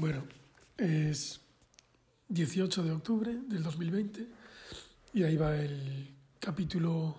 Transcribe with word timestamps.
Bueno, 0.00 0.22
es 0.76 1.40
18 2.28 2.84
de 2.84 2.92
octubre 2.92 3.34
del 3.48 3.64
2020 3.64 4.28
y 5.12 5.24
ahí 5.24 5.36
va 5.36 5.56
el 5.56 6.14
capítulo 6.38 7.16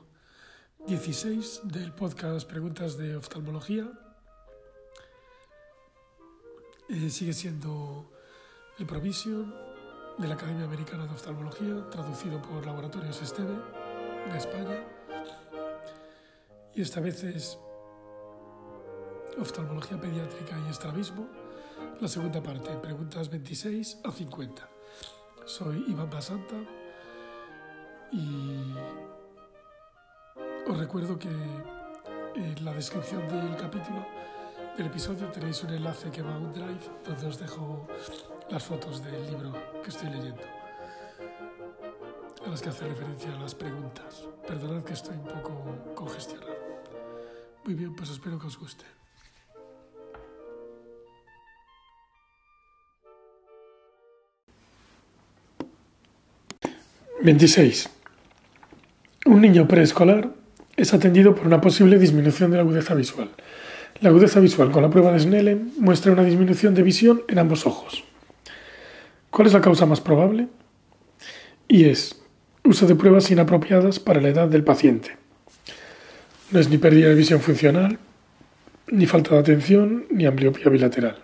16 0.88 1.64
del 1.66 1.92
podcast 1.92 2.50
Preguntas 2.50 2.98
de 2.98 3.18
Oftalmología. 3.18 3.86
Eh, 6.88 7.10
sigue 7.10 7.34
siendo 7.34 8.14
el 8.78 8.86
Provision 8.86 9.54
de 10.18 10.28
la 10.30 10.36
Academia 10.36 10.64
Americana 10.64 11.06
de 11.06 11.12
Oftalmología, 11.12 11.90
traducido 11.90 12.42
por 12.42 12.66
Laboratorios 12.66 13.22
Esteve 13.22 13.58
de 14.32 14.38
España. 14.38 14.86
Y 16.74 16.82
esta 16.82 17.02
vez 17.02 17.26
es 17.26 17.60
oftalmología 19.38 20.00
pediátrica 20.00 20.58
y 20.66 20.72
estrabismo 20.72 21.39
la 22.02 22.08
segunda 22.08 22.42
parte, 22.42 22.70
preguntas 22.78 23.30
26 23.30 24.00
a 24.04 24.12
50. 24.12 24.70
Soy 25.46 25.86
Iván 25.88 26.10
Basanta 26.10 26.56
y 28.12 28.74
os 30.68 30.78
recuerdo 30.78 31.18
que 31.18 31.30
en 32.36 32.64
la 32.64 32.74
descripción 32.74 33.28
del 33.28 33.56
capítulo 33.56 34.06
del 34.78 34.88
episodio 34.88 35.28
tenéis 35.30 35.64
un 35.64 35.72
enlace 35.72 36.10
que 36.10 36.22
va 36.22 36.36
a 36.36 36.38
un 36.38 36.54
drive 36.54 36.80
donde 37.06 37.28
os 37.28 37.38
dejo 37.40 37.88
las 38.50 38.64
fotos 38.64 39.04
del 39.04 39.26
libro 39.28 39.52
que 39.84 39.90
estoy 39.90 40.10
leyendo, 40.10 40.44
a 42.46 42.50
las 42.50 42.62
que 42.62 42.70
hace 42.70 42.88
referencia 42.88 43.34
a 43.36 43.40
las 43.40 43.56
preguntas. 43.56 44.28
Perdonad 44.48 44.84
que 44.84 44.94
estoy 44.94 45.18
un 45.18 45.28
poco 45.28 45.94
congestionado. 45.96 46.58
Muy 47.66 47.74
bien, 47.74 47.96
pues 47.96 48.10
espero 48.10 48.40
que 48.40 48.48
os 48.48 48.58
guste. 48.58 48.99
26. 57.22 57.90
Un 59.26 59.42
niño 59.42 59.68
preescolar 59.68 60.30
es 60.78 60.94
atendido 60.94 61.36
por 61.36 61.48
una 61.48 61.60
posible 61.60 62.00
disminución 62.00 62.50
de 62.50 62.58
la 62.58 62.64
agudeza 62.64 62.96
visual. 62.96 63.30
La 64.00 64.10
agudeza 64.10 64.40
visual 64.40 64.72
con 64.72 64.84
la 64.84 64.90
prueba 64.90 65.12
de 65.12 65.20
Snellen 65.20 65.74
muestra 65.78 66.14
una 66.14 66.24
disminución 66.24 66.74
de 66.76 66.84
visión 66.84 67.24
en 67.28 67.40
ambos 67.40 67.66
ojos. 67.66 68.06
¿Cuál 69.30 69.48
es 69.48 69.54
la 69.54 69.60
causa 69.60 69.86
más 69.86 70.00
probable? 70.00 70.48
Y 71.68 71.86
es 71.86 72.22
uso 72.64 72.88
de 72.88 72.96
pruebas 72.96 73.30
inapropiadas 73.30 74.00
para 74.00 74.22
la 74.22 74.30
edad 74.30 74.48
del 74.48 74.64
paciente. 74.64 75.18
No 76.52 76.60
es 76.60 76.70
ni 76.70 76.78
pérdida 76.78 77.10
de 77.10 77.16
visión 77.16 77.42
funcional, 77.42 78.00
ni 78.88 79.06
falta 79.06 79.36
de 79.36 79.42
atención, 79.42 80.06
ni 80.10 80.26
ambliopía 80.26 80.70
bilateral. 80.70 81.18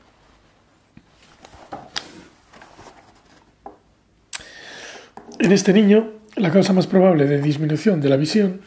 En 5.39 5.51
este 5.51 5.73
niño, 5.73 6.11
la 6.37 6.49
causa 6.49 6.71
más 6.71 6.87
probable 6.87 7.25
de 7.25 7.41
disminución 7.41 7.99
de 7.99 8.09
la 8.09 8.15
visión 8.15 8.61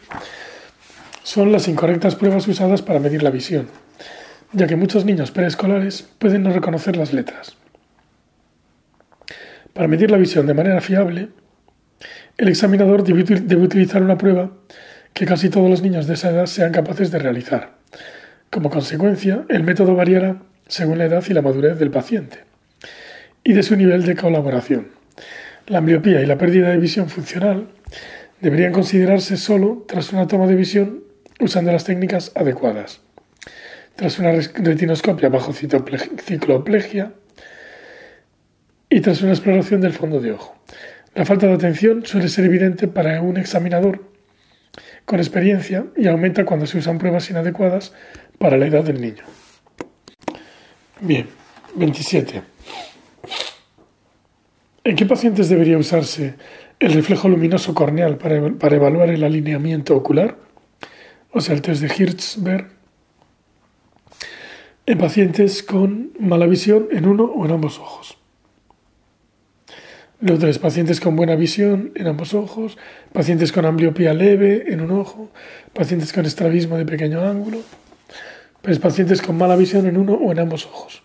son 1.22 1.50
las 1.50 1.66
incorrectas 1.66 2.14
pruebas 2.14 2.46
usadas 2.46 2.82
para 2.82 3.00
medir 3.00 3.22
la 3.22 3.30
visión, 3.30 3.68
ya 4.52 4.66
que 4.66 4.76
muchos 4.76 5.04
niños 5.04 5.30
preescolares 5.30 6.02
pueden 6.18 6.42
no 6.42 6.52
reconocer 6.52 6.96
las 6.96 7.12
letras. 7.12 7.56
Para 9.72 9.88
medir 9.88 10.10
la 10.10 10.18
visión 10.18 10.46
de 10.46 10.54
manera 10.54 10.80
fiable, 10.80 11.30
el 12.36 12.48
examinador 12.48 13.02
debe 13.02 13.62
utilizar 13.62 14.02
una 14.02 14.18
prueba 14.18 14.50
que 15.14 15.24
casi 15.26 15.48
todos 15.48 15.70
los 15.70 15.82
niños 15.82 16.06
de 16.06 16.14
esa 16.14 16.30
edad 16.30 16.46
sean 16.46 16.72
capaces 16.72 17.10
de 17.10 17.18
realizar. 17.18 17.78
Como 18.50 18.70
consecuencia, 18.70 19.44
el 19.48 19.62
método 19.62 19.94
variará 19.94 20.42
según 20.66 20.98
la 20.98 21.06
edad 21.06 21.24
y 21.28 21.32
la 21.32 21.42
madurez 21.42 21.78
del 21.78 21.90
paciente 21.90 22.44
y 23.42 23.54
de 23.54 23.62
su 23.62 23.74
nivel 23.74 24.04
de 24.04 24.16
colaboración. 24.16 24.88
La 25.68 25.82
miopía 25.82 26.22
y 26.22 26.26
la 26.26 26.38
pérdida 26.38 26.70
de 26.70 26.78
visión 26.78 27.10
funcional 27.10 27.68
deberían 28.40 28.72
considerarse 28.72 29.36
solo 29.36 29.84
tras 29.86 30.14
una 30.14 30.26
toma 30.26 30.46
de 30.46 30.54
visión 30.54 31.04
usando 31.40 31.70
las 31.70 31.84
técnicas 31.84 32.32
adecuadas. 32.34 33.02
Tras 33.94 34.18
una 34.18 34.32
retinoscopia 34.32 35.28
bajo 35.28 35.52
cicloplegia 35.52 37.12
y 38.88 39.00
tras 39.02 39.20
una 39.20 39.32
exploración 39.32 39.82
del 39.82 39.92
fondo 39.92 40.20
de 40.20 40.32
ojo. 40.32 40.56
La 41.14 41.26
falta 41.26 41.46
de 41.46 41.52
atención 41.52 42.06
suele 42.06 42.28
ser 42.28 42.46
evidente 42.46 42.88
para 42.88 43.20
un 43.20 43.36
examinador 43.36 44.08
con 45.04 45.18
experiencia 45.18 45.84
y 45.96 46.06
aumenta 46.06 46.46
cuando 46.46 46.66
se 46.66 46.78
usan 46.78 46.96
pruebas 46.96 47.28
inadecuadas 47.28 47.92
para 48.38 48.56
la 48.56 48.66
edad 48.66 48.84
del 48.84 49.02
niño. 49.02 49.24
Bien, 51.00 51.26
27. 51.74 52.57
¿En 54.88 54.96
qué 54.96 55.04
pacientes 55.04 55.50
debería 55.50 55.76
usarse 55.76 56.36
el 56.80 56.94
reflejo 56.94 57.28
luminoso 57.28 57.74
corneal 57.74 58.16
para, 58.16 58.74
evaluar 58.74 59.10
el 59.10 59.22
alineamiento 59.22 59.94
ocular? 59.94 60.38
O 61.30 61.42
sea, 61.42 61.54
el 61.54 61.60
test 61.60 61.82
de 61.82 61.88
Hirschberg. 61.94 62.70
En 64.86 64.96
pacientes 64.96 65.62
con 65.62 66.12
mala 66.18 66.46
visión 66.46 66.88
en 66.90 67.06
uno 67.06 67.24
o 67.24 67.44
en 67.44 67.50
ambos 67.50 67.78
ojos. 67.78 68.16
Los 70.22 70.38
tres, 70.38 70.58
pacientes 70.58 71.00
con 71.00 71.16
buena 71.16 71.36
visión 71.36 71.92
en 71.94 72.06
ambos 72.06 72.32
ojos, 72.32 72.78
pacientes 73.12 73.52
con 73.52 73.66
ambliopía 73.66 74.14
leve 74.14 74.72
en 74.72 74.80
un 74.80 74.92
ojo, 74.92 75.30
pacientes 75.74 76.14
con 76.14 76.24
estrabismo 76.24 76.78
de 76.78 76.86
pequeño 76.86 77.20
ángulo, 77.20 77.58
pues 78.62 78.78
pacientes 78.78 79.20
con 79.20 79.36
mala 79.36 79.54
visión 79.54 79.86
en 79.86 79.98
uno 79.98 80.14
o 80.14 80.32
en 80.32 80.38
ambos 80.38 80.64
ojos. 80.64 81.02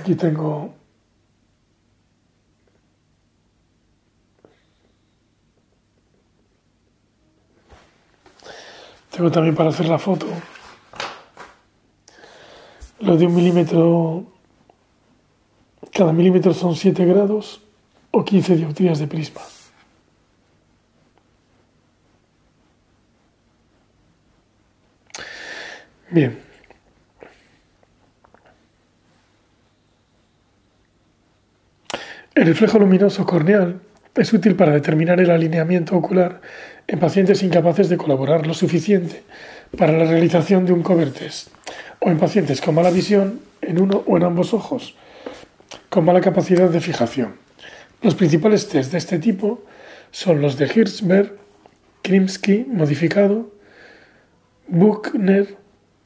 Aquí 0.00 0.14
tengo 0.14 0.74
Tengo 9.10 9.30
también 9.30 9.54
para 9.54 9.68
hacer 9.68 9.88
la 9.88 9.98
foto 9.98 10.26
lo 13.00 13.16
de 13.16 13.26
un 13.26 13.34
milímetro, 13.34 14.24
cada 15.90 16.12
milímetro 16.12 16.52
son 16.52 16.76
7 16.76 17.04
grados 17.04 17.62
o 18.10 18.24
15 18.24 18.56
dioptrías 18.56 18.98
de 18.98 19.06
prisma. 19.06 19.40
Bien. 26.10 26.49
El 32.40 32.46
reflejo 32.46 32.78
luminoso 32.78 33.26
corneal 33.26 33.82
es 34.14 34.32
útil 34.32 34.56
para 34.56 34.72
determinar 34.72 35.20
el 35.20 35.30
alineamiento 35.30 35.94
ocular 35.94 36.40
en 36.86 36.98
pacientes 36.98 37.42
incapaces 37.42 37.90
de 37.90 37.98
colaborar 37.98 38.46
lo 38.46 38.54
suficiente 38.54 39.22
para 39.76 39.92
la 39.92 40.06
realización 40.06 40.64
de 40.64 40.72
un 40.72 40.82
cover 40.82 41.10
test 41.10 41.48
o 41.98 42.08
en 42.08 42.16
pacientes 42.16 42.62
con 42.62 42.76
mala 42.76 42.90
visión 42.90 43.40
en 43.60 43.78
uno 43.78 44.04
o 44.06 44.16
en 44.16 44.22
ambos 44.22 44.54
ojos, 44.54 44.94
con 45.90 46.06
mala 46.06 46.22
capacidad 46.22 46.70
de 46.70 46.80
fijación. 46.80 47.34
Los 48.00 48.14
principales 48.14 48.70
test 48.70 48.92
de 48.92 48.96
este 48.96 49.18
tipo 49.18 49.62
son 50.10 50.40
los 50.40 50.56
de 50.56 50.64
Hirschberg, 50.64 51.36
Krimsky 52.00 52.64
modificado, 52.66 53.52
Buchner 54.66 55.58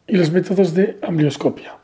y 0.09 0.17
los 0.17 0.33
métodos 0.33 0.75
de 0.75 0.99
amblioscopia. 1.01 1.84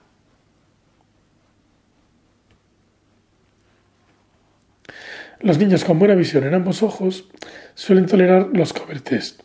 Los 5.43 5.57
niños 5.57 5.85
con 5.85 5.99
buena 5.99 6.15
visión 6.15 6.45
en 6.45 6.53
ambos 6.53 6.83
ojos 6.83 7.27
suelen 7.75 8.05
tolerar 8.05 8.51
los 8.53 8.75
cover 8.75 9.01
test. 9.01 9.41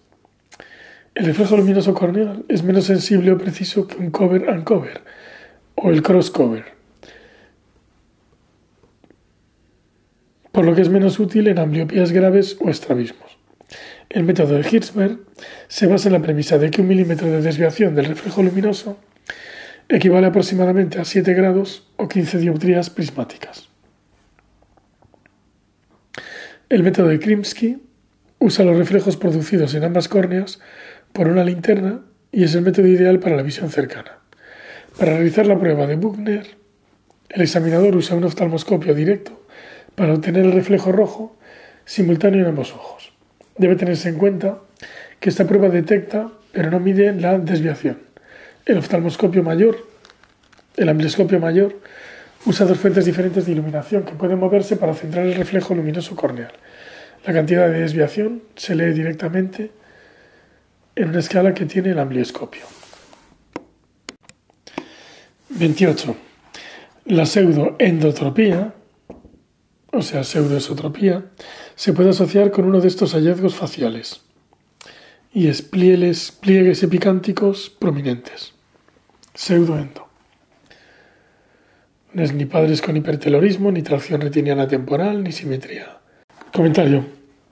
El 1.14 1.26
reflejo 1.26 1.56
luminoso 1.56 1.94
corneal 1.94 2.44
es 2.50 2.64
menos 2.64 2.84
sensible 2.84 3.32
o 3.32 3.38
preciso 3.38 3.88
que 3.88 3.96
un 3.96 4.12
cover 4.12 4.50
and 4.50 4.66
cover 4.66 5.00
o 5.76 5.92
el 5.92 6.02
cross 6.02 6.32
cover, 6.32 6.66
por 10.52 10.66
lo 10.66 10.76
que 10.76 10.82
es 10.82 10.90
menos 10.90 11.18
útil 11.18 11.48
en 11.48 11.60
ambliopías 11.60 12.12
graves 12.12 12.58
o 12.60 12.70
estrabismos. 12.70 13.38
El 14.10 14.26
método 14.26 14.56
de 14.56 14.68
Hirschberg 14.70 15.20
se 15.70 15.88
basa 15.88 16.10
en 16.10 16.14
la 16.14 16.22
premisa 16.22 16.58
de 16.58 16.72
que 16.72 16.82
un 16.82 16.90
milímetro 16.90 17.30
de 17.30 17.42
desviación 17.42 17.96
del 17.96 18.08
reflejo 18.08 18.44
luminoso 18.44 18.98
equivale 19.88 20.28
aproximadamente 20.28 21.00
a 21.00 21.06
7 21.06 21.34
grados 21.34 21.88
o 21.96 22.10
15 22.10 22.40
dioptrías 22.40 22.90
prismáticas. 22.90 23.70
El 26.68 26.82
método 26.82 27.10
de 27.10 27.20
Krimsky 27.20 27.78
usa 28.40 28.66
los 28.66 28.76
reflejos 28.76 29.18
producidos 29.18 29.76
en 29.76 29.84
ambas 29.84 30.08
córneas 30.08 30.60
por 31.14 31.28
una 31.28 31.44
linterna 31.44 32.02
y 32.32 32.44
es 32.44 32.56
el 32.56 32.64
método 32.64 32.88
ideal 32.88 33.20
para 33.20 33.36
la 33.36 33.44
visión 33.44 33.70
cercana. 33.70 34.18
Para 34.98 35.14
realizar 35.14 35.46
la 35.46 35.60
prueba 35.60 35.86
de 35.86 35.96
Buchner, 35.96 36.48
el 37.30 37.42
examinador 37.42 37.96
usa 37.96 38.16
un 38.16 38.24
oftalmoscopio 38.24 38.96
directo 38.96 39.46
para 39.94 40.16
obtener 40.16 40.44
el 40.44 40.54
reflejo 40.54 40.92
rojo 40.92 41.38
simultáneo 41.86 42.42
en 42.42 42.48
ambos 42.48 42.74
ojos. 42.74 43.14
Debe 43.60 43.76
tenerse 43.76 44.10
en 44.10 44.18
cuenta 44.18 44.58
que 45.20 45.30
esta 45.30 45.46
prueba 45.46 45.70
detecta 45.70 46.32
pero 46.52 46.72
no 46.72 46.80
mide 46.80 47.14
la 47.14 47.38
desviación. 47.38 48.00
El 48.66 48.78
oftalmoscopio 48.80 49.44
mayor, 49.44 49.88
el 50.78 50.90
amblioscopio 50.90 51.40
mayor, 51.40 51.80
usa 52.46 52.66
dos 52.66 52.78
fuentes 52.78 53.06
diferentes 53.06 53.46
de 53.46 53.52
iluminación 53.52 54.04
que 54.04 54.14
pueden 54.14 54.40
moverse 54.40 54.78
para 54.78 54.94
centrar 54.94 55.26
el 55.26 55.36
reflejo 55.36 55.74
luminoso 55.74 56.16
corneal. 56.16 56.54
La 57.26 57.34
cantidad 57.34 57.68
de 57.68 57.80
desviación 57.80 58.44
se 58.56 58.76
lee 58.76 58.94
directamente 58.94 59.72
en 60.96 61.10
una 61.10 61.20
escala 61.20 61.54
que 61.54 61.66
tiene 61.66 61.92
el 61.92 62.00
amblioscopio. 62.00 62.66
28. 65.50 66.16
La 67.06 67.26
pseudoendotropía, 67.26 68.74
o 69.92 70.02
sea, 70.02 70.24
pseudoesotropía, 70.24 71.26
se 71.76 71.94
puede 71.94 72.10
asociar 72.10 72.52
con 72.52 72.66
uno 72.66 72.80
de 72.80 72.88
estos 72.88 73.14
hallazgos 73.14 73.56
faciales 73.56 74.22
y 75.34 75.48
es 75.48 75.62
pliegues 75.62 76.84
epicánticos 76.84 77.70
prominentes. 77.70 78.54
Pseudoendo. 79.34 80.05
Ni 82.16 82.46
padres 82.46 82.82
con 82.82 82.96
hipertelorismo, 82.96 83.74
ni 83.74 83.82
tracción 83.82 84.22
retiniana 84.22 84.70
temporal, 84.70 85.22
ni 85.22 85.34
simetría. 85.34 85.98
Comentario. 86.54 87.04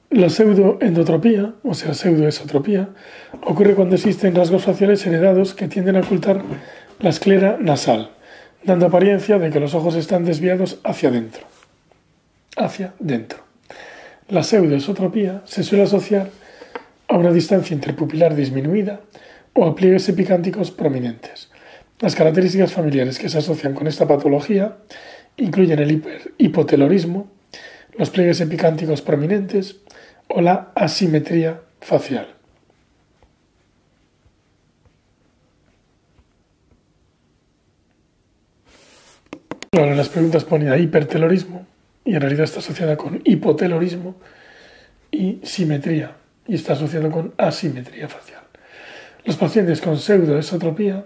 La 0.10 0.30
pseudoendotropía, 0.30 1.56
o 1.63 1.74
sea, 1.74 1.94
pseudoesotropía, 1.94 2.88
ocurre 3.45 3.75
cuando 3.75 3.95
existen 3.95 4.33
rasgos 4.33 4.63
faciales 4.63 5.06
heredados 5.06 5.54
que 5.54 5.68
tienden 5.68 5.98
a 5.98 6.00
ocultar 6.00 6.44
la 7.01 7.10
esclera 7.10 7.57
nasal, 7.60 8.12
dando 8.63 8.86
apariencia 8.86 9.38
de 9.38 9.50
que 9.50 9.60
los 9.60 9.75
ojos 9.75 9.95
están 9.95 10.24
desviados 10.24 10.80
hacia 10.86 11.10
adentro. 11.10 11.44
Hacia 12.56 12.94
dentro. 13.00 13.39
La 14.30 14.44
pseudoesotropía 14.44 15.42
se 15.44 15.63
suele 15.63 15.83
asociar 15.83 16.30
a 17.10 17.18
una 17.18 17.33
distancia 17.33 17.74
interpupilar 17.74 18.33
disminuida 18.33 19.01
o 19.51 19.65
a 19.65 19.75
pliegues 19.75 20.07
epicánticos 20.07 20.71
prominentes. 20.71 21.50
Las 22.04 22.16
características 22.16 22.74
familiares 22.74 23.18
que 23.18 23.30
se 23.30 23.38
asocian 23.38 23.74
con 23.74 23.88
esta 23.88 24.06
patología 24.06 24.76
incluyen 25.38 25.80
el 25.80 26.04
hipotelorismo, 26.38 27.32
los 27.98 28.10
pliegues 28.10 28.42
epicánticos 28.42 29.02
prominentes 29.02 29.78
o 30.28 30.42
la 30.42 30.74
asimetría 30.76 31.62
facial. 31.80 32.28
en 39.72 39.96
las 39.96 40.10
preguntas 40.10 40.44
ponía 40.44 40.78
hipertelorismo 40.78 41.66
y 42.04 42.16
en 42.16 42.22
realidad 42.22 42.44
está 42.44 42.60
asociada 42.60 42.98
con 42.98 43.22
hipotelorismo 43.24 44.16
y 45.10 45.40
simetría 45.44 46.18
y 46.50 46.56
está 46.56 46.74
asociado 46.74 47.10
con 47.10 47.34
asimetría 47.38 48.10
facial. 48.10 48.42
Los 49.24 49.38
pacientes 49.38 49.80
con 49.80 49.98
pseudoesotropía 49.98 51.06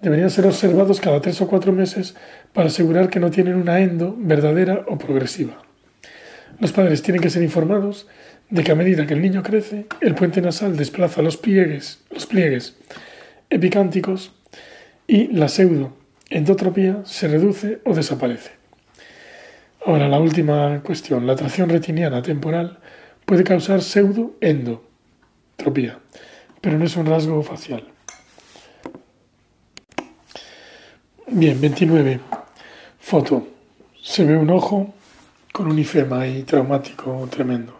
deberían 0.00 0.30
ser 0.30 0.46
observados 0.46 1.00
cada 1.00 1.20
tres 1.20 1.40
o 1.40 1.48
cuatro 1.48 1.72
meses 1.72 2.14
para 2.52 2.68
asegurar 2.68 3.10
que 3.10 3.20
no 3.20 3.30
tienen 3.30 3.54
una 3.54 3.80
endo 3.80 4.14
verdadera 4.18 4.84
o 4.88 4.98
progresiva. 4.98 5.62
Los 6.60 6.72
padres 6.72 7.02
tienen 7.02 7.22
que 7.22 7.30
ser 7.30 7.42
informados 7.42 8.06
de 8.50 8.64
que 8.64 8.72
a 8.72 8.76
medida 8.76 9.06
que 9.06 9.14
el 9.14 9.22
niño 9.22 9.42
crece, 9.42 9.86
el 10.00 10.14
puente 10.14 10.40
nasal 10.40 10.76
desplaza 10.76 11.22
los 11.22 11.36
pliegues, 11.36 12.02
los 12.10 12.26
pliegues 12.26 12.76
epicánticos 13.50 14.32
y 15.06 15.28
la 15.28 15.48
pseudoendotropía 15.48 17.02
se 17.04 17.28
reduce 17.28 17.80
o 17.84 17.94
desaparece. 17.94 18.50
Ahora, 19.84 20.08
la 20.08 20.18
última 20.18 20.82
cuestión. 20.82 21.26
La 21.26 21.34
atracción 21.34 21.68
retiniana 21.68 22.22
temporal 22.22 22.78
puede 23.24 23.44
causar 23.44 23.80
pseudoendotropía, 23.80 26.00
pero 26.60 26.78
no 26.78 26.84
es 26.84 26.96
un 26.96 27.06
rasgo 27.06 27.40
facial. 27.42 27.84
Bien, 31.30 31.60
29. 31.60 32.20
Foto. 32.98 33.46
Se 34.02 34.24
ve 34.24 34.34
un 34.38 34.48
ojo 34.48 34.94
con 35.52 35.70
un 35.70 35.78
ifema 35.78 36.26
y 36.26 36.42
traumático 36.44 37.28
tremendo. 37.30 37.78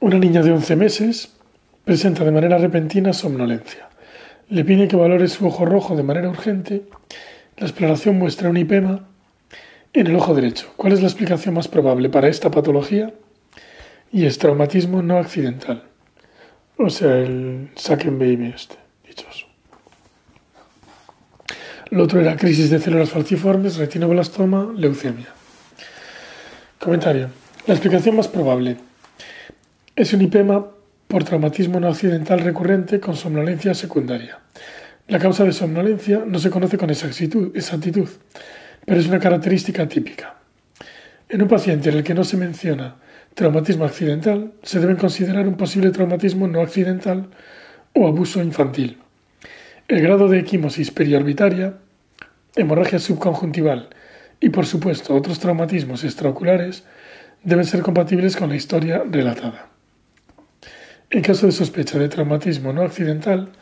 Una 0.00 0.18
niña 0.18 0.42
de 0.42 0.50
11 0.50 0.74
meses 0.74 1.32
presenta 1.84 2.24
de 2.24 2.32
manera 2.32 2.58
repentina 2.58 3.12
somnolencia. 3.12 3.88
Le 4.48 4.64
pide 4.64 4.88
que 4.88 4.96
valore 4.96 5.28
su 5.28 5.46
ojo 5.46 5.64
rojo 5.64 5.94
de 5.94 6.02
manera 6.02 6.28
urgente. 6.28 6.82
La 7.58 7.68
exploración 7.68 8.18
muestra 8.18 8.50
un 8.50 8.56
hipema 8.56 9.06
en 9.92 10.08
el 10.08 10.16
ojo 10.16 10.34
derecho. 10.34 10.72
¿Cuál 10.76 10.94
es 10.94 11.00
la 11.00 11.06
explicación 11.06 11.54
más 11.54 11.68
probable 11.68 12.08
para 12.08 12.26
esta 12.26 12.50
patología? 12.50 13.14
Y 14.10 14.26
es 14.26 14.38
traumatismo 14.38 15.00
no 15.00 15.18
accidental. 15.18 15.84
O 16.76 16.90
sea, 16.90 17.18
el 17.18 17.70
baby 18.18 18.52
este, 18.54 18.76
Lo 21.90 22.02
otro 22.02 22.20
era 22.20 22.36
crisis 22.36 22.70
de 22.70 22.80
células 22.80 23.10
falciformes, 23.10 23.76
retinoblastoma, 23.76 24.72
leucemia. 24.76 25.28
Comentario. 26.80 27.30
La 27.66 27.74
explicación 27.74 28.16
más 28.16 28.26
probable 28.26 28.76
es 29.94 30.12
un 30.12 30.22
hipema 30.22 30.66
por 31.06 31.22
traumatismo 31.22 31.78
no 31.78 31.88
accidental 31.88 32.40
recurrente 32.40 32.98
con 32.98 33.14
somnolencia 33.14 33.72
secundaria. 33.72 34.40
La 35.06 35.20
causa 35.20 35.44
de 35.44 35.52
somnolencia 35.52 36.24
no 36.26 36.40
se 36.40 36.50
conoce 36.50 36.76
con 36.76 36.90
exactitud, 36.90 38.08
pero 38.84 39.00
es 39.00 39.06
una 39.06 39.20
característica 39.20 39.88
típica. 39.88 40.34
En 41.28 41.42
un 41.42 41.48
paciente 41.48 41.90
en 41.90 41.98
el 41.98 42.04
que 42.04 42.14
no 42.14 42.24
se 42.24 42.36
menciona 42.36 42.96
traumatismo 43.34 43.84
accidental, 43.84 44.54
se 44.62 44.80
debe 44.80 44.96
considerar 44.96 45.46
un 45.46 45.56
posible 45.56 45.90
traumatismo 45.90 46.48
no 46.48 46.62
accidental 46.62 47.28
o 47.94 48.08
abuso 48.08 48.42
infantil. 48.42 48.98
El 49.88 50.00
grado 50.00 50.28
de 50.28 50.40
equimosis 50.40 50.90
periorbitaria, 50.90 51.74
hemorragia 52.56 52.98
subconjuntival 52.98 53.90
y, 54.40 54.48
por 54.48 54.66
supuesto, 54.66 55.14
otros 55.14 55.38
traumatismos 55.38 56.02
extraoculares 56.02 56.82
deben 57.44 57.64
ser 57.64 57.82
compatibles 57.82 58.34
con 58.34 58.48
la 58.48 58.56
historia 58.56 59.04
relatada. 59.08 59.68
En 61.10 61.22
caso 61.22 61.46
de 61.46 61.52
sospecha 61.52 62.00
de 62.00 62.08
traumatismo 62.08 62.72
no 62.72 62.82
accidental, 62.82 63.52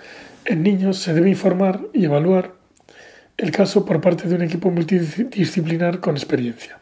en 0.47 0.62
niños 0.62 0.97
se 0.97 1.12
debe 1.12 1.29
informar 1.29 1.81
y 1.93 2.06
evaluar 2.06 2.55
el 3.37 3.50
caso 3.50 3.85
por 3.85 4.00
parte 4.00 4.26
de 4.26 4.37
un 4.37 4.43
equipo 4.43 4.71
multidisciplinar 4.71 6.00
con 6.00 6.17
experiencia. 6.17 6.79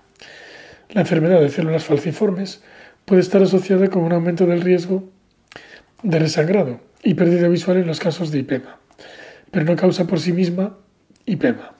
La 0.91 1.00
enfermedad 1.00 1.41
de 1.41 1.49
células 1.49 1.83
falciformes 1.83 2.62
puede 3.05 3.23
estar 3.23 3.43
asociada 3.43 3.89
con 3.89 4.05
un 4.05 4.12
aumento 4.12 4.47
del 4.47 4.62
riesgo 4.62 5.11
de 6.05 6.21
resangrado 6.21 6.81
y 7.03 7.15
pérdida 7.15 7.49
visual 7.49 7.79
en 7.79 7.89
los 7.89 7.99
casos 7.99 8.31
de 8.31 8.39
IPEMA, 8.39 8.79
pero 9.53 9.65
no 9.65 9.77
causa 9.77 10.09
por 10.09 10.19
sí 10.19 10.32
misma 10.32 10.77
IPEMA. 11.27 11.75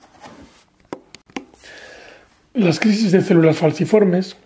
Las 2.53 2.79
crisis 2.79 3.11
de 3.11 3.21
células 3.21 3.57
falciformes 3.57 4.37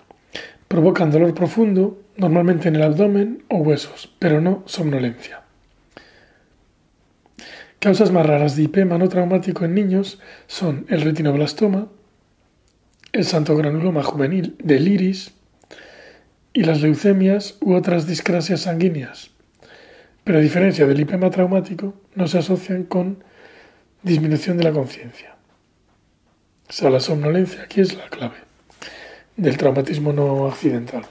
provocan 0.67 1.11
dolor 1.11 1.35
profundo, 1.35 2.01
normalmente 2.15 2.69
en 2.69 2.77
el 2.77 2.83
abdomen 2.83 3.43
o 3.49 3.57
huesos, 3.57 4.15
pero 4.17 4.41
no 4.41 4.63
somnolencia. 4.65 5.43
Causas 7.79 8.11
más 8.11 8.25
raras 8.25 8.55
de 8.55 8.63
IP 8.63 8.77
traumático 9.09 9.65
en 9.65 9.75
niños 9.75 10.19
son 10.47 10.85
el 10.89 11.01
retinoblastoma, 11.01 11.89
el 13.11 13.25
santogranuloma 13.25 14.03
juvenil 14.03 14.55
del 14.63 14.87
iris 14.87 15.33
y 16.53 16.63
las 16.63 16.81
leucemias 16.81 17.57
u 17.61 17.75
otras 17.75 18.07
discrasias 18.07 18.61
sanguíneas. 18.61 19.36
Pero 20.27 20.39
a 20.39 20.41
diferencia 20.41 20.85
del 20.85 20.99
IPEMA 20.99 21.29
traumático, 21.29 21.93
no 22.15 22.27
se 22.27 22.37
asocian 22.39 22.83
con 22.83 23.23
disminución 24.03 24.57
de 24.57 24.65
la 24.65 24.73
conciencia. 24.73 25.37
O 26.67 26.73
sea, 26.73 26.89
la 26.89 26.99
somnolencia 26.99 27.63
aquí 27.63 27.79
es 27.79 27.95
la 27.95 28.09
clave 28.09 28.35
del 29.37 29.55
traumatismo 29.55 30.11
no 30.11 30.47
accidental. 30.47 31.05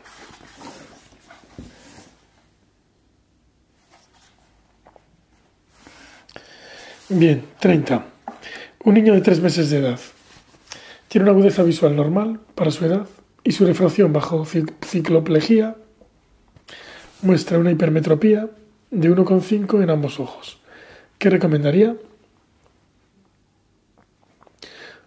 Bien, 7.08 7.42
30. 7.58 8.04
Un 8.84 8.92
niño 8.92 9.14
de 9.14 9.22
3 9.22 9.40
meses 9.40 9.70
de 9.70 9.78
edad. 9.78 10.00
Tiene 11.08 11.22
una 11.22 11.32
agudeza 11.32 11.62
visual 11.62 11.96
normal 11.96 12.40
para 12.54 12.70
su 12.70 12.84
edad 12.84 13.06
y 13.44 13.52
su 13.52 13.64
refracción 13.64 14.12
bajo 14.12 14.44
cicloplegía 14.44 15.74
muestra 17.22 17.56
una 17.56 17.70
hipermetropía 17.70 18.50
de 18.90 19.10
1,5 19.10 19.82
en 19.82 19.90
ambos 19.90 20.20
ojos. 20.20 20.58
¿Qué 21.18 21.30
recomendaría? 21.30 21.96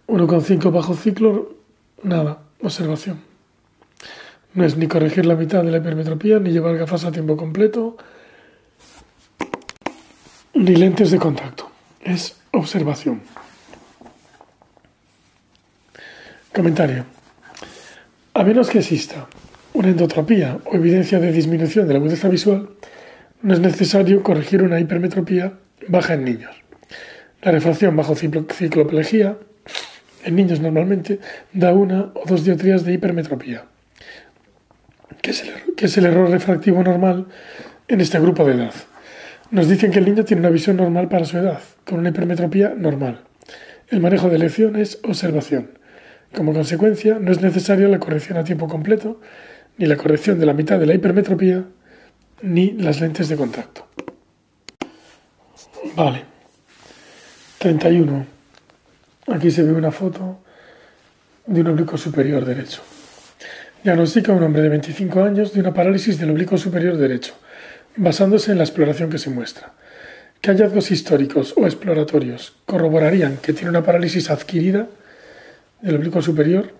1,5 0.06 0.72
bajo 0.72 0.94
ciclo, 0.94 1.54
nada, 2.02 2.42
observación. 2.62 3.20
No 4.54 4.64
es 4.64 4.76
ni 4.76 4.88
corregir 4.88 5.26
la 5.26 5.36
mitad 5.36 5.62
de 5.62 5.70
la 5.70 5.78
hipermetropía, 5.78 6.40
ni 6.40 6.50
llevar 6.50 6.76
gafas 6.76 7.04
a 7.04 7.12
tiempo 7.12 7.36
completo, 7.36 7.96
ni 10.54 10.74
lentes 10.74 11.10
de 11.10 11.18
contacto 11.18 11.70
es 12.02 12.36
observación. 12.52 13.22
Comentario. 16.54 17.04
A 18.34 18.42
menos 18.42 18.68
que 18.68 18.78
exista 18.78 19.28
una 19.74 19.88
endotropía 19.88 20.58
o 20.66 20.74
evidencia 20.74 21.20
de 21.20 21.32
disminución 21.32 21.86
de 21.86 21.94
la 21.94 22.00
agudeza 22.00 22.28
visual, 22.28 22.70
no 23.42 23.54
es 23.54 23.60
necesario 23.60 24.22
corregir 24.22 24.62
una 24.62 24.80
hipermetropía 24.80 25.54
baja 25.88 26.14
en 26.14 26.24
niños. 26.24 26.54
La 27.42 27.52
refracción 27.52 27.96
bajo 27.96 28.14
cicloplegia 28.14 29.36
en 30.24 30.36
niños 30.36 30.60
normalmente 30.60 31.20
da 31.52 31.72
una 31.72 32.12
o 32.14 32.24
dos 32.26 32.44
dioptrías 32.44 32.84
de 32.84 32.92
hipermetropía, 32.92 33.64
que 35.22 35.30
es, 35.30 35.96
el, 35.96 36.06
error 36.06 36.28
refractivo 36.28 36.82
normal 36.82 37.26
en 37.88 38.00
este 38.00 38.20
grupo 38.20 38.44
de 38.44 38.54
edad. 38.54 38.74
Nos 39.50 39.68
dicen 39.68 39.90
que 39.90 39.98
el 39.98 40.04
niño 40.04 40.24
tiene 40.24 40.40
una 40.40 40.50
visión 40.50 40.76
normal 40.76 41.08
para 41.08 41.24
su 41.24 41.38
edad, 41.38 41.60
con 41.86 42.00
una 42.00 42.10
hipermetropía 42.10 42.74
normal. 42.76 43.22
El 43.88 44.00
manejo 44.00 44.28
de 44.28 44.38
lección 44.38 44.76
es 44.76 45.00
observación. 45.02 45.70
Como 46.34 46.52
consecuencia, 46.52 47.18
no 47.18 47.32
es 47.32 47.40
necesaria 47.40 47.88
la 47.88 47.98
corrección 47.98 48.38
a 48.38 48.44
tiempo 48.44 48.68
completo, 48.68 49.20
ni 49.78 49.86
la 49.86 49.96
corrección 49.96 50.38
de 50.38 50.46
la 50.46 50.52
mitad 50.52 50.78
de 50.78 50.86
la 50.86 50.94
hipermetropía, 50.94 51.64
ni 52.42 52.72
las 52.72 53.00
lentes 53.00 53.28
de 53.28 53.36
contacto. 53.36 53.86
Vale. 55.94 56.24
31. 57.58 58.26
Aquí 59.28 59.50
se 59.50 59.62
ve 59.62 59.72
una 59.72 59.92
foto 59.92 60.40
de 61.46 61.60
un 61.60 61.66
oblicuo 61.68 61.98
superior 61.98 62.44
derecho. 62.44 62.80
Diagnostica 63.82 64.32
a 64.32 64.36
un 64.36 64.42
hombre 64.42 64.62
de 64.62 64.68
25 64.68 65.22
años 65.22 65.52
de 65.52 65.60
una 65.60 65.74
parálisis 65.74 66.18
del 66.18 66.30
oblicuo 66.30 66.58
superior 66.58 66.96
derecho, 66.96 67.34
basándose 67.96 68.52
en 68.52 68.58
la 68.58 68.64
exploración 68.64 69.10
que 69.10 69.18
se 69.18 69.30
muestra. 69.30 69.72
¿Qué 70.40 70.50
hallazgos 70.50 70.90
históricos 70.90 71.54
o 71.56 71.66
exploratorios 71.66 72.54
corroborarían 72.64 73.36
que 73.36 73.52
tiene 73.52 73.70
una 73.70 73.82
parálisis 73.82 74.30
adquirida 74.30 74.88
del 75.82 75.96
oblicuo 75.96 76.22
superior? 76.22 76.72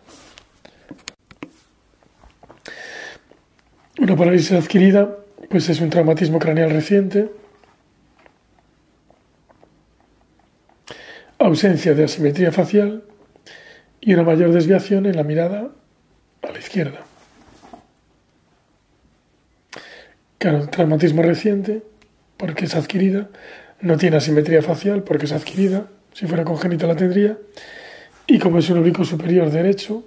Una 3.99 4.17
parálisis 4.17 4.53
adquirida 4.53 5.15
pues 5.51 5.69
es 5.69 5.81
un 5.81 5.91
traumatismo 5.91 6.39
craneal 6.39 6.71
reciente, 6.71 7.29
ausencia 11.41 11.93
de 11.93 12.05
asimetría 12.05 12.53
facial 12.53 13.03
y 14.01 14.15
una 14.15 14.23
mayor 14.23 14.53
desviación 14.53 15.07
en 15.07 15.17
la 15.17 15.25
mirada 15.25 15.73
a 16.43 16.53
la 16.53 16.59
izquierda. 16.59 17.01
Claro, 20.39 20.69
traumatismo 20.69 21.23
reciente, 21.23 21.83
porque 22.37 22.67
es 22.67 22.77
adquirida, 22.77 23.29
no 23.81 23.97
tiene 23.97 24.19
asimetría 24.19 24.63
facial, 24.63 25.03
porque 25.03 25.27
es 25.27 25.33
adquirida, 25.33 25.89
si 26.13 26.29
fuera 26.29 26.45
congénita 26.45 26.87
la 26.87 26.95
tendría, 26.95 27.37
y 28.29 28.39
como 28.39 28.61
es 28.61 28.71
un 28.71 28.79
oblicuo 28.79 29.05
superior 29.05 29.51
derecho, 29.51 30.07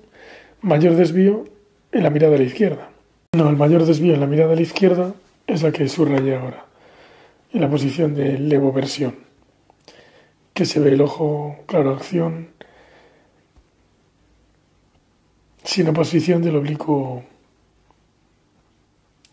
mayor 0.62 0.96
desvío 0.96 1.44
en 1.92 2.04
la 2.04 2.10
mirada 2.10 2.36
a 2.36 2.38
la 2.38 2.46
izquierda. 2.46 2.92
No, 3.36 3.50
el 3.50 3.58
mayor 3.58 3.86
desvío 3.86 4.14
en 4.14 4.22
la 4.22 4.28
mirada 4.28 4.54
a 4.54 4.56
la 4.56 4.62
izquierda 4.62 5.14
es 5.48 5.64
la 5.64 5.72
que 5.72 5.88
subrayé 5.88 6.36
ahora, 6.36 6.66
en 7.52 7.62
la 7.62 7.70
posición 7.70 8.16
de 8.16 8.40
levoversión 8.40 9.24
que 10.54 10.66
se 10.66 10.80
ve 10.80 10.92
el 10.94 11.02
ojo, 11.02 11.58
claro, 11.66 11.92
acción, 11.92 12.50
sin 15.64 15.88
oposición 15.88 16.42
del 16.42 16.56
oblicuo 16.56 17.24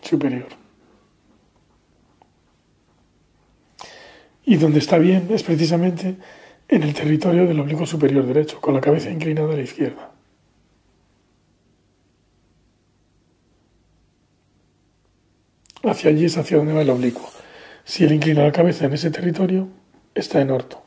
superior. 0.01 0.49
Y 4.45 4.57
donde 4.57 4.79
está 4.79 4.99
bien 4.99 5.29
es 5.31 5.43
precisamente 5.43 6.17
en 6.69 6.83
el 6.83 6.95
territorio 6.95 7.47
del 7.47 7.61
oblicuo 7.61 7.87
superior 7.87 8.25
derecho, 8.27 8.61
con 8.61 8.75
la 8.75 8.81
cabeza 8.81 9.11
inclinada 9.11 9.53
a 9.53 9.57
la 9.57 9.63
izquierda. 9.63 10.10
Hacia 15.83 16.11
allí 16.11 16.27
es 16.27 16.37
hacia 16.37 16.59
donde 16.59 16.75
va 16.75 16.83
el 16.83 16.91
oblicuo. 16.91 17.29
Si 17.85 18.05
él 18.05 18.13
inclina 18.13 18.45
la 18.45 18.53
cabeza 18.53 18.85
en 18.85 18.93
ese 18.93 19.11
territorio, 19.11 19.69
está 20.15 20.41
en 20.41 20.51
orto. 20.51 20.83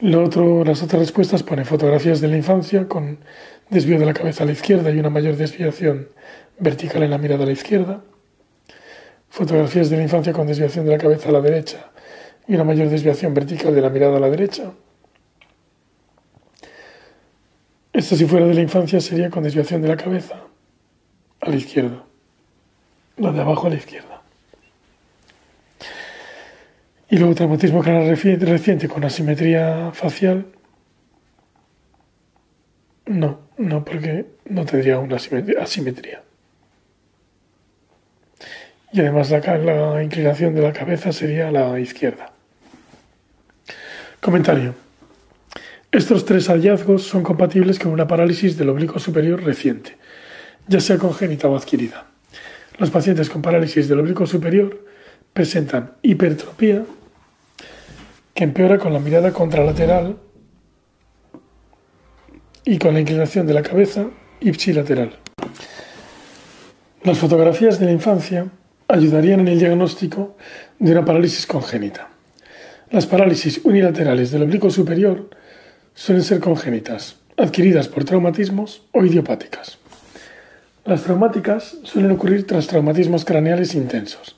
las 0.00 0.82
otras 0.82 1.00
respuestas 1.00 1.44
ponen 1.44 1.64
fotografías 1.64 2.20
de 2.20 2.26
la 2.26 2.36
infancia 2.36 2.88
con 2.88 3.18
desvío 3.70 4.00
de 4.00 4.06
la 4.06 4.12
cabeza 4.12 4.42
a 4.42 4.46
la 4.46 4.52
izquierda 4.52 4.90
y 4.90 4.98
una 4.98 5.10
mayor 5.10 5.36
desviación 5.36 6.08
vertical 6.58 7.04
en 7.04 7.10
la 7.10 7.18
mirada 7.18 7.44
a 7.44 7.46
la 7.46 7.52
izquierda. 7.52 8.02
Fotografías 9.30 9.90
de 9.90 9.98
la 9.98 10.02
infancia 10.02 10.32
con 10.32 10.48
desviación 10.48 10.84
de 10.84 10.90
la 10.90 10.98
cabeza 10.98 11.28
a 11.28 11.32
la 11.32 11.40
derecha 11.40 11.92
y 12.48 12.54
una 12.56 12.64
mayor 12.64 12.88
desviación 12.88 13.32
vertical 13.32 13.72
de 13.74 13.80
la 13.80 13.90
mirada 13.90 14.16
a 14.16 14.20
la 14.20 14.28
derecha. 14.28 14.72
Esto 17.92 18.16
si 18.16 18.24
fuera 18.26 18.46
de 18.46 18.54
la 18.54 18.60
infancia 18.60 19.00
sería 19.00 19.30
con 19.30 19.44
desviación 19.44 19.82
de 19.82 19.88
la 19.88 19.96
cabeza 19.96 20.51
a 21.42 21.50
la 21.50 21.56
izquierda. 21.56 22.04
La 23.18 23.32
de 23.32 23.40
abajo 23.40 23.66
a 23.66 23.70
la 23.70 23.76
izquierda. 23.76 24.22
Y 27.10 27.18
luego 27.18 27.34
traumatismo 27.34 27.82
canal 27.82 28.08
reciente 28.08 28.88
con 28.88 29.04
asimetría 29.04 29.90
facial. 29.92 30.46
No, 33.04 33.40
no, 33.58 33.84
porque 33.84 34.24
no 34.46 34.64
tendría 34.64 34.98
una 34.98 35.16
asimetría. 35.16 36.22
Y 38.92 39.00
además 39.00 39.30
la, 39.30 39.40
la 39.58 40.02
inclinación 40.02 40.54
de 40.54 40.62
la 40.62 40.72
cabeza 40.72 41.12
sería 41.12 41.48
a 41.48 41.52
la 41.52 41.78
izquierda. 41.80 42.32
Comentario. 44.20 44.74
Estos 45.90 46.24
tres 46.24 46.46
hallazgos 46.48 47.02
son 47.02 47.22
compatibles 47.22 47.78
con 47.78 47.92
una 47.92 48.06
parálisis 48.06 48.56
del 48.56 48.70
oblicuo 48.70 48.98
superior 48.98 49.42
reciente, 49.42 49.98
ya 50.66 50.80
sea 50.80 50.98
congénita 50.98 51.48
o 51.48 51.56
adquirida. 51.56 52.06
Los 52.78 52.90
pacientes 52.90 53.28
con 53.28 53.42
parálisis 53.42 53.88
del 53.88 54.00
oblicuo 54.00 54.26
superior 54.26 54.84
presentan 55.32 55.92
hipertropía 56.02 56.84
que 58.34 58.44
empeora 58.44 58.78
con 58.78 58.92
la 58.92 58.98
mirada 58.98 59.32
contralateral 59.32 60.16
y 62.64 62.78
con 62.78 62.94
la 62.94 63.00
inclinación 63.00 63.46
de 63.46 63.54
la 63.54 63.62
cabeza 63.62 64.06
ipsilateral. 64.40 65.18
Las 67.02 67.18
fotografías 67.18 67.78
de 67.78 67.86
la 67.86 67.92
infancia 67.92 68.46
ayudarían 68.88 69.40
en 69.40 69.48
el 69.48 69.58
diagnóstico 69.58 70.36
de 70.78 70.92
una 70.92 71.04
parálisis 71.04 71.46
congénita. 71.46 72.08
Las 72.90 73.06
parálisis 73.06 73.60
unilaterales 73.64 74.30
del 74.30 74.42
oblicuo 74.42 74.70
superior 74.70 75.30
suelen 75.94 76.24
ser 76.24 76.40
congénitas, 76.40 77.16
adquiridas 77.36 77.88
por 77.88 78.04
traumatismos 78.04 78.82
o 78.92 79.04
idiopáticas. 79.04 79.81
Las 80.84 81.02
traumáticas 81.04 81.78
suelen 81.84 82.10
ocurrir 82.10 82.46
tras 82.46 82.66
traumatismos 82.66 83.24
craneales 83.24 83.74
intensos. 83.74 84.36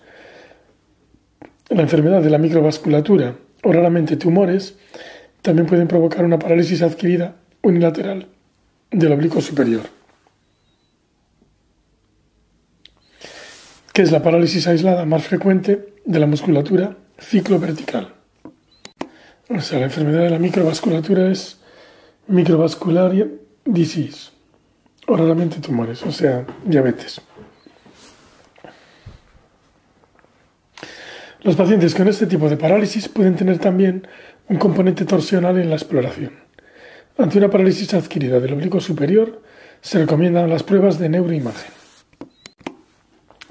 La 1.70 1.82
enfermedad 1.82 2.22
de 2.22 2.30
la 2.30 2.38
microvasculatura 2.38 3.36
o 3.64 3.72
raramente 3.72 4.16
tumores, 4.16 4.76
también 5.42 5.66
pueden 5.66 5.88
provocar 5.88 6.24
una 6.24 6.38
parálisis 6.38 6.82
adquirida 6.82 7.36
unilateral 7.62 8.28
del 8.90 9.12
oblicuo 9.12 9.40
superior, 9.40 9.82
que 13.92 14.02
es 14.02 14.12
la 14.12 14.22
parálisis 14.22 14.66
aislada 14.66 15.04
más 15.04 15.24
frecuente 15.24 15.94
de 16.04 16.18
la 16.18 16.26
musculatura 16.26 16.96
ciclovertical. 17.18 18.14
O 19.48 19.60
sea, 19.60 19.78
la 19.78 19.86
enfermedad 19.86 20.22
de 20.22 20.30
la 20.30 20.38
microvasculatura 20.38 21.30
es 21.30 21.58
microvascular 22.26 23.12
disease, 23.64 24.30
o 25.06 25.16
raramente 25.16 25.60
tumores, 25.60 26.02
o 26.02 26.12
sea, 26.12 26.44
diabetes. 26.64 27.20
Los 31.42 31.56
pacientes 31.56 31.94
con 31.94 32.08
este 32.08 32.26
tipo 32.26 32.48
de 32.48 32.56
parálisis 32.56 33.08
pueden 33.08 33.36
tener 33.36 33.58
también 33.58 34.06
un 34.48 34.56
componente 34.56 35.04
torsional 35.04 35.58
en 35.58 35.68
la 35.68 35.76
exploración. 35.76 36.32
Ante 37.18 37.38
una 37.38 37.50
parálisis 37.50 37.92
adquirida 37.92 38.40
del 38.40 38.54
oblicuo 38.54 38.80
superior, 38.80 39.42
se 39.82 39.98
recomiendan 39.98 40.48
las 40.48 40.62
pruebas 40.62 40.98
de 40.98 41.10
neuroimagen. 41.10 41.70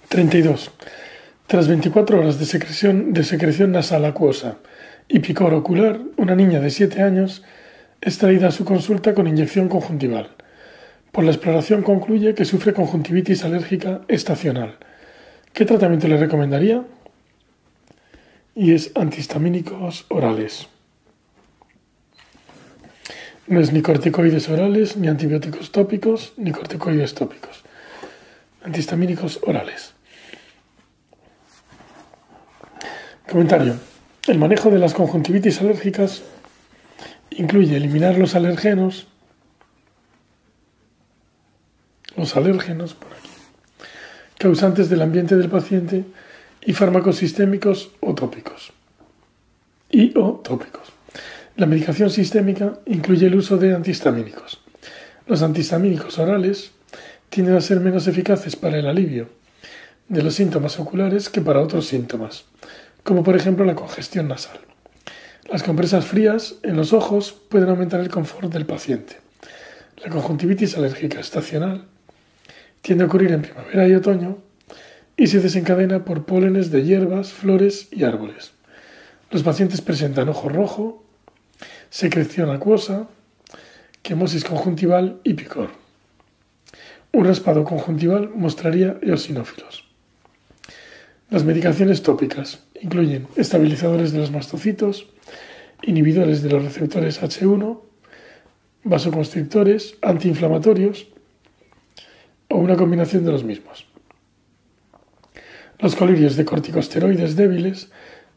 32. 0.10 0.72
Tras 1.45 1.67
24 1.67 2.19
horas 2.19 2.39
de 2.39 2.45
secreción, 2.45 3.13
de 3.13 3.24
secreción 3.24 3.72
nasal 3.72 4.05
acuosa 4.05 4.57
y 5.07 5.19
picor 5.19 5.53
ocular, 5.53 6.00
una 6.17 6.36
niña 6.36 6.60
de 6.60 6.72
7 6.72 7.01
años 7.03 7.43
es 8.01 8.17
traída 8.17 8.48
a 8.48 8.51
su 8.51 8.65
consulta 8.65 9.13
con 9.13 9.27
inyección 9.27 9.69
conjuntival. 9.69 10.31
Por 11.13 11.24
la 11.24 11.32
exploración 11.32 11.84
concluye 11.84 12.36
que 12.36 12.43
sufre 12.43 12.74
conjuntivitis 12.74 13.46
alérgica 13.46 14.01
estacional. 14.10 14.75
¿Qué 15.53 15.63
tratamiento 15.63 16.10
le 16.10 16.17
recomendaría? 16.17 16.84
y 18.55 18.74
es 18.74 18.91
antihistamínicos 18.96 20.05
orales. 20.10 20.67
No 23.48 23.60
es 23.60 23.74
ni 23.74 23.82
corticoides 23.82 24.48
orales, 24.50 24.96
ni 24.96 25.08
antibióticos 25.08 25.72
tópicos, 25.72 26.34
ni 26.38 26.51
corticoides 26.51 27.13
tópicos. 27.13 27.63
Antihistamínicos 28.63 29.39
orales. 29.46 29.93
Comentario. 33.29 33.75
El 34.27 34.38
manejo 34.38 34.70
de 34.70 34.79
las 34.79 34.93
conjuntivitis 34.93 35.60
alérgicas 35.60 36.24
incluye 37.32 37.75
eliminar 37.75 38.17
los 38.17 38.36
alergenos 38.36 39.08
los 42.15 42.36
alérgenos, 42.36 42.93
por 42.93 43.12
aquí, 43.12 43.29
causantes 44.38 44.89
del 44.89 45.01
ambiente 45.01 45.36
del 45.36 45.50
paciente 45.50 46.05
y 46.62 46.74
fármacos 46.74 47.17
sistémicos 47.17 47.91
o 48.00 48.13
tópicos. 48.13 48.74
Y 49.89 50.17
o 50.17 50.41
tópicos. 50.43 50.91
La 51.55 51.65
medicación 51.65 52.10
sistémica 52.10 52.79
incluye 52.86 53.27
el 53.27 53.36
uso 53.36 53.58
de 53.58 53.75
antihistamínicos. 53.75 54.62
Los 55.27 55.41
antihistamínicos 55.41 56.17
orales 56.17 56.72
tienden 57.29 57.55
a 57.55 57.62
ser 57.62 57.79
menos 57.79 58.08
eficaces 58.08 58.55
para 58.55 58.77
el 58.77 58.88
alivio 58.88 59.29
de 60.10 60.22
los 60.22 60.36
síntomas 60.36 60.79
oculares 60.79 61.29
que 61.29 61.41
para 61.41 61.62
otros 61.62 61.88
síntomas, 61.88 62.46
como 63.03 63.24
por 63.24 63.36
ejemplo 63.36 63.65
la 63.65 63.75
congestión 63.75 64.27
nasal. 64.27 64.60
Las 65.50 65.63
compresas 65.63 66.05
frías 66.05 66.55
en 66.63 66.75
los 66.75 66.93
ojos 66.93 67.34
pueden 67.50 67.70
aumentar 67.70 68.00
el 68.00 68.10
confort 68.10 68.51
del 68.51 68.65
paciente. 68.65 69.17
La 69.98 70.10
conjuntivitis 70.10 70.77
alérgica 70.77 71.20
estacional 71.20 71.86
tiende 72.84 73.06
a 73.06 73.08
ocurrir 73.08 73.32
en 73.32 73.42
primavera 73.42 73.88
y 73.88 73.96
otoño 73.96 74.38
y 75.16 75.28
se 75.28 75.40
desencadena 75.40 76.04
por 76.04 76.25
pólenes 76.25 76.70
de 76.70 76.84
hierbas, 76.84 77.32
flores 77.32 77.88
y 77.92 78.04
árboles. 78.04 78.52
Los 79.32 79.42
pacientes 79.42 79.82
presentan 79.82 80.28
ojo 80.30 80.50
rojo, 80.50 81.04
secreción 81.90 82.50
acuosa, 82.52 83.08
quemosis 84.02 84.44
conjuntival 84.44 85.22
y 85.24 85.34
picor. 85.34 85.70
Un 87.13 87.25
raspado 87.25 87.63
conjuntival 87.63 88.30
mostraría 88.36 88.98
eosinófilos. 89.02 89.86
Las 91.30 91.46
medicaciones 91.46 92.04
tópicas 92.04 92.63
incluyen 92.82 93.28
estabilizadores 93.38 94.12
de 94.12 94.20
los 94.20 94.32
mastocitos, 94.32 95.08
inhibidores 95.84 96.42
de 96.42 96.50
los 96.50 96.63
receptores 96.63 97.22
H1, 97.22 97.80
vasoconstrictores, 98.84 99.96
antiinflamatorios 100.02 101.12
o 102.53 102.57
una 102.57 102.75
combinación 102.75 103.25
de 103.25 103.31
los 103.31 103.43
mismos. 103.43 103.88
Los 105.79 105.95
colirios 105.95 106.36
de 106.36 106.45
corticosteroides 106.45 107.36
débiles 107.36 107.89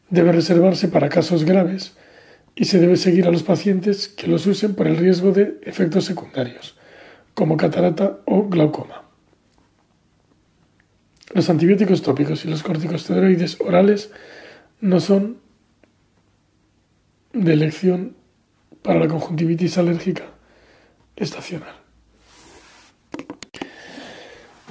deben 0.09 0.33
reservarse 0.33 0.87
para 0.87 1.07
casos 1.07 1.43
graves 1.45 1.95
y 2.55 2.65
se 2.65 2.79
debe 2.79 2.97
seguir 2.97 3.27
a 3.27 3.31
los 3.31 3.43
pacientes 3.43 4.07
que 4.07 4.25
los 4.25 4.47
usen 4.47 4.73
por 4.73 4.87
el 4.87 4.97
riesgo 4.97 5.31
de 5.31 5.59
efectos 5.61 6.05
secundarios, 6.05 6.75
como 7.35 7.57
catarata 7.57 8.17
o 8.25 8.49
glaucoma. 8.49 9.03
Los 11.35 11.51
antibióticos 11.51 12.01
tópicos 12.01 12.43
y 12.43 12.47
los 12.47 12.63
corticosteroides 12.63 13.61
orales 13.61 14.09
no 14.81 14.99
son 14.99 15.37
de 17.33 17.53
elección 17.53 18.15
para 18.81 18.99
la 18.99 19.07
conjuntivitis 19.07 19.77
alérgica 19.77 20.23
estacional. 21.15 21.86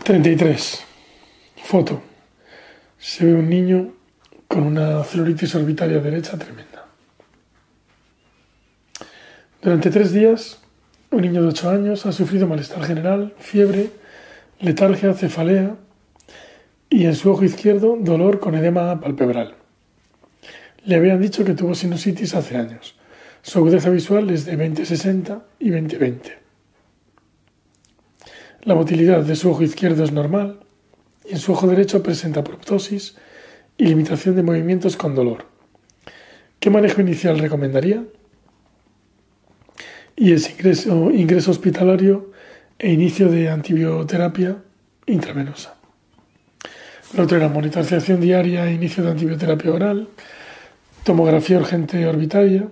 33. 0.07 0.85
Foto. 1.65 2.01
Se 2.97 3.25
ve 3.25 3.35
un 3.35 3.51
niño 3.51 3.93
con 4.47 4.63
una 4.63 5.03
celulitis 5.03 5.53
orbitaria 5.57 5.99
derecha 5.99 6.39
tremenda. 6.39 6.87
Durante 9.61 9.91
tres 9.91 10.13
días, 10.13 10.61
un 11.11 11.23
niño 11.23 11.43
de 11.43 11.49
8 11.49 11.71
años 11.71 12.07
ha 12.07 12.13
sufrido 12.13 12.47
malestar 12.47 12.85
general, 12.85 13.35
fiebre, 13.41 13.91
letargia, 14.61 15.13
cefalea 15.13 15.75
y 16.89 17.07
en 17.07 17.17
su 17.17 17.29
ojo 17.33 17.45
izquierdo 17.45 17.97
dolor 17.99 18.39
con 18.39 18.55
edema 18.55 19.01
palpebral. 19.01 19.57
Le 20.85 20.95
habían 20.95 21.21
dicho 21.21 21.45
que 21.45 21.55
tuvo 21.55 21.75
sinusitis 21.75 22.37
hace 22.37 22.57
años. 22.57 22.95
Su 23.43 23.59
agudeza 23.59 23.91
visual 23.91 24.31
es 24.31 24.45
de 24.45 24.57
20-60 24.57 25.43
y 25.59 25.71
20-20. 25.71 26.46
La 28.67 28.75
motilidad 28.75 29.23
de 29.23 29.37
su 29.37 29.49
ojo 29.49 29.63
izquierdo 29.63 30.03
es 30.03 30.11
normal 30.11 30.59
y 31.25 31.35
en 31.35 31.39
su 31.39 31.53
ojo 31.53 31.69
derecho 31.69 32.03
presenta 32.03 32.43
proptosis 32.43 33.15
y 33.79 33.85
limitación 33.85 34.35
de 34.35 34.43
movimientos 34.43 34.97
con 34.97 35.15
dolor. 35.15 35.47
¿Qué 36.59 36.69
manejo 36.69 37.01
inicial 37.01 37.39
recomendaría? 37.39 38.03
Y 40.17 40.33
es 40.33 40.51
ingreso, 40.51 41.49
hospitalario 41.49 42.33
e 42.81 42.91
inicio 42.91 43.29
de 43.29 43.51
antibioterapia 43.51 44.57
intravenosa. 45.07 45.77
La 47.17 47.23
otra 47.23 47.37
era 47.37 47.49
monitorización 47.49 48.21
diaria 48.21 48.67
e 48.67 48.73
inicio 48.73 49.05
de 49.05 49.13
antibioterapia 49.13 49.73
oral, 49.73 50.09
tomografía 51.05 51.59
urgente 51.59 52.05
orbitaria, 52.05 52.67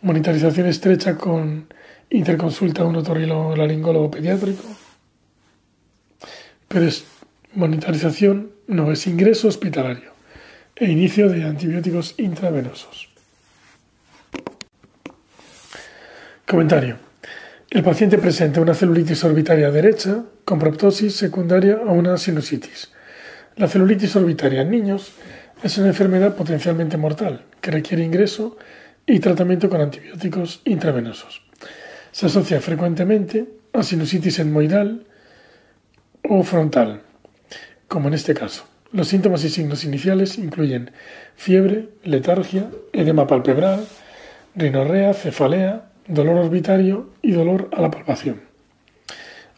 monitorización 0.00 0.68
estrecha 0.68 1.18
con 1.18 1.66
interconsulta 2.08 2.84
a 2.84 2.86
un 2.86 2.96
otorrinolaringólogo 2.96 4.10
pediátrico. 4.10 4.85
Pero 6.68 6.84
es 6.84 7.04
monitorización, 7.54 8.52
no 8.66 8.92
es 8.92 9.06
ingreso 9.06 9.48
hospitalario 9.48 10.12
e 10.74 10.90
inicio 10.90 11.28
de 11.28 11.44
antibióticos 11.44 12.14
intravenosos. 12.18 13.08
Comentario. 16.46 16.98
El 17.70 17.82
paciente 17.82 18.18
presenta 18.18 18.60
una 18.60 18.74
celulitis 18.74 19.24
orbitaria 19.24 19.70
derecha 19.70 20.22
con 20.44 20.58
proptosis 20.58 21.16
secundaria 21.16 21.80
a 21.84 21.90
una 21.90 22.16
sinusitis. 22.16 22.92
La 23.56 23.66
celulitis 23.66 24.14
orbitaria 24.14 24.62
en 24.62 24.70
niños 24.70 25.12
es 25.62 25.76
una 25.78 25.88
enfermedad 25.88 26.36
potencialmente 26.36 26.96
mortal 26.96 27.42
que 27.60 27.70
requiere 27.70 28.04
ingreso 28.04 28.56
y 29.06 29.18
tratamiento 29.18 29.68
con 29.68 29.80
antibióticos 29.80 30.60
intravenosos. 30.64 31.42
Se 32.12 32.26
asocia 32.26 32.60
frecuentemente 32.60 33.46
a 33.72 33.82
sinusitis 33.82 34.38
etmoidal 34.38 35.06
o 36.28 36.42
frontal, 36.42 37.02
como 37.88 38.08
en 38.08 38.14
este 38.14 38.34
caso. 38.34 38.64
Los 38.92 39.08
síntomas 39.08 39.44
y 39.44 39.50
signos 39.50 39.84
iniciales 39.84 40.38
incluyen 40.38 40.90
fiebre, 41.34 41.88
letargia, 42.04 42.70
edema 42.92 43.26
palpebral, 43.26 43.86
rinorrea, 44.54 45.12
cefalea, 45.14 45.90
dolor 46.06 46.36
orbitario 46.36 47.10
y 47.22 47.32
dolor 47.32 47.68
a 47.72 47.80
la 47.80 47.90
palpación. 47.90 48.40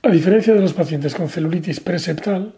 A 0.02 0.10
diferencia 0.10 0.54
de 0.54 0.60
los 0.60 0.72
pacientes 0.72 1.14
con 1.14 1.28
celulitis 1.28 1.80
preseptal, 1.80 2.54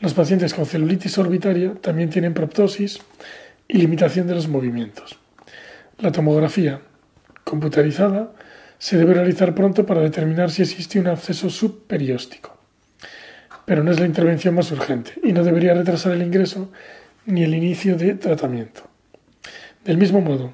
los 0.00 0.14
pacientes 0.14 0.54
con 0.54 0.66
celulitis 0.66 1.18
orbitaria 1.18 1.74
también 1.80 2.10
tienen 2.10 2.34
proptosis 2.34 3.00
y 3.66 3.78
limitación 3.78 4.26
de 4.26 4.34
los 4.34 4.48
movimientos. 4.48 5.18
La 5.98 6.12
tomografía 6.12 6.80
computarizada 7.44 8.32
se 8.78 8.98
debe 8.98 9.14
realizar 9.14 9.54
pronto 9.54 9.86
para 9.86 10.02
determinar 10.02 10.50
si 10.50 10.62
existe 10.62 11.00
un 11.00 11.06
absceso 11.06 11.48
subperióstico. 11.48 12.55
Pero 13.66 13.84
no 13.84 13.90
es 13.90 14.00
la 14.00 14.06
intervención 14.06 14.54
más 14.54 14.72
urgente 14.72 15.12
y 15.22 15.32
no 15.32 15.44
debería 15.44 15.74
retrasar 15.74 16.12
el 16.12 16.22
ingreso 16.22 16.72
ni 17.26 17.42
el 17.42 17.54
inicio 17.54 17.96
de 17.96 18.14
tratamiento. 18.14 18.88
Del 19.84 19.98
mismo 19.98 20.20
modo, 20.20 20.52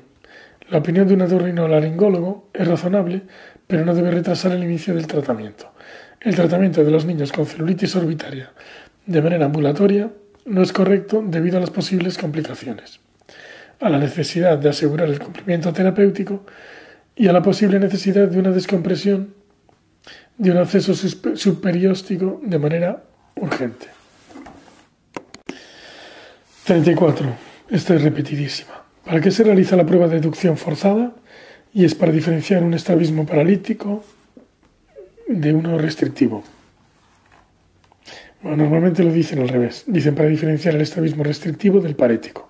la 0.68 0.78
opinión 0.78 1.06
de 1.06 1.14
un 1.14 1.22
otorrinolaringólogo 1.22 2.48
es 2.52 2.66
razonable, 2.66 3.22
pero 3.66 3.84
no 3.84 3.94
debe 3.94 4.10
retrasar 4.10 4.52
el 4.52 4.64
inicio 4.64 4.94
del 4.94 5.06
tratamiento. 5.06 5.72
El 6.20 6.34
tratamiento 6.34 6.82
de 6.82 6.90
los 6.90 7.04
niños 7.04 7.30
con 7.30 7.46
celulitis 7.46 7.94
orbitaria 7.94 8.50
de 9.06 9.22
manera 9.22 9.46
ambulatoria 9.46 10.10
no 10.44 10.62
es 10.62 10.72
correcto 10.72 11.22
debido 11.26 11.58
a 11.58 11.60
las 11.60 11.70
posibles 11.70 12.18
complicaciones, 12.18 13.00
a 13.80 13.88
la 13.88 13.98
necesidad 13.98 14.58
de 14.58 14.68
asegurar 14.68 15.08
el 15.08 15.18
cumplimiento 15.18 15.72
terapéutico 15.72 16.44
y 17.16 17.28
a 17.28 17.32
la 17.32 17.42
posible 17.42 17.78
necesidad 17.78 18.28
de 18.28 18.38
una 18.38 18.50
descompresión 18.50 19.34
de 20.42 20.50
un 20.50 20.56
acceso 20.58 20.94
subperióstico 20.94 22.40
de 22.42 22.58
manera 22.58 23.04
urgente. 23.36 23.86
34. 26.64 27.26
Esta 27.70 27.94
es 27.94 28.02
repetidísima. 28.02 28.82
¿Para 29.04 29.20
qué 29.20 29.30
se 29.30 29.44
realiza 29.44 29.76
la 29.76 29.86
prueba 29.86 30.08
de 30.08 30.16
deducción 30.16 30.56
forzada? 30.56 31.12
Y 31.72 31.84
es 31.84 31.94
para 31.94 32.10
diferenciar 32.10 32.62
un 32.62 32.74
estrabismo 32.74 33.24
paralítico 33.24 34.04
de 35.28 35.54
uno 35.54 35.78
restrictivo 35.78 36.44
normalmente 38.42 39.04
lo 39.04 39.12
dicen 39.12 39.40
al 39.40 39.48
revés. 39.48 39.84
Dicen 39.86 40.14
para 40.14 40.28
diferenciar 40.28 40.74
el 40.74 40.80
estrabismo 40.80 41.22
restrictivo 41.24 41.80
del 41.80 41.94
parético. 41.94 42.48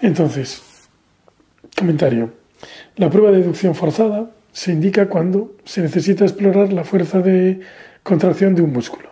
Entonces, 0.00 0.62
comentario. 1.76 2.32
La 2.96 3.10
prueba 3.10 3.30
de 3.30 3.38
deducción 3.38 3.74
forzada 3.74 4.30
se 4.52 4.72
indica 4.72 5.08
cuando 5.08 5.56
se 5.64 5.82
necesita 5.82 6.24
explorar 6.24 6.72
la 6.72 6.84
fuerza 6.84 7.20
de 7.20 7.60
contracción 8.02 8.54
de 8.54 8.62
un 8.62 8.72
músculo. 8.72 9.10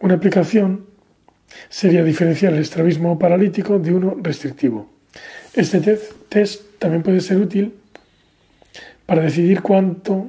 Una 0.00 0.14
aplicación 0.14 0.86
sería 1.68 2.04
diferenciar 2.04 2.52
el 2.52 2.60
estrabismo 2.60 3.18
paralítico 3.18 3.78
de 3.78 3.92
uno 3.92 4.16
restrictivo. 4.22 4.90
Este 5.54 5.80
test 6.28 6.62
también 6.78 7.02
puede 7.02 7.20
ser 7.20 7.38
útil 7.38 7.74
para 9.06 9.22
decidir 9.22 9.62
cuándo 9.62 10.28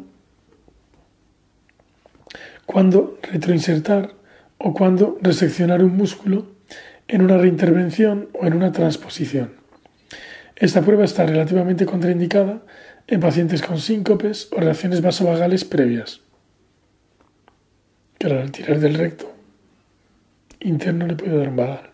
retroinsertar 3.21 4.13
o 4.57 4.73
cuándo 4.73 5.17
reseccionar 5.21 5.83
un 5.83 5.97
músculo 5.97 6.47
en 7.07 7.21
una 7.21 7.37
reintervención 7.37 8.29
o 8.33 8.45
en 8.45 8.53
una 8.53 8.71
transposición. 8.71 9.58
Esta 10.59 10.81
prueba 10.81 11.05
está 11.05 11.25
relativamente 11.25 11.85
contraindicada 11.85 12.61
en 13.07 13.21
pacientes 13.21 13.61
con 13.61 13.79
síncopes 13.79 14.49
o 14.51 14.59
reacciones 14.59 15.01
vasovagales 15.01 15.63
previas. 15.63 16.19
Claro, 18.17 18.41
al 18.41 18.51
tirar 18.51 18.79
del 18.79 18.95
recto 18.95 19.33
interno 20.59 21.07
le 21.07 21.15
puede 21.15 21.37
dar 21.37 21.47
un 21.47 21.55
vagal. 21.55 21.91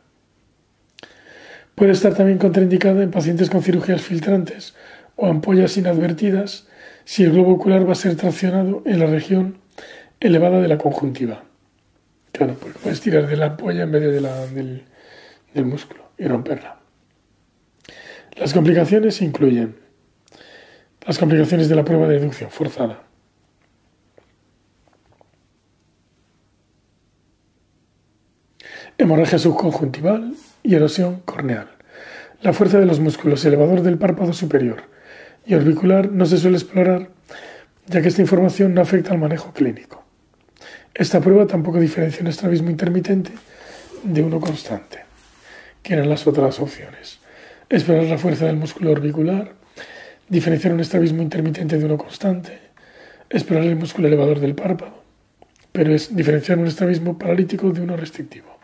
Puede 1.75 1.91
estar 1.91 2.15
también 2.15 2.39
contraindicada 2.39 3.04
en 3.04 3.12
pacientes 3.12 3.51
con 3.51 3.62
cirugías 3.62 4.01
filtrantes 4.01 4.73
o 5.15 5.28
ampollas 5.28 5.78
inadvertidas 5.78 6.67
si 7.04 7.23
el 7.23 7.34
globo 7.34 7.54
ocular 7.54 7.88
va 7.88 7.91
a 7.91 7.95
ser 7.95 8.15
traccionado 8.15 8.82
en 8.86 8.97
la 8.97 9.06
región 9.06 9.60
elevada 10.19 10.60
de 10.60 10.67
la 10.67 10.80
conjuntiva. 10.80 11.43
Claro, 12.32 12.56
porque 12.60 12.80
puedes 12.80 12.99
tirar 12.99 13.28
de 13.28 13.38
la 13.38 13.45
ampolla 13.45 13.84
en 13.84 13.91
vez 13.91 14.01
de 14.01 14.82
del 15.54 15.65
músculo 15.65 16.10
y 16.17 16.25
romperla. 16.25 16.74
Las 18.36 18.54
complicaciones 18.54 19.21
incluyen 19.21 19.78
las 21.06 21.17
complicaciones 21.17 21.69
de 21.69 21.76
la 21.76 21.86
prueba 21.86 22.08
de 22.08 22.19
deducción 22.19 22.50
forzada. 22.50 23.04
Hemorragia 28.98 29.38
subconjuntival 29.38 30.36
y 30.63 30.76
erosión 30.76 31.21
corneal. 31.21 31.69
La 32.41 32.54
fuerza 32.54 32.80
de 32.80 32.86
los 32.86 33.00
músculos 33.00 33.45
elevador 33.45 33.82
del 33.82 33.98
párpado 33.98 34.34
superior 34.34 34.84
y 35.45 35.54
orbicular 35.54 36.12
no 36.12 36.26
se 36.26 36.38
suele 36.38 36.58
explorar 36.58 37.10
ya 37.88 38.02
que 38.02 38.08
esta 38.08 38.21
información 38.21 38.74
no 38.74 38.82
afecta 38.82 39.12
al 39.12 39.19
manejo 39.19 39.54
clínico. 39.54 40.04
Esta 40.93 41.21
prueba 41.21 41.45
tampoco 41.45 41.80
diferencia 41.80 42.21
un 42.21 42.28
estrabismo 42.28 42.69
intermitente 42.69 43.32
de 44.04 44.24
uno 44.24 44.39
constante, 44.39 45.00
que 45.84 45.93
eran 45.93 46.10
las 46.10 46.26
otras 46.26 46.60
opciones. 46.60 47.19
Explorar 47.69 48.06
la 48.06 48.17
fuerza 48.17 48.45
del 48.45 48.58
músculo 48.58 48.91
orbicular, 48.91 49.54
diferenciar 50.30 50.73
un 50.73 50.80
estrabismo 50.80 51.21
intermitente 51.21 51.78
de 51.78 51.86
uno 51.86 51.97
constante, 51.97 52.60
explorar 53.30 53.65
el 53.65 53.75
músculo 53.75 54.08
elevador 54.08 54.39
del 54.39 54.56
párpado, 54.56 55.04
pero 55.71 55.93
es 55.93 56.15
diferenciar 56.15 56.58
un 56.58 56.67
estrabismo 56.67 57.17
paralítico 57.17 57.71
de 57.71 57.82
uno 57.82 57.97
restrictivo. 57.97 58.56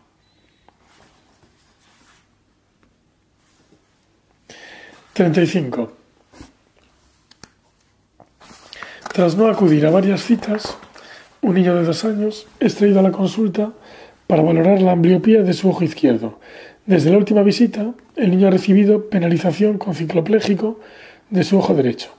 35. 5.14 5.92
Tras 9.14 9.36
no 9.36 9.48
acudir 9.50 9.86
a 9.86 9.92
varias 9.92 10.24
citas, 10.24 10.78
un 11.42 11.56
niño 11.56 11.76
de 11.76 11.84
dos 11.84 12.06
años 12.06 12.48
es 12.60 12.76
traído 12.76 13.00
a 13.00 13.04
la 13.04 13.12
consulta 13.12 13.74
para 14.26 14.42
valorar 14.42 14.82
la 14.82 14.94
ambliopía 14.94 15.44
de 15.44 15.54
su 15.54 15.70
ojo 15.70 15.84
izquierdo. 15.84 16.40
Desde 16.86 17.12
la 17.12 17.18
última 17.18 17.44
visita, 17.44 17.94
el 18.16 18.32
niño 18.32 18.48
ha 18.48 18.52
recibido 18.52 19.10
penalización 19.10 19.78
con 19.78 19.94
ciclopléjico 19.94 20.80
de 21.30 21.44
su 21.44 21.58
ojo 21.58 21.76
derecho. 21.76 22.10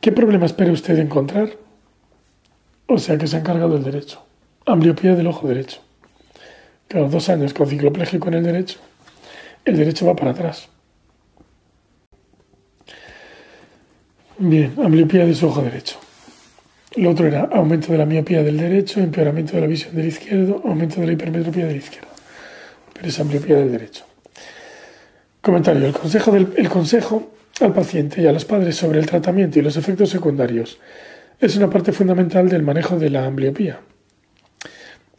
¿Qué 0.00 0.10
problema 0.10 0.46
espera 0.46 0.72
usted 0.72 0.98
encontrar? 0.98 1.50
O 2.86 2.98
sea 2.98 3.18
que 3.18 3.26
se 3.26 3.36
ha 3.36 3.40
encargado 3.40 3.76
el 3.76 3.84
derecho. 3.84 4.22
Ambliopía 4.64 5.14
del 5.14 5.26
ojo 5.26 5.46
derecho. 5.46 5.80
Claro, 6.88 7.08
dos 7.08 7.28
años 7.28 7.52
con 7.52 7.68
ciclopléjico 7.68 8.28
en 8.28 8.34
el 8.34 8.42
derecho. 8.42 8.78
El 9.64 9.76
derecho 9.76 10.06
va 10.06 10.16
para 10.16 10.30
atrás. 10.30 10.68
Bien, 14.38 14.72
ambliopía 14.82 15.26
de 15.26 15.34
su 15.34 15.46
ojo 15.46 15.60
derecho. 15.60 15.98
Lo 16.96 17.10
otro 17.10 17.26
era 17.26 17.42
aumento 17.52 17.92
de 17.92 17.98
la 17.98 18.06
miopía 18.06 18.42
del 18.42 18.56
derecho, 18.56 19.00
empeoramiento 19.00 19.52
de 19.52 19.60
la 19.60 19.66
visión 19.66 19.94
del 19.94 20.06
izquierdo, 20.06 20.62
aumento 20.64 21.00
de 21.00 21.06
la 21.06 21.12
hipermetropía 21.12 21.66
del 21.66 21.76
izquierdo. 21.76 22.09
Pero 23.00 23.08
es 23.08 23.18
ambliopía 23.18 23.56
del 23.56 23.72
derecho. 23.72 24.04
Comentario. 25.40 25.86
El 25.86 25.94
consejo, 25.94 26.32
del, 26.32 26.52
el 26.58 26.68
consejo 26.68 27.32
al 27.62 27.72
paciente 27.72 28.20
y 28.20 28.26
a 28.26 28.32
los 28.32 28.44
padres 28.44 28.76
sobre 28.76 28.98
el 28.98 29.06
tratamiento 29.06 29.58
y 29.58 29.62
los 29.62 29.78
efectos 29.78 30.10
secundarios 30.10 30.78
es 31.40 31.56
una 31.56 31.70
parte 31.70 31.92
fundamental 31.92 32.50
del 32.50 32.62
manejo 32.62 32.98
de 32.98 33.08
la 33.08 33.24
ambliopía, 33.24 33.80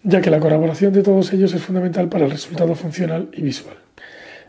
ya 0.04 0.22
que 0.22 0.30
la 0.30 0.40
colaboración 0.40 0.94
de 0.94 1.02
todos 1.02 1.34
ellos 1.34 1.56
es 1.56 1.64
fundamental 1.64 2.08
para 2.08 2.26
el 2.26 2.32
resultado 2.32 2.76
funcional 2.76 3.30
y 3.34 3.42
visual. 3.42 3.78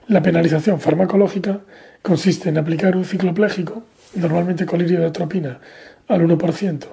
La 0.08 0.22
penalización 0.22 0.78
farmacológica 0.78 1.62
consiste 2.02 2.50
en 2.50 2.58
aplicar 2.58 2.94
un 2.94 3.06
ciclopléjico 3.06 3.82
normalmente 4.14 4.66
colirio 4.66 5.00
de 5.00 5.06
atropina 5.06 5.58
al 6.06 6.20
1% 6.20 6.84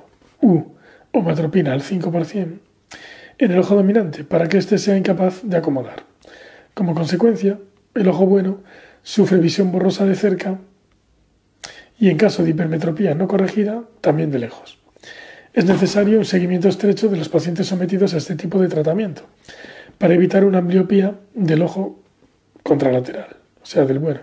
u 0.44 0.64
homatropina 1.12 1.74
al 1.74 1.82
5% 1.82 2.60
en 3.40 3.52
el 3.52 3.60
ojo 3.60 3.76
dominante 3.76 4.24
para 4.24 4.48
que 4.48 4.58
éste 4.58 4.78
sea 4.78 4.96
incapaz 4.96 5.42
de 5.44 5.58
acomodar. 5.58 6.04
Como 6.80 6.96
consecuencia, 6.96 7.60
el 7.94 8.08
ojo 8.08 8.26
bueno 8.26 8.62
sufre 9.04 9.38
visión 9.38 9.70
borrosa 9.70 10.06
de 10.06 10.16
cerca 10.16 10.62
y 12.00 12.08
en 12.08 12.16
caso 12.16 12.42
de 12.42 12.52
hipermetropía 12.52 13.14
no 13.16 13.28
corregida, 13.28 13.84
también 14.00 14.32
de 14.32 14.40
lejos. 14.40 14.80
Es 15.52 15.66
necesario 15.66 16.20
un 16.20 16.24
seguimiento 16.24 16.70
estrecho 16.70 17.10
de 17.10 17.18
los 17.18 17.28
pacientes 17.28 17.68
sometidos 17.68 18.14
a 18.14 18.18
este 18.18 18.38
tipo 18.38 18.62
de 18.62 18.70
tratamiento 18.70 19.24
para 19.98 20.14
evitar 20.14 20.46
una 20.46 20.60
ambliopía 20.60 21.20
del 21.34 21.64
ojo 21.64 22.02
contralateral, 22.64 23.36
o 23.62 23.66
sea, 23.66 23.84
del 23.84 24.00
bueno. 24.00 24.22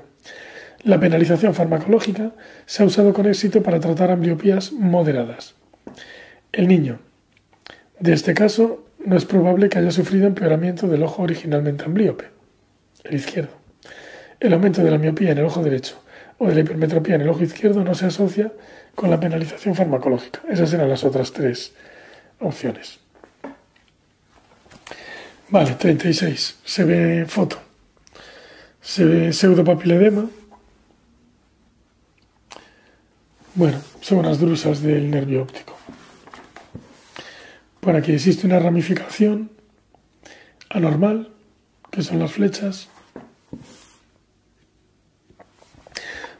La 0.83 0.99
penalización 0.99 1.53
farmacológica 1.53 2.33
se 2.65 2.83
ha 2.83 2.87
usado 2.87 3.13
con 3.13 3.27
éxito 3.27 3.63
para 3.63 3.81
tratar 3.81 4.11
ambliopías 4.11 4.73
moderadas. 4.73 5.57
El 6.53 6.69
niño. 6.69 7.01
De 8.01 8.15
este 8.15 8.33
caso, 8.33 8.87
no 9.05 9.15
es 9.15 9.27
probable 9.27 9.69
que 9.69 9.79
haya 9.79 9.91
sufrido 9.91 10.27
empeoramiento 10.27 10.89
del 10.89 11.03
ojo 11.03 11.23
originalmente 11.23 11.85
amblíope, 11.85 12.36
el 13.09 13.15
izquierdo. 13.15 13.51
El 14.41 14.53
aumento 14.53 14.83
de 14.83 14.91
la 14.91 14.99
miopía 14.99 15.33
en 15.33 15.39
el 15.39 15.45
ojo 15.45 15.63
derecho 15.63 16.03
o 16.39 16.49
de 16.49 16.55
la 16.55 16.61
hipermetropía 16.61 17.15
en 17.15 17.23
el 17.23 17.29
ojo 17.29 17.43
izquierdo 17.43 17.83
no 17.83 17.95
se 17.95 18.07
asocia 18.07 18.53
con 18.95 19.11
la 19.11 19.19
penalización 19.19 19.75
farmacológica. 19.75 20.41
Esas 20.49 20.73
eran 20.73 20.89
las 20.89 21.05
otras 21.05 21.33
tres 21.33 21.73
opciones. 22.41 22.99
Vale, 25.49 25.73
36. 25.79 26.59
Se 26.65 26.85
ve 26.85 27.25
foto. 27.27 27.59
Se 28.81 29.05
ve 29.05 29.33
pseudopapiledema 29.33 30.29
Bueno, 33.57 33.81
son 34.03 34.19
unas 34.19 34.39
drusas 34.39 34.83
del 34.83 35.11
nervio 35.11 35.41
óptico. 35.41 35.75
Por 37.81 37.97
aquí 37.97 38.13
existe 38.13 38.47
una 38.47 38.59
ramificación 38.59 39.51
anormal, 40.69 41.33
que 41.91 42.03
son 42.03 42.19
las 42.19 42.33
flechas, 42.33 42.91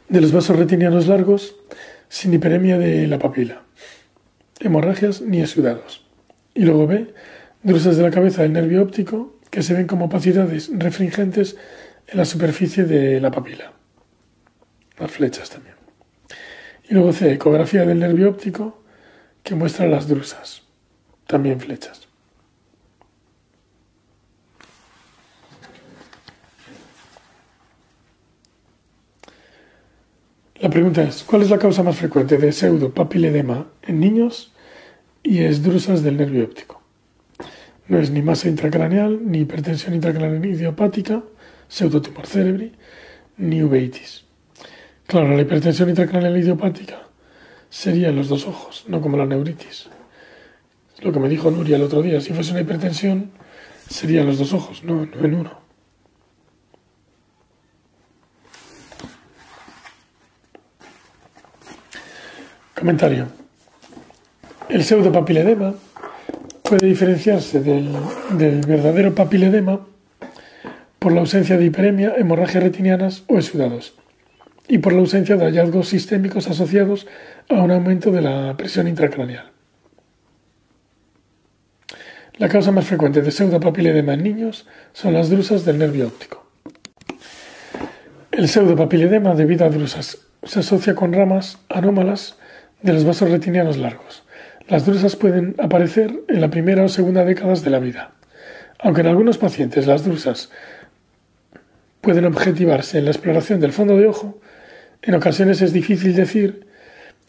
de 0.09 0.21
los 0.21 0.31
vasos 0.31 0.55
retinianos 0.55 1.07
largos 1.07 1.55
sin 2.09 2.33
hiperemia 2.33 2.77
de 2.77 3.07
la 3.07 3.19
papila, 3.19 3.63
hemorragias 4.59 5.21
ni 5.21 5.41
exudados. 5.41 6.05
Y 6.53 6.61
luego 6.61 6.87
ve 6.87 7.13
drusas 7.63 7.97
de 7.97 8.03
la 8.03 8.11
cabeza 8.11 8.43
del 8.43 8.53
nervio 8.53 8.81
óptico 8.81 9.39
que 9.49 9.61
se 9.61 9.73
ven 9.73 9.87
como 9.87 10.05
opacidades 10.05 10.69
refringentes 10.73 11.57
en 12.07 12.17
la 12.17 12.25
superficie 12.25 12.85
de 12.85 13.19
la 13.19 13.31
papila. 13.31 13.73
Las 14.97 15.11
flechas 15.11 15.49
también. 15.49 15.75
Y 16.89 16.93
luego 16.93 17.11
C, 17.11 17.33
ecografía 17.33 17.85
del 17.85 17.99
nervio 17.99 18.29
óptico 18.29 18.83
que 19.43 19.55
muestra 19.55 19.87
las 19.87 20.07
drusas, 20.07 20.63
también 21.27 21.59
flechas. 21.59 22.06
La 30.59 30.71
pregunta 30.71 31.03
es, 31.03 31.23
¿cuál 31.23 31.43
es 31.43 31.51
la 31.51 31.59
causa 31.59 31.83
más 31.83 31.97
frecuente 31.97 32.39
de 32.39 32.51
pseudopapiledema 32.51 33.67
en 33.83 33.99
niños 33.99 34.53
y 35.21 35.43
esdrusas 35.43 36.01
del 36.01 36.17
nervio 36.17 36.45
óptico? 36.45 36.81
No 37.87 37.99
es 37.99 38.09
ni 38.09 38.23
masa 38.23 38.49
intracraneal, 38.49 39.19
ni 39.23 39.41
hipertensión 39.41 39.93
intracraneal 39.93 40.43
idiopática, 40.43 41.21
pseudotumor 41.67 42.25
cerebri, 42.25 42.71
ni 43.37 43.61
uveitis. 43.61 44.25
Claro, 45.05 45.35
la 45.35 45.43
hipertensión 45.43 45.89
intracraneal 45.89 46.35
idiopática 46.35 47.03
sería 47.69 48.09
en 48.09 48.15
los 48.15 48.27
dos 48.27 48.47
ojos, 48.47 48.85
no 48.87 48.99
como 48.99 49.15
la 49.15 49.27
neuritis. 49.27 49.89
Lo 51.01 51.11
que 51.11 51.19
me 51.19 51.29
dijo 51.29 51.51
Nuria 51.51 51.75
el 51.75 51.83
otro 51.83 52.01
día. 52.01 52.19
Si 52.19 52.33
fuese 52.33 52.49
una 52.49 52.61
hipertensión, 52.61 53.29
sería 53.87 54.21
en 54.21 54.27
los 54.27 54.39
dos 54.39 54.53
ojos, 54.53 54.83
no, 54.83 55.05
no 55.05 55.23
en 55.23 55.35
uno. 55.35 55.66
Comentario. 62.77 63.25
El 64.69 64.83
pseudopapiledema 64.83 65.73
puede 66.61 66.85
diferenciarse 66.85 67.59
del, 67.59 67.89
verdadero 68.67 69.15
papiledema 69.15 69.79
por 70.99 71.11
la 71.11 71.21
ausencia 71.21 71.57
de 71.57 71.65
hiperemia, 71.65 72.13
hemorragias 72.17 72.61
retinianas 72.61 73.23
o 73.27 73.37
exudados 73.37 73.95
y 74.67 74.77
por 74.77 74.93
la 74.93 74.99
ausencia 74.99 75.37
de 75.37 75.45
hallazgos 75.45 75.87
sistémicos 75.87 76.47
asociados 76.47 77.07
a 77.49 77.55
un 77.55 77.71
aumento 77.71 78.11
de 78.11 78.21
la 78.21 78.55
presión 78.57 78.87
intracraneal. 78.87 79.49
La 82.37 82.47
causa 82.47 82.71
más 82.71 82.85
frecuente 82.85 83.23
de 83.23 83.31
pseudopapiledema 83.31 84.13
en 84.13 84.21
niños 84.21 84.67
son 84.93 85.13
las 85.13 85.31
drusas 85.31 85.65
del 85.65 85.79
nervio 85.79 86.05
óptico. 86.07 86.45
El 88.31 88.47
pseudopapiledema 88.47 89.33
debido 89.33 89.65
a 89.65 89.69
drusas 89.69 90.19
se 90.43 90.59
asocia 90.59 90.93
con 90.93 91.11
ramas 91.11 91.57
anómalas 91.69 92.37
de 92.81 92.93
los 92.93 93.05
vasos 93.05 93.29
retinianos 93.29 93.77
largos. 93.77 94.23
Las 94.67 94.85
drusas 94.85 95.15
pueden 95.15 95.55
aparecer 95.59 96.13
en 96.27 96.41
la 96.41 96.49
primera 96.49 96.83
o 96.83 96.89
segunda 96.89 97.23
décadas 97.23 97.63
de 97.63 97.69
la 97.69 97.79
vida. 97.79 98.11
Aunque 98.79 99.01
en 99.01 99.07
algunos 99.07 99.37
pacientes 99.37 99.87
las 99.87 100.03
drusas 100.03 100.51
pueden 102.01 102.25
objetivarse 102.25 102.99
en 102.99 103.05
la 103.05 103.11
exploración 103.11 103.59
del 103.59 103.73
fondo 103.73 103.97
de 103.97 104.07
ojo, 104.07 104.39
en 105.01 105.15
ocasiones 105.15 105.61
es 105.61 105.73
difícil 105.73 106.15
decir 106.15 106.67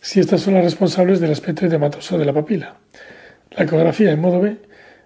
si 0.01 0.21
estas 0.21 0.41
son 0.41 0.55
las 0.55 0.65
responsables 0.65 1.21
del 1.21 1.33
aspecto 1.33 1.67
edematoso 1.67 2.19
de 2.19 2.25
la 2.25 2.33
papila. 2.33 2.77
La 3.51 3.65
ecografía 3.65 4.11
en 4.11 4.21
modo 4.21 4.41
B 4.41 4.57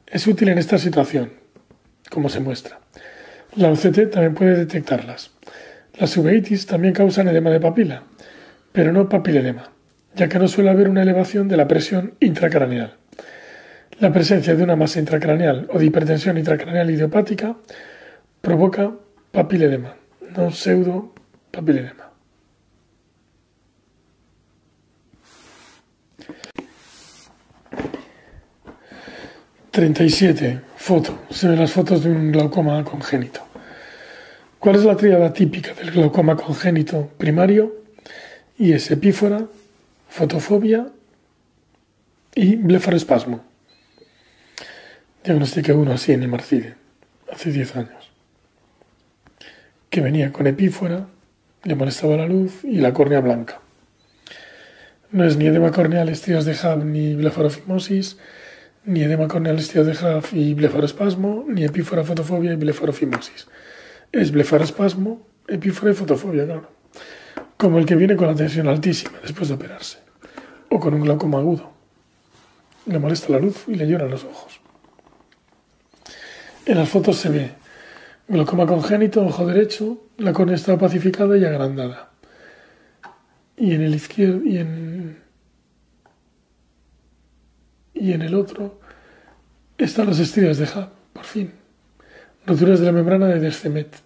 es 0.07 0.27
útil 0.27 0.49
en 0.49 0.59
esta 0.59 0.79
situación, 0.79 1.33
como 2.11 2.29
se 2.29 2.41
muestra. 2.41 2.81
La 3.57 3.71
OCT 3.71 4.11
también 4.11 4.35
puede 4.35 4.57
detectarlas. 4.57 5.31
Las 5.99 6.17
uveitis 6.17 6.67
también 6.67 6.95
causan 6.95 7.29
edema 7.29 7.51
de 7.51 7.61
papila, 7.61 8.05
pero 8.73 8.93
no 8.93 9.09
papiledema, 9.09 9.72
ya 10.15 10.29
que 10.29 10.39
no 10.39 10.49
suele 10.49 10.71
haber 10.71 10.89
una 10.89 11.03
elevación 11.03 11.49
de 11.49 11.57
la 11.57 11.69
presión 11.69 12.15
intracraneal. 12.21 12.97
La 13.99 14.13
presencia 14.13 14.55
de 14.55 14.63
una 14.63 14.77
masa 14.77 14.99
intracraneal 14.99 15.69
o 15.73 15.79
de 15.79 15.87
hipertensión 15.87 16.39
intracraneal 16.39 16.91
idiopática 16.91 17.57
provoca 18.41 18.93
papiledema, 19.31 19.97
no 20.37 20.51
pseudo 20.51 21.15
papiledema. 21.51 22.13
...37. 29.73 30.61
Foto. 30.77 31.21
Se 31.31 31.49
ven 31.49 31.59
las 31.59 31.73
fotos 31.73 32.05
de 32.05 32.11
un 32.11 32.31
glaucoma 32.31 32.85
congénito. 32.85 33.41
¿Cuál 34.59 34.77
es 34.77 34.85
la 34.85 34.97
tríada 34.97 35.33
típica 35.33 35.73
del 35.73 35.93
glaucoma 35.93 36.37
congénito 36.37 37.09
primario? 37.17 37.77
Y 38.59 38.75
es 38.75 38.91
epífora, 38.91 39.47
fotofobia 40.13 40.89
y 42.35 42.57
blefaroespasmo. 42.57 43.43
Diagnostiqué 45.25 45.73
uno 45.73 45.93
así 45.93 46.13
en 46.13 46.23
el 46.23 46.29
Marcide, 46.29 46.75
hace 47.33 47.51
10 47.51 47.77
años, 47.77 48.11
que 49.89 50.01
venía 50.01 50.33
con 50.33 50.47
epífora, 50.47 51.07
le 51.65 51.75
molestaba 51.75 52.17
la 52.17 52.27
luz 52.27 52.63
y 52.65 52.77
la 52.77 52.93
córnea 52.93 53.21
blanca. 53.21 53.61
No 55.11 55.25
es 55.25 55.37
ni 55.37 55.47
edema 55.47 55.73
corneal, 55.73 56.09
estrías 56.09 56.45
de 56.45 56.53
Hub 56.53 56.85
ni 56.85 57.15
blefarofimosis, 57.15 58.19
ni 58.85 59.03
edema 59.03 59.29
corneal, 59.29 59.59
estrías 59.59 59.87
de 59.87 59.93
Hub 59.93 60.25
y 60.33 60.53
blefaroespasmo, 60.53 61.47
ni 61.49 61.65
epífora, 61.65 62.05
fotofobia 62.05 62.53
y 62.53 62.57
blefarofimosis 62.57 63.47
es 64.13 64.31
blefaroespasmo, 64.31 65.27
epífora 65.49 65.93
y 65.93 65.95
fotofobia, 65.95 66.45
claro. 66.45 66.82
Como 67.63 67.79
el 67.79 67.87
que 67.87 67.95
viene 67.95 68.17
con 68.17 68.27
la 68.27 68.35
tensión 68.35 68.67
altísima 68.67 69.21
después 69.23 69.47
de 69.47 69.55
operarse. 69.55 69.99
O 70.69 70.81
con 70.81 70.95
un 70.95 71.03
glaucoma 71.03 71.39
agudo. 71.39 71.71
Le 72.87 72.99
molesta 72.99 73.31
la 73.31 73.39
luz 73.39 73.69
y 73.69 73.77
le 73.77 73.87
lloran 73.87 74.11
los 74.11 74.25
ojos. 74.25 74.59
En 76.67 76.77
las 76.77 76.89
fotos 76.89 77.19
se 77.19 77.29
ve 77.29 77.53
glaucoma 78.27 78.67
congénito, 78.67 79.25
ojo 79.25 79.47
derecho, 79.47 79.99
la 80.19 80.33
córnea 80.33 80.57
está 80.57 80.77
pacificada 80.77 81.39
y 81.39 81.45
agrandada. 81.45 82.11
Y 83.57 83.75
en 83.75 83.83
el 83.83 83.95
izquierdo 83.95 84.45
y 84.45 84.59
en 84.59 85.23
y 87.95 88.13
en 88.13 88.23
el 88.23 88.35
otro 88.35 88.81
están 89.79 90.09
las 90.09 90.19
estrellas 90.19 90.59
de 90.59 90.65
Hub, 90.65 90.89
por 91.13 91.27
fin. 91.27 91.53
Roturas 92.45 92.81
de 92.81 92.87
la 92.87 92.93
membrana 92.93 93.27
de 93.27 93.39
Descemet. 93.39 94.03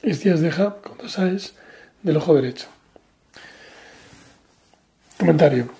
Estías 0.00 0.40
de 0.40 0.48
Hub 0.48 0.80
con 0.80 0.96
dos 0.96 1.18
del 2.04 2.18
ojo 2.18 2.34
derecho. 2.34 2.68
Comentario. 5.18 5.70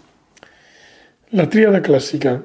La 1.30 1.48
tríada 1.48 1.82
clásica 1.82 2.42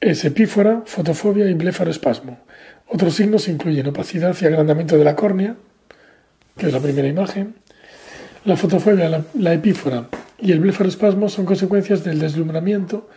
es 0.00 0.24
epífora, 0.24 0.82
fotofobia 0.84 1.48
y 1.48 1.54
blefaroespasmo. 1.54 2.40
Otros 2.88 3.14
signos 3.14 3.48
incluyen 3.48 3.86
opacidad 3.86 4.36
y 4.40 4.44
agrandamiento 4.44 4.98
de 4.98 5.04
la 5.04 5.16
córnea, 5.16 5.56
que 6.58 6.66
es 6.66 6.72
la 6.72 6.80
primera 6.80 7.08
imagen. 7.08 7.54
La 8.44 8.56
fotofobia, 8.56 9.08
la, 9.08 9.24
la 9.34 9.52
epífora 9.54 10.08
y 10.38 10.52
el 10.52 10.60
blefaroespasmo 10.60 11.28
son 11.28 11.46
consecuencias 11.46 12.04
del 12.04 12.18
deslumbramiento 12.18 13.08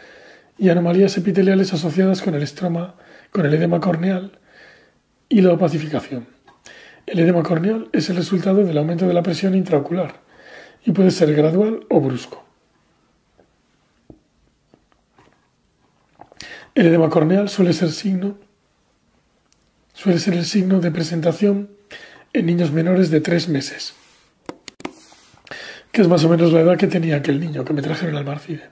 y 0.58 0.69
anomalías 0.69 1.17
epiteliales 1.17 1.73
asociadas 1.73 2.21
con 2.21 2.36
el 2.36 2.43
estroma, 2.43 2.95
con 3.32 3.45
el 3.45 3.54
edema 3.54 3.80
corneal 3.80 4.38
y 5.30 5.41
la 5.41 5.54
opacificación. 5.54 6.28
El 7.09 7.17
edema 7.17 7.41
corneal 7.41 7.89
es 7.91 8.07
el 8.11 8.17
resultado 8.17 8.63
del 8.63 8.77
aumento 8.77 9.07
de 9.07 9.15
la 9.15 9.23
presión 9.23 9.55
intraocular 9.55 10.21
y 10.85 10.91
puede 10.91 11.09
ser 11.09 11.33
gradual 11.33 11.87
o 11.89 11.99
brusco. 11.99 12.45
El 16.75 16.85
edema 16.85 17.09
corneal 17.09 17.49
suele 17.49 17.73
ser 17.73 17.87
el 20.35 20.45
signo 20.45 20.79
de 20.79 20.91
presentación 20.91 21.71
en 22.31 22.45
niños 22.45 22.71
menores 22.71 23.09
de 23.09 23.21
tres 23.21 23.49
meses, 23.49 23.95
que 25.91 26.03
es 26.03 26.07
más 26.07 26.23
o 26.25 26.29
menos 26.29 26.53
la 26.53 26.59
edad 26.59 26.77
que 26.77 26.85
tenía 26.85 27.15
aquel 27.15 27.39
niño 27.39 27.65
que 27.65 27.73
me 27.73 27.81
trajeron 27.81 28.17
al 28.17 28.25
Marcide. 28.25 28.69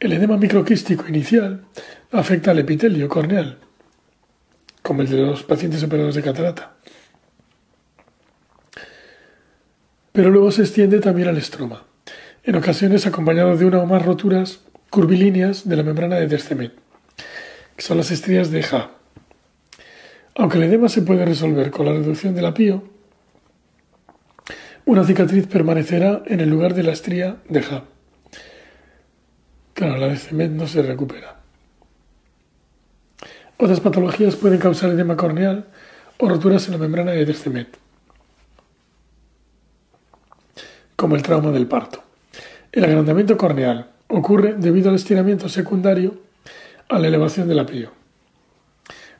El 0.00 0.12
edema 0.12 0.36
microquístico 0.36 1.06
inicial 1.06 1.66
afecta 2.10 2.50
al 2.50 2.58
epitelio 2.58 3.08
corneal 3.08 3.58
como 4.82 5.02
el 5.02 5.08
de 5.08 5.18
los 5.18 5.44
pacientes 5.44 5.84
operados 5.84 6.16
de 6.16 6.22
catarata. 6.22 6.74
Pero 10.12 10.30
luego 10.30 10.50
se 10.50 10.62
extiende 10.62 11.00
también 11.00 11.28
al 11.28 11.36
estroma, 11.36 11.84
en 12.44 12.56
ocasiones 12.56 13.06
acompañado 13.06 13.56
de 13.56 13.64
una 13.64 13.78
o 13.78 13.86
más 13.86 14.04
roturas 14.04 14.60
curvilíneas 14.90 15.68
de 15.68 15.76
la 15.76 15.82
membrana 15.82 16.16
de 16.16 16.26
Descemet, 16.26 16.72
que 17.76 17.82
son 17.82 17.98
las 17.98 18.10
estrías 18.10 18.50
de 18.50 18.62
Ja. 18.62 18.90
Aunque 20.34 20.56
el 20.58 20.64
edema 20.64 20.88
se 20.88 21.02
puede 21.02 21.24
resolver 21.24 21.70
con 21.70 21.86
la 21.86 21.92
reducción 21.92 22.34
del 22.34 22.46
apío, 22.46 22.84
una 24.86 25.04
cicatriz 25.04 25.46
permanecerá 25.46 26.22
en 26.26 26.40
el 26.40 26.48
lugar 26.48 26.74
de 26.74 26.82
la 26.82 26.92
estría 26.92 27.36
de 27.48 27.62
Ja. 27.62 27.84
Claro, 29.74 29.98
la 29.98 30.08
de 30.08 30.48
no 30.48 30.66
se 30.66 30.82
recupera. 30.82 31.36
Otras 33.58 33.80
patologías 33.80 34.36
pueden 34.36 34.58
causar 34.58 34.90
edema 34.90 35.16
corneal 35.16 35.66
o 36.16 36.28
roturas 36.28 36.66
en 36.66 36.72
la 36.72 36.78
membrana 36.78 37.12
de 37.12 37.26
Descemet, 37.26 37.76
como 40.98 41.14
el 41.14 41.22
trauma 41.22 41.52
del 41.52 41.68
parto. 41.68 42.02
El 42.72 42.84
agrandamiento 42.84 43.36
corneal 43.36 43.88
ocurre 44.08 44.54
debido 44.54 44.88
al 44.90 44.96
estiramiento 44.96 45.48
secundario 45.48 46.16
a 46.88 46.98
la 46.98 47.06
elevación 47.06 47.46
del 47.46 47.60
apío. 47.60 47.92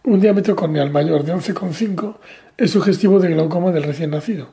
Un 0.03 0.19
diámetro 0.19 0.57
corneal 0.57 0.91
mayor 0.91 1.23
de 1.23 1.35
11,5 1.35 2.17
es 2.57 2.73
sugestivo 2.73 3.21
de 3.21 3.29
glaucoma 3.29 3.71
del 3.71 3.85
recién 3.85 4.11
nacido 4.11 4.49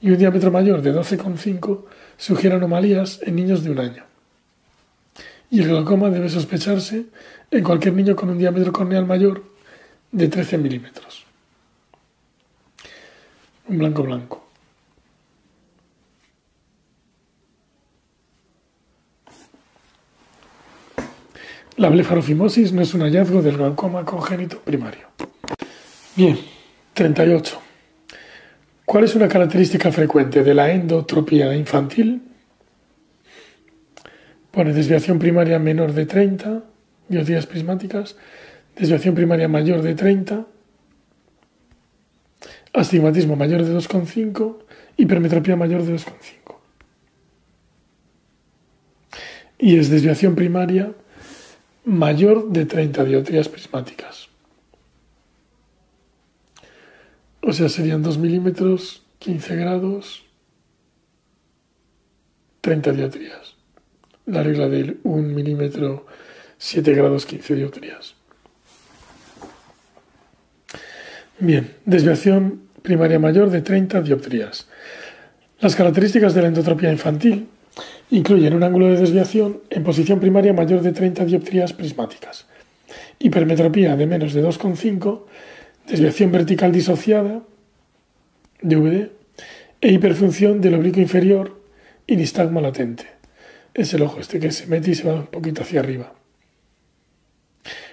y 0.00 0.12
un 0.12 0.16
diámetro 0.16 0.50
mayor 0.50 0.80
de 0.80 0.94
12,5 0.94 1.84
sugiere 2.16 2.56
anomalías 2.56 3.20
en 3.22 3.36
niños 3.36 3.62
de 3.64 3.70
un 3.70 3.78
año. 3.78 4.04
Y 5.50 5.60
el 5.60 5.68
glaucoma 5.68 6.08
debe 6.08 6.30
sospecharse 6.30 7.04
en 7.50 7.64
cualquier 7.64 7.92
niño 7.92 8.16
con 8.16 8.30
un 8.30 8.38
diámetro 8.38 8.72
corneal 8.72 9.04
mayor 9.04 9.44
de 10.10 10.26
13 10.26 10.56
milímetros. 10.56 11.26
Un 13.68 13.76
blanco 13.76 14.02
blanco. 14.04 14.41
La 21.76 21.88
blefarofimosis 21.88 22.72
no 22.72 22.82
es 22.82 22.92
un 22.92 23.00
hallazgo 23.00 23.40
del 23.40 23.56
glaucoma 23.56 24.04
congénito 24.04 24.60
primario. 24.60 25.08
Bien, 26.14 26.38
38. 26.92 27.58
¿Cuál 28.84 29.04
es 29.04 29.14
una 29.14 29.26
característica 29.26 29.90
frecuente 29.90 30.42
de 30.42 30.52
la 30.52 30.70
endotropía 30.70 31.54
infantil? 31.56 32.20
Pone 34.50 34.74
desviación 34.74 35.18
primaria 35.18 35.58
menor 35.58 35.94
de 35.94 36.04
30, 36.04 36.62
dioptrías 37.08 37.46
prismáticas, 37.46 38.16
desviación 38.76 39.14
primaria 39.14 39.48
mayor 39.48 39.80
de 39.80 39.94
30, 39.94 40.46
astigmatismo 42.74 43.34
mayor 43.34 43.64
de 43.64 43.74
2,5, 43.74 44.58
hipermetropía 44.98 45.56
mayor 45.56 45.84
de 45.84 45.94
2,5. 45.94 46.56
Y 49.58 49.78
es 49.78 49.88
desviación 49.88 50.34
primaria 50.34 50.92
mayor 51.84 52.50
de 52.50 52.66
30 52.66 53.04
dioptrías 53.04 53.48
prismáticas. 53.48 54.28
O 57.40 57.52
sea, 57.52 57.68
serían 57.68 58.02
2 58.02 58.18
milímetros, 58.18 59.02
15 59.18 59.56
grados, 59.56 60.24
30 62.60 62.92
dioptrías. 62.92 63.56
La 64.26 64.42
regla 64.42 64.68
del 64.68 65.00
1 65.02 65.34
milímetro 65.34 66.06
7 66.58 66.94
grados 66.94 67.26
15 67.26 67.56
dioptrías. 67.56 68.14
Bien, 71.40 71.74
desviación 71.84 72.62
primaria 72.82 73.18
mayor 73.18 73.50
de 73.50 73.62
30 73.62 74.00
dioptrías. 74.02 74.68
Las 75.58 75.74
características 75.74 76.34
de 76.34 76.42
la 76.42 76.48
endotropía 76.48 76.92
infantil 76.92 77.48
incluyen 78.12 78.52
un 78.52 78.62
ángulo 78.62 78.88
de 78.88 78.98
desviación 78.98 79.62
en 79.70 79.84
posición 79.84 80.20
primaria 80.20 80.52
mayor 80.52 80.82
de 80.82 80.92
30 80.92 81.24
dioptrías 81.24 81.72
prismáticas, 81.72 82.44
hipermetropía 83.18 83.96
de 83.96 84.06
menos 84.06 84.34
de 84.34 84.44
2,5, 84.44 85.22
desviación 85.88 86.30
vertical 86.30 86.72
disociada, 86.72 87.40
DVD, 88.60 89.08
e 89.80 89.92
hiperfunción 89.92 90.60
del 90.60 90.74
oblicuo 90.74 91.00
inferior 91.00 91.58
y 92.06 92.16
nistagma 92.16 92.60
latente. 92.60 93.06
Es 93.72 93.94
el 93.94 94.02
ojo 94.02 94.20
este 94.20 94.38
que 94.38 94.52
se 94.52 94.66
mete 94.66 94.90
y 94.90 94.94
se 94.94 95.08
va 95.08 95.14
un 95.14 95.26
poquito 95.26 95.62
hacia 95.62 95.80
arriba. 95.80 96.12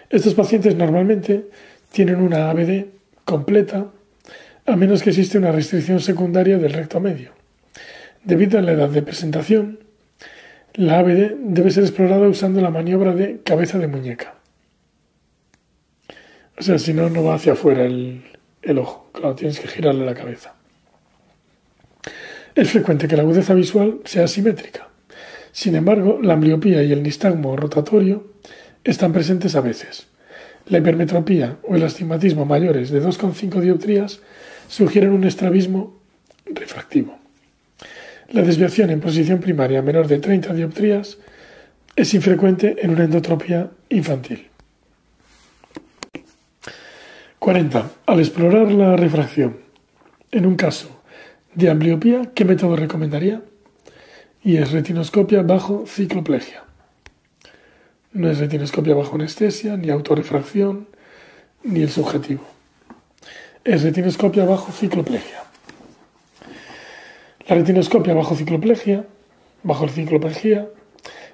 Estos 0.09 0.33
pacientes 0.33 0.75
normalmente 0.75 1.45
tienen 1.93 2.17
una 2.17 2.49
ABD 2.49 2.87
completa 3.23 3.87
a 4.65 4.75
menos 4.75 5.01
que 5.01 5.11
existe 5.11 5.37
una 5.37 5.53
restricción 5.53 6.01
secundaria 6.01 6.57
del 6.57 6.73
recto 6.73 6.99
medio. 6.99 7.31
Debido 8.25 8.59
a 8.59 8.61
la 8.61 8.73
edad 8.73 8.89
de 8.89 9.01
presentación, 9.01 9.88
la 10.79 10.99
ABD 10.99 11.35
debe 11.37 11.71
ser 11.71 11.83
explorada 11.83 12.25
usando 12.29 12.61
la 12.61 12.69
maniobra 12.69 13.13
de 13.13 13.41
cabeza 13.43 13.77
de 13.77 13.89
muñeca. 13.89 14.35
O 16.57 16.61
sea, 16.61 16.79
si 16.79 16.93
no, 16.93 17.09
no 17.09 17.21
va 17.21 17.35
hacia 17.35 17.51
afuera 17.51 17.83
el, 17.83 18.23
ojo. 18.77 19.09
Claro, 19.11 19.35
tienes 19.35 19.59
que 19.59 19.67
girarle 19.67 20.05
la 20.05 20.15
cabeza. 20.15 20.55
Es 22.55 22.71
frecuente 22.71 23.09
que 23.09 23.17
la 23.17 23.23
agudeza 23.23 23.53
visual 23.53 23.99
sea 24.05 24.23
asimétrica. 24.23 24.87
Sin 25.51 25.75
embargo, 25.75 26.19
la 26.21 26.35
ambliopía 26.35 26.81
y 26.81 26.93
el 26.93 27.03
nistagmo 27.03 27.57
rotatorio 27.57 28.31
están 28.85 29.11
presentes 29.11 29.57
a 29.57 29.61
veces. 29.61 30.07
La 30.67 30.77
hipermetropía 30.77 31.57
o 31.67 31.75
el 31.75 31.83
astigmatismo 31.83 32.45
mayores 32.45 32.89
de 32.89 33.03
2,5 33.03 33.59
dioptrías 33.59 34.21
sugieren 34.69 35.11
un 35.11 35.25
estrabismo 35.25 35.99
refractivo. 36.45 37.18
La 38.31 38.43
desviación 38.43 38.91
en 38.91 39.01
posición 39.01 39.39
primaria 39.39 39.81
menor 39.81 40.07
de 40.07 40.19
30 40.19 40.53
dioptrías 40.53 41.17
es 41.95 42.13
infrecuente 42.13 42.75
en 42.79 42.91
una 42.91 43.05
endotropía 43.05 43.71
infantil. 43.89 44.47
40. 47.39 47.91
Al 48.05 48.19
explorar 48.19 48.71
la 48.71 48.95
refracción, 48.95 49.57
en 50.31 50.45
un 50.45 50.55
caso 50.55 51.01
de 51.55 51.71
ambliopía, 51.71 52.29
¿qué 52.35 52.45
método 52.45 52.75
recomendaría? 52.75 53.41
Y 54.43 54.57
es 54.57 54.71
retinoscopia 54.71 55.41
bajo 55.41 55.85
cicloplegia. 55.87 56.63
No 58.13 58.29
es 58.29 58.37
retinoscopia 58.37 58.93
bajo 58.93 59.15
anestesia, 59.15 59.75
ni 59.75 59.89
autorrefracción, 59.89 60.87
ni 61.63 61.81
el 61.81 61.89
subjetivo. 61.89 62.43
Es 63.63 63.81
retinoscopia 63.81 64.45
bajo 64.45 64.71
cicloplegia. 64.71 65.48
La 67.49 67.55
retinoscopia 67.55 68.13
bajo 68.13 68.35
cicloplegia, 68.35 69.05
bajo 69.63 69.87
cicloplegia, 69.87 70.67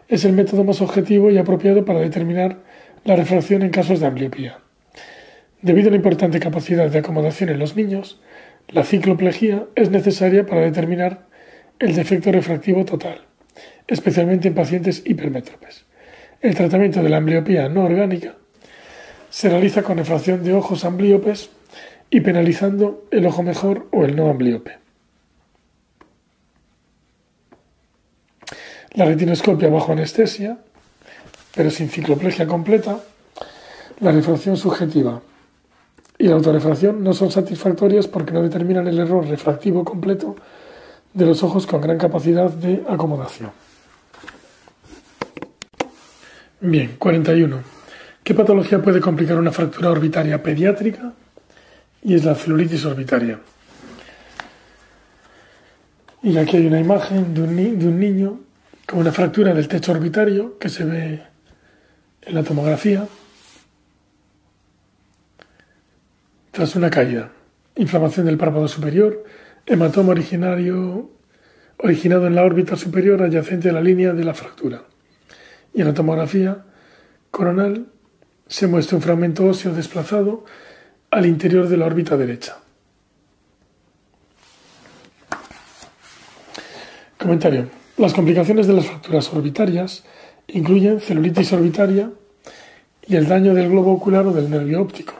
es 0.07 0.23
el 0.23 0.31
método 0.31 0.63
más 0.63 0.79
objetivo 0.79 1.29
y 1.29 1.37
apropiado 1.37 1.83
para 1.83 1.99
determinar 1.99 2.59
la 3.03 3.17
refracción 3.17 3.63
en 3.63 3.69
casos 3.69 3.99
de 3.99 4.05
ambliopía. 4.05 4.59
Debido 5.61 5.89
a 5.89 5.91
la 5.91 5.97
importante 5.97 6.39
capacidad 6.39 6.89
de 6.89 6.99
acomodación 6.99 7.49
en 7.49 7.59
los 7.59 7.75
niños, 7.75 8.21
la 8.69 8.85
cicloplegia 8.85 9.65
es 9.75 9.89
necesaria 9.89 10.45
para 10.45 10.61
determinar 10.61 11.25
el 11.79 11.93
defecto 11.93 12.31
refractivo 12.31 12.85
total, 12.85 13.19
especialmente 13.85 14.47
en 14.47 14.53
pacientes 14.53 15.03
hipermétropes. 15.05 15.83
El 16.39 16.55
tratamiento 16.55 17.03
de 17.03 17.09
la 17.09 17.17
ambliopía 17.17 17.67
no 17.67 17.83
orgánica 17.83 18.35
se 19.29 19.49
realiza 19.49 19.83
con 19.83 19.97
refracción 19.97 20.45
de 20.45 20.53
ojos 20.53 20.85
ambliopes 20.85 21.49
y 22.09 22.21
penalizando 22.21 23.05
el 23.11 23.25
ojo 23.25 23.43
mejor 23.43 23.89
o 23.91 24.05
el 24.05 24.15
no 24.15 24.29
ambliope. 24.29 24.84
La 28.95 29.03
retinoscopia 29.03 29.69
bajo 29.69 29.91
anestesia, 29.91 30.57
pero 31.53 31.69
sin 31.69 31.89
cicloplegia 31.89 32.47
completa, 32.47 32.99
la 33.99 34.11
refracción 34.11 34.55
subjetiva 34.55 35.21
y 36.17 36.27
la 36.27 36.35
autorefracción 36.35 37.03
no 37.03 37.13
son 37.13 37.29
satisfactorias 37.29 38.07
porque 38.07 38.31
no 38.31 38.41
determinan 38.41 38.87
el 38.87 38.97
error 38.99 39.27
refractivo 39.27 39.83
completo 39.83 40.37
de 41.13 41.25
los 41.25 41.43
ojos 41.43 41.67
con 41.67 41.81
gran 41.81 41.97
capacidad 41.97 42.49
de 42.49 42.83
acomodación. 42.87 43.51
Bien, 46.61 46.95
41. 46.97 47.59
¿Qué 48.23 48.33
patología 48.33 48.81
puede 48.81 49.01
complicar 49.01 49.37
una 49.37 49.51
fractura 49.51 49.91
orbitaria 49.91 50.41
pediátrica? 50.41 51.13
Y 52.01 52.15
es 52.15 52.23
la 52.23 52.33
celulitis 52.33 52.85
orbitaria. 52.85 53.39
Y 56.23 56.37
aquí 56.37 56.57
hay 56.57 56.67
una 56.67 56.79
imagen 56.79 57.33
de 57.33 57.41
un 57.41 57.99
niño 57.99 58.39
con 58.85 58.99
una 58.99 59.11
fractura 59.11 59.53
del 59.53 59.67
techo 59.67 59.91
orbitario 59.91 60.57
que 60.59 60.69
se 60.69 60.85
ve 60.85 61.21
en 62.21 62.35
la 62.35 62.43
tomografía 62.43 63.07
tras 66.51 66.75
una 66.75 66.89
caída, 66.89 67.31
inflamación 67.75 68.27
del 68.27 68.37
párpado 68.37 68.67
superior, 68.67 69.25
hematoma 69.65 70.11
originario 70.11 71.09
originado 71.77 72.27
en 72.27 72.35
la 72.35 72.43
órbita 72.43 72.77
superior 72.77 73.21
adyacente 73.21 73.69
a 73.69 73.73
la 73.73 73.81
línea 73.81 74.13
de 74.13 74.23
la 74.23 74.33
fractura. 74.33 74.83
Y 75.73 75.81
en 75.81 75.87
la 75.87 75.93
tomografía 75.93 76.63
coronal 77.31 77.87
se 78.47 78.67
muestra 78.67 78.95
un 78.95 79.01
fragmento 79.01 79.45
óseo 79.45 79.73
desplazado 79.73 80.45
al 81.11 81.25
interior 81.25 81.67
de 81.67 81.77
la 81.77 81.85
órbita 81.85 82.15
derecha. 82.15 82.57
Comentario. 87.17 87.84
Las 87.97 88.13
complicaciones 88.13 88.67
de 88.67 88.73
las 88.73 88.87
fracturas 88.87 89.31
orbitarias 89.31 90.03
incluyen 90.47 90.99
celulitis 90.99 91.53
orbitaria 91.53 92.11
y 93.07 93.15
el 93.15 93.27
daño 93.27 93.53
del 93.53 93.69
globo 93.69 93.93
ocular 93.93 94.27
o 94.27 94.33
del 94.33 94.49
nervio 94.49 94.81
óptico. 94.81 95.13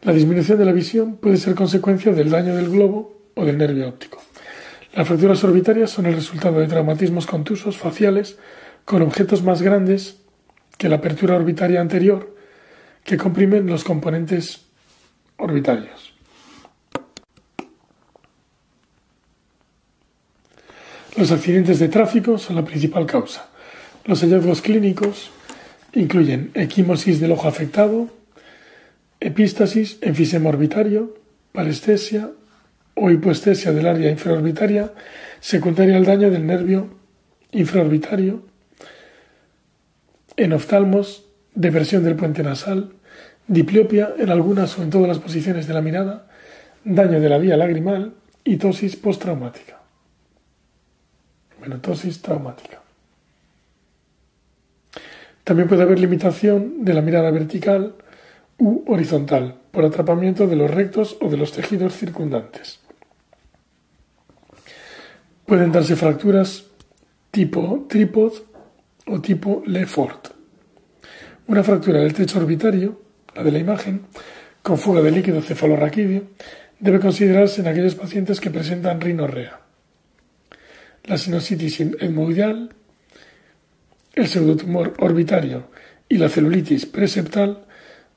La 0.00 0.12
disminución 0.12 0.58
de 0.58 0.64
la 0.64 0.72
visión 0.72 1.16
puede 1.16 1.36
ser 1.36 1.54
consecuencia 1.54 2.12
del 2.12 2.30
daño 2.30 2.56
del 2.56 2.70
globo 2.70 3.18
o 3.34 3.44
del 3.44 3.58
nervio 3.58 3.86
óptico. 3.88 4.22
Las 4.94 5.06
fracturas 5.06 5.44
orbitarias 5.44 5.90
son 5.90 6.06
el 6.06 6.14
resultado 6.14 6.58
de 6.58 6.68
traumatismos 6.68 7.26
contusos 7.26 7.76
faciales 7.76 8.38
con 8.86 9.02
objetos 9.02 9.42
más 9.42 9.60
grandes 9.60 10.22
que 10.78 10.88
la 10.88 10.96
apertura 10.96 11.36
orbitaria 11.36 11.82
anterior 11.82 12.34
que 13.04 13.18
comprimen 13.18 13.66
los 13.66 13.84
componentes 13.84 14.62
orbitarios. 15.36 16.05
Los 21.16 21.32
accidentes 21.32 21.78
de 21.78 21.88
tráfico 21.88 22.36
son 22.36 22.56
la 22.56 22.64
principal 22.66 23.06
causa. 23.06 23.48
Los 24.04 24.20
hallazgos 24.20 24.60
clínicos 24.60 25.30
incluyen 25.94 26.50
equimosis 26.52 27.20
del 27.20 27.32
ojo 27.32 27.48
afectado, 27.48 28.10
epístasis, 29.18 29.96
enfisema 30.02 30.50
orbitario, 30.50 31.16
parestesia 31.52 32.32
o 32.94 33.10
hipoestesia 33.10 33.72
del 33.72 33.86
área 33.86 34.10
infraorbitaria 34.10 34.92
secundaria 35.40 35.96
al 35.96 36.04
daño 36.04 36.30
del 36.30 36.46
nervio 36.46 36.90
infraorbitario, 37.50 38.42
en 40.36 40.52
oftalmos, 40.52 41.24
depresión 41.54 42.04
del 42.04 42.16
puente 42.16 42.42
nasal, 42.42 42.90
diplopia 43.48 44.12
en 44.18 44.28
algunas 44.28 44.78
o 44.78 44.82
en 44.82 44.90
todas 44.90 45.08
las 45.08 45.18
posiciones 45.18 45.66
de 45.66 45.72
la 45.72 45.80
mirada, 45.80 46.28
daño 46.84 47.20
de 47.20 47.28
la 47.30 47.38
vía 47.38 47.56
lagrimal 47.56 48.12
y 48.44 48.58
tosis 48.58 48.96
postraumática 48.96 49.76
traumática. 52.22 52.80
También 55.44 55.68
puede 55.68 55.82
haber 55.82 56.00
limitación 56.00 56.84
de 56.84 56.92
la 56.92 57.02
mirada 57.02 57.30
vertical 57.30 57.94
u 58.58 58.82
horizontal 58.92 59.54
por 59.70 59.84
atrapamiento 59.84 60.46
de 60.46 60.56
los 60.56 60.70
rectos 60.70 61.16
o 61.20 61.28
de 61.28 61.36
los 61.36 61.52
tejidos 61.52 61.94
circundantes. 61.96 62.80
Pueden 65.44 65.70
darse 65.70 65.94
fracturas 65.94 66.64
tipo 67.30 67.86
trípod 67.88 68.32
o 69.06 69.20
tipo 69.20 69.62
Lefort. 69.66 70.30
Una 71.46 71.62
fractura 71.62 72.00
del 72.00 72.12
techo 72.12 72.38
orbitario, 72.40 73.00
la 73.36 73.44
de 73.44 73.52
la 73.52 73.58
imagen, 73.60 74.06
con 74.62 74.78
fuga 74.78 75.00
de 75.00 75.12
líquido 75.12 75.42
cefalorraquídeo, 75.42 76.24
debe 76.80 76.98
considerarse 76.98 77.60
en 77.60 77.68
aquellos 77.68 77.94
pacientes 77.94 78.40
que 78.40 78.50
presentan 78.50 79.00
rinorrea 79.00 79.65
la 81.06 81.18
sinusitis 81.18 81.80
hemorroidal, 81.80 82.70
el 84.14 84.26
pseudotumor 84.26 84.94
orbitario 84.98 85.68
y 86.08 86.18
la 86.18 86.28
celulitis 86.28 86.86
preseptal 86.86 87.66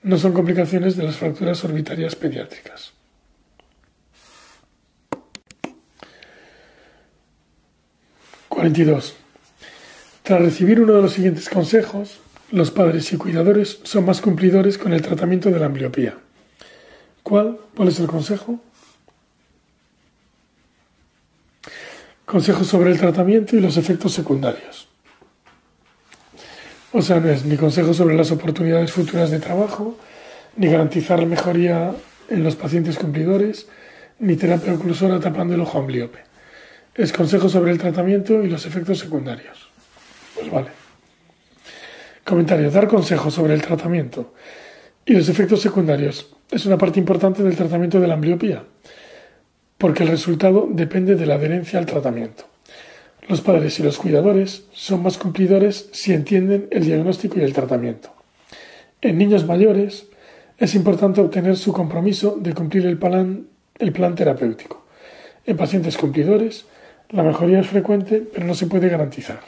no 0.04 0.18
son 0.18 0.34
complicaciones 0.34 0.96
de 0.96 1.04
las 1.04 1.18
fracturas 1.18 1.64
orbitarias 1.64 2.16
pediátricas. 2.16 2.94
...42... 8.50 9.14
Tras 10.24 10.42
recibir 10.42 10.82
uno 10.82 10.94
de 10.94 11.02
los 11.02 11.14
siguientes 11.14 11.50
consejos, 11.50 12.20
los 12.52 12.70
padres 12.70 13.12
y 13.14 13.18
cuidadores 13.18 13.80
son 13.84 14.06
más 14.06 14.22
cumplidores 14.22 14.78
con 14.78 14.94
el 14.94 15.02
tratamiento 15.02 15.50
de 15.50 15.60
la 15.60 15.68
ambliopía. 15.68 16.18
¿Cuál? 17.24 17.58
¿Cuál 17.76 17.88
es 17.88 18.00
el 18.00 18.08
consejo? 18.08 18.60
Consejos 22.30 22.68
sobre 22.68 22.92
el 22.92 23.00
tratamiento 23.00 23.56
y 23.56 23.60
los 23.60 23.76
efectos 23.76 24.14
secundarios. 24.14 24.88
O 26.92 27.02
sea, 27.02 27.20
no 27.20 27.28
es 27.28 27.44
ni 27.44 27.58
consejo 27.58 27.92
sobre 27.92 28.16
las 28.16 28.30
oportunidades 28.30 28.92
futuras 28.92 29.32
de 29.32 29.40
trabajo, 29.40 29.98
ni 30.56 30.68
garantizar 30.68 31.26
mejoría 31.26 31.92
en 32.30 32.44
los 32.44 32.56
pacientes 32.56 33.00
cumplidores, 33.00 33.68
ni 34.20 34.36
terapia 34.36 34.76
oclusora 34.76 35.20
tapando 35.20 35.56
el 35.56 35.62
ojo 35.62 35.80
ambliope. 35.80 36.20
Es 36.94 37.12
consejo 37.14 37.50
sobre 37.50 37.72
el 37.72 37.80
tratamiento 37.80 38.44
y 38.44 38.48
los 38.48 38.64
efectos 38.68 39.00
secundarios. 39.00 39.68
Pues 40.36 40.52
vale. 40.52 40.68
Comentario. 42.24 42.70
Dar 42.70 42.88
consejos 42.88 43.34
sobre 43.34 43.56
el 43.56 43.64
tratamiento 43.64 44.36
y 45.04 45.14
los 45.14 45.30
efectos 45.30 45.62
secundarios 45.62 46.28
es 46.52 46.64
una 46.68 46.78
parte 46.78 47.00
importante 47.00 47.42
del 47.42 47.56
tratamiento 47.56 48.00
de 48.00 48.08
la 48.08 48.14
ambliopía, 48.14 48.66
porque 49.80 50.04
el 50.04 50.10
resultado 50.10 50.68
depende 50.70 51.16
de 51.16 51.26
la 51.26 51.36
adherencia 51.36 51.80
al 51.80 51.86
tratamiento. 51.86 52.44
Los 53.30 53.40
padres 53.40 53.80
y 53.80 53.84
los 53.84 53.98
cuidadores 53.98 54.66
son 54.74 55.02
más 55.02 55.18
cumplidores 55.18 55.90
si 55.94 56.14
entienden 56.14 56.68
el 56.70 56.84
diagnóstico 56.84 57.40
y 57.40 57.44
el 57.44 57.54
tratamiento. 57.54 58.14
En 59.02 59.18
niños 59.18 59.46
mayores 59.46 60.08
es 60.58 60.76
importante 60.76 61.22
obtener 61.22 61.56
su 61.56 61.72
compromiso 61.72 62.38
de 62.38 62.54
cumplir 62.54 62.86
el 62.86 62.98
plan, 62.98 63.46
terapéutico. 64.16 64.86
En 65.46 65.56
pacientes 65.56 65.98
cumplidores, 65.98 66.66
la 67.10 67.24
mejoría 67.24 67.62
es 67.62 67.68
frecuente, 67.68 68.22
pero 68.34 68.46
no 68.46 68.56
se 68.56 68.68
puede 68.68 68.90
garantizar. 68.90 69.40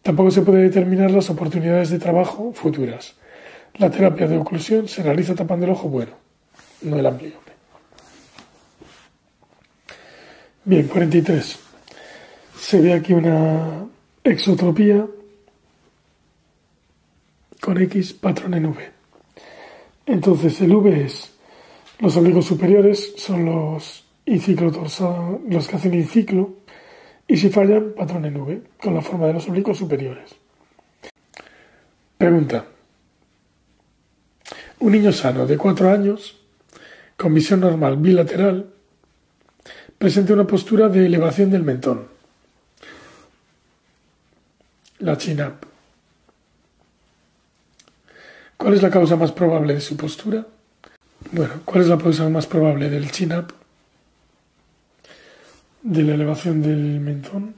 Tampoco 0.00 0.30
se 0.30 0.42
puede 0.42 0.62
determinar 0.62 1.10
las 1.10 1.28
oportunidades 1.28 1.90
de 1.90 1.98
trabajo 1.98 2.52
futuras. 2.54 3.16
La 3.74 3.90
terapia 3.90 4.26
de 4.26 4.38
oclusión 4.38 4.88
se 4.88 5.02
realiza 5.02 5.34
tapando 5.34 5.66
el 5.66 5.72
ojo 5.72 5.90
bueno, 5.90 6.12
no 6.80 6.98
el 6.98 7.04
amplio. 7.04 7.45
Bien, 10.68 10.88
43 10.88 11.60
se 12.58 12.80
ve 12.80 12.92
aquí 12.92 13.12
una 13.12 13.86
exotropía 14.24 15.06
con 17.60 17.80
X 17.82 18.14
patrón 18.14 18.54
en 18.54 18.66
V. 18.66 18.90
Entonces 20.06 20.60
el 20.62 20.74
V 20.74 21.04
es 21.04 21.32
los 22.00 22.16
ombligos 22.16 22.46
superiores, 22.46 23.14
son 23.16 23.44
los 23.44 24.02
los 24.26 25.68
que 25.68 25.76
hacen 25.76 25.94
el 25.94 26.08
ciclo, 26.08 26.54
y 27.28 27.36
si 27.36 27.48
fallan, 27.48 27.92
patrón 27.96 28.24
en 28.24 28.36
V, 28.36 28.62
con 28.82 28.92
la 28.92 29.02
forma 29.02 29.28
de 29.28 29.34
los 29.34 29.46
ombligos 29.46 29.78
superiores. 29.78 30.34
Pregunta. 32.18 32.66
Un 34.80 34.90
niño 34.90 35.12
sano 35.12 35.46
de 35.46 35.56
4 35.56 35.90
años, 35.92 36.40
con 37.16 37.32
visión 37.32 37.60
normal 37.60 37.98
bilateral, 37.98 38.72
presenta 39.98 40.32
una 40.32 40.46
postura 40.46 40.88
de 40.88 41.06
elevación 41.06 41.50
del 41.50 41.62
mentón 41.62 42.16
la 44.98 45.16
chin-up. 45.16 45.66
¿Cuál 48.56 48.74
es 48.74 48.82
la 48.82 48.90
causa 48.90 49.16
más 49.16 49.32
probable 49.32 49.74
de 49.74 49.80
su 49.80 49.96
postura? 49.96 50.46
Bueno, 51.32 51.60
¿cuál 51.64 51.82
es 51.82 51.88
la 51.88 51.98
causa 51.98 52.28
más 52.28 52.46
probable 52.46 52.88
del 52.88 53.10
chin-up? 53.10 53.52
De 55.82 56.02
la 56.02 56.14
elevación 56.14 56.62
del 56.62 57.00
mentón. 57.00 57.54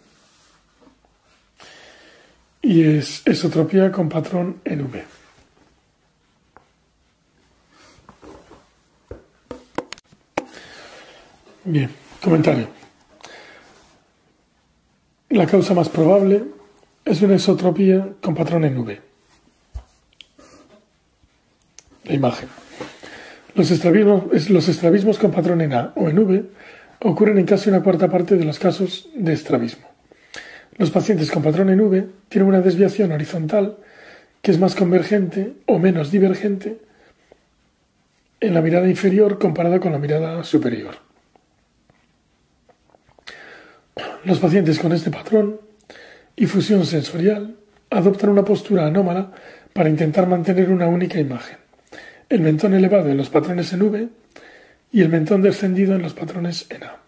Y 2.60 2.82
es 2.82 3.22
esotropía 3.24 3.92
con 3.92 4.08
patrón 4.08 4.60
en 4.64 4.82
V. 4.82 5.04
Bien, 11.64 11.90
comentario. 12.22 12.68
La 15.30 15.46
causa 15.46 15.74
más 15.74 15.88
probable 15.88 16.44
es 17.04 17.22
una 17.22 17.36
esotropía 17.36 18.08
con 18.22 18.34
patrón 18.34 18.64
en 18.64 18.78
V. 18.78 19.00
La 22.04 22.14
imagen. 22.14 22.48
Los 23.54 23.70
estrabismos, 23.70 24.50
los 24.50 24.68
estrabismos 24.68 25.18
con 25.18 25.30
patrón 25.30 25.60
en 25.60 25.74
A 25.74 25.92
o 25.96 26.08
en 26.08 26.18
V 26.18 26.44
ocurren 27.00 27.38
en 27.38 27.46
casi 27.46 27.68
una 27.68 27.82
cuarta 27.82 28.08
parte 28.08 28.36
de 28.36 28.44
los 28.44 28.58
casos 28.58 29.08
de 29.14 29.32
estrabismo. 29.32 29.86
Los 30.76 30.90
pacientes 30.90 31.30
con 31.30 31.42
patrón 31.42 31.70
en 31.70 31.80
V 31.80 32.06
tienen 32.28 32.48
una 32.48 32.60
desviación 32.60 33.12
horizontal 33.12 33.76
que 34.40 34.50
es 34.50 34.58
más 34.58 34.74
convergente 34.74 35.54
o 35.66 35.78
menos 35.78 36.10
divergente 36.10 36.78
en 38.40 38.54
la 38.54 38.62
mirada 38.62 38.88
inferior 38.88 39.38
comparada 39.38 39.80
con 39.80 39.92
la 39.92 39.98
mirada 39.98 40.44
superior. 40.44 41.07
Los 44.28 44.40
pacientes 44.40 44.78
con 44.78 44.92
este 44.92 45.10
patrón 45.10 45.58
y 46.36 46.44
fusión 46.44 46.84
sensorial 46.84 47.56
adoptan 47.88 48.28
una 48.28 48.44
postura 48.44 48.84
anómala 48.84 49.32
para 49.72 49.88
intentar 49.88 50.26
mantener 50.26 50.68
una 50.68 50.86
única 50.86 51.18
imagen. 51.18 51.56
El 52.28 52.42
mentón 52.42 52.74
elevado 52.74 53.08
en 53.08 53.16
los 53.16 53.30
patrones 53.30 53.72
en 53.72 53.80
V 53.80 54.08
y 54.92 55.00
el 55.00 55.08
mentón 55.08 55.40
descendido 55.40 55.94
en 55.94 56.02
los 56.02 56.12
patrones 56.12 56.66
en 56.68 56.84
A. 56.84 56.98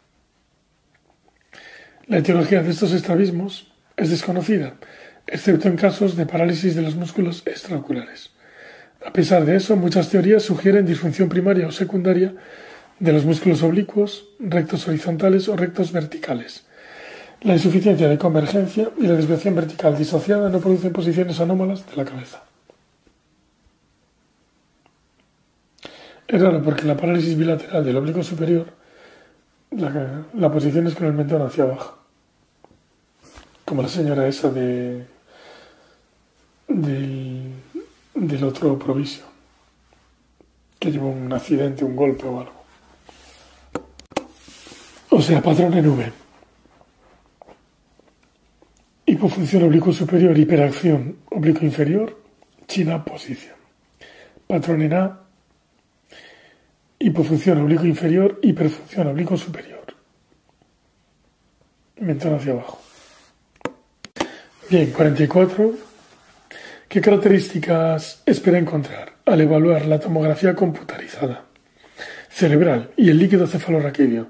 La 2.07 2.17
etiología 2.17 2.63
de 2.63 2.71
estos 2.71 2.95
estrabismos 2.95 3.71
es 3.99 4.09
desconocida, 4.09 4.77
excepto 5.27 5.69
en 5.69 5.77
casos 5.77 6.17
de 6.17 6.25
parálisis 6.25 6.75
de 6.75 6.81
los 6.81 6.97
músculos 6.97 7.43
extraoculares. 7.45 8.31
A 9.05 9.13
pesar 9.13 9.45
de 9.45 9.57
eso, 9.57 9.77
muchas 9.77 10.09
teorías 10.09 10.43
sugieren 10.43 10.87
disfunción 10.87 11.29
primaria 11.29 11.67
o 11.67 11.71
secundaria 11.71 12.35
de 12.99 13.13
los 13.13 13.27
músculos 13.27 13.63
oblicuos, 13.63 14.31
rectos 14.39 14.89
horizontales 14.89 15.51
o 15.51 15.57
rectos 15.57 15.93
verticales, 15.93 16.65
la 17.43 17.55
insuficiencia 17.55 18.09
de 18.09 18.19
convergencia 18.19 18.91
y 18.99 19.07
la 19.07 19.15
desviación 19.15 19.55
vertical 19.55 19.97
disociada 19.97 20.49
no 20.49 20.61
producen 20.61 20.93
posiciones 20.93 21.41
anómalas 21.41 21.87
de 21.87 21.97
la 21.97 22.05
cabeza. 22.05 22.43
Es 26.29 26.41
raro 26.41 26.63
porque 26.63 26.85
la 26.85 26.97
parálisis 26.97 27.37
bilateral 27.37 27.85
del 27.85 27.97
oblicuo 27.97 28.23
superior, 28.23 28.67
la, 29.73 30.53
posición 30.53 30.87
es 30.87 30.95
con 30.95 31.07
el 31.07 31.13
mentón 31.13 31.43
hacia 31.43 31.65
abajo. 31.65 31.99
Como 33.65 33.83
la 33.83 33.89
señora 33.89 34.29
esa 34.29 34.51
de 34.51 35.07
del, 36.69 37.53
del 38.15 38.45
otro 38.45 38.79
provisio, 38.79 39.25
que 40.79 40.93
llevó 40.93 41.11
un 41.11 41.33
accidente, 41.33 41.85
un 41.85 41.97
golpe 41.97 42.27
o 42.27 42.41
algo. 42.41 42.61
O 45.11 45.21
sea, 45.21 45.43
patrón 45.43 45.75
en 45.75 45.89
V. 45.89 46.13
Hipofunción 49.21 49.65
oblicuo 49.65 49.93
superior, 49.93 50.39
hiperacción 50.39 51.19
oblicuo 51.31 51.65
inferior, 51.67 52.17
china 52.67 53.05
posición. 53.05 53.55
Patrón 54.47 54.81
en 54.81 54.95
A, 54.95 55.21
hipofunción 56.99 57.61
oblicuo 57.61 57.85
inferior, 57.85 58.39
hiperfunción 58.41 59.09
oblicuo 59.09 59.37
superior. 59.37 59.85
Mentón 61.99 62.37
hacia 62.37 62.53
abajo. 62.53 62.81
Bien, 64.71 64.91
44. 64.91 65.75
¿Qué 66.89 67.03
características 67.03 68.23
espera 68.25 68.57
encontrar 68.57 69.17
al 69.27 69.39
evaluar 69.43 69.85
la 69.85 70.01
tomografía 70.01 70.55
computarizada 70.55 71.45
cerebral 72.31 72.93
y 72.97 73.11
el 73.11 73.19
líquido 73.19 73.47
cefalorraquídeo 73.47 74.29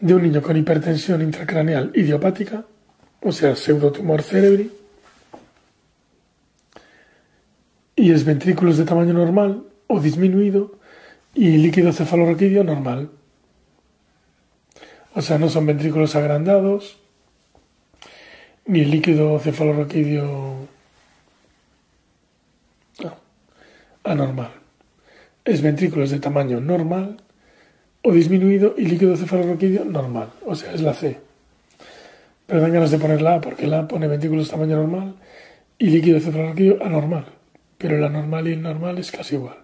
de 0.00 0.14
un 0.16 0.22
niño 0.24 0.42
con 0.42 0.56
hipertensión 0.56 1.22
intracraneal 1.22 1.92
idiopática 1.94 2.64
o 3.22 3.32
sea, 3.32 3.54
pseudotumor 3.54 4.22
cerebri, 4.22 4.70
y 7.94 8.10
es 8.10 8.24
ventrículos 8.24 8.78
de 8.78 8.84
tamaño 8.84 9.12
normal 9.12 9.64
o 9.86 10.00
disminuido 10.00 10.78
y 11.34 11.56
líquido 11.58 11.92
cefalorraquídeo 11.92 12.64
normal. 12.64 13.10
O 15.14 15.22
sea, 15.22 15.38
no 15.38 15.48
son 15.48 15.66
ventrículos 15.66 16.16
agrandados, 16.16 16.98
ni 18.66 18.84
líquido 18.84 19.38
cefalorraquídeo 19.38 20.68
anormal. 24.04 24.50
Es 25.44 25.62
ventrículos 25.62 26.10
de 26.10 26.18
tamaño 26.18 26.60
normal 26.60 27.18
o 28.02 28.12
disminuido 28.12 28.74
y 28.76 28.86
líquido 28.86 29.16
cefalorraquídeo 29.16 29.84
normal. 29.84 30.30
O 30.44 30.54
sea, 30.54 30.72
es 30.72 30.80
la 30.80 30.94
C. 30.94 31.31
Pero 32.46 32.60
dan 32.60 32.72
ganas 32.72 32.90
de 32.90 32.98
poner 32.98 33.22
la 33.22 33.34
A 33.34 33.40
porque 33.40 33.66
la 33.66 33.80
A 33.80 33.88
pone 33.88 34.08
ventrículos 34.08 34.50
tamaño 34.50 34.76
normal 34.76 35.14
y 35.78 35.90
líquido 35.90 36.20
cefalorraquídeo 36.20 36.84
anormal. 36.84 37.26
Pero 37.78 37.96
el 37.96 38.04
anormal 38.04 38.48
y 38.48 38.52
el 38.52 38.62
normal 38.62 38.98
es 38.98 39.10
casi 39.10 39.36
igual. 39.36 39.56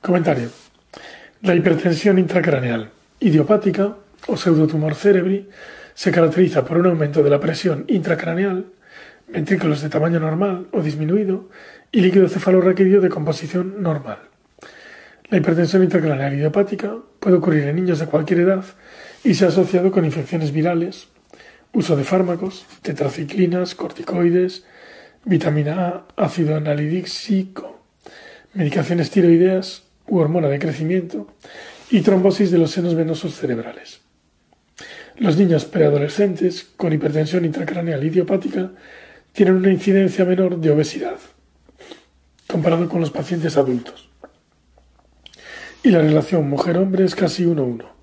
Comentario. 0.00 0.50
La 1.42 1.54
hipertensión 1.54 2.18
intracraneal 2.18 2.90
idiopática 3.20 3.96
o 4.26 4.36
pseudotumor 4.36 4.94
cerebri 4.94 5.48
se 5.94 6.12
caracteriza 6.12 6.64
por 6.64 6.78
un 6.78 6.86
aumento 6.86 7.22
de 7.22 7.30
la 7.30 7.40
presión 7.40 7.84
intracraneal, 7.88 8.66
ventrículos 9.26 9.82
de 9.82 9.88
tamaño 9.88 10.20
normal 10.20 10.68
o 10.72 10.82
disminuido 10.82 11.48
y 11.90 12.00
líquido 12.00 12.28
cefalorraquídeo 12.28 13.00
de 13.00 13.08
composición 13.08 13.82
normal. 13.82 14.18
La 15.30 15.38
hipertensión 15.38 15.82
intracraneal 15.82 16.34
idiopática 16.34 16.96
puede 17.18 17.36
ocurrir 17.36 17.64
en 17.64 17.76
niños 17.76 17.98
de 17.98 18.06
cualquier 18.06 18.40
edad 18.40 18.64
y 19.24 19.34
se 19.34 19.44
ha 19.44 19.48
asociado 19.48 19.90
con 19.90 20.04
infecciones 20.04 20.52
virales, 20.52 21.08
uso 21.72 21.96
de 21.96 22.04
fármacos, 22.04 22.66
tetraciclinas, 22.82 23.74
corticoides, 23.74 24.64
vitamina 25.24 26.06
A, 26.16 26.24
ácido 26.24 26.56
analídico, 26.56 27.80
medicaciones 28.54 29.10
tiroideas 29.10 29.82
u 30.06 30.18
hormona 30.18 30.48
de 30.48 30.58
crecimiento 30.58 31.28
y 31.90 32.00
trombosis 32.00 32.50
de 32.50 32.58
los 32.58 32.70
senos 32.70 32.94
venosos 32.94 33.34
cerebrales. 33.34 34.00
Los 35.16 35.36
niños 35.36 35.64
preadolescentes 35.64 36.64
con 36.76 36.92
hipertensión 36.92 37.44
intracraneal 37.44 38.04
idiopática 38.04 38.70
tienen 39.32 39.56
una 39.56 39.72
incidencia 39.72 40.24
menor 40.24 40.58
de 40.58 40.70
obesidad 40.70 41.16
comparado 42.48 42.88
con 42.88 43.00
los 43.00 43.10
pacientes 43.10 43.56
adultos. 43.56 44.08
Y 45.82 45.90
la 45.90 46.00
relación 46.00 46.48
mujer-hombre 46.48 47.04
es 47.04 47.14
casi 47.14 47.44
1-1. 47.44 47.97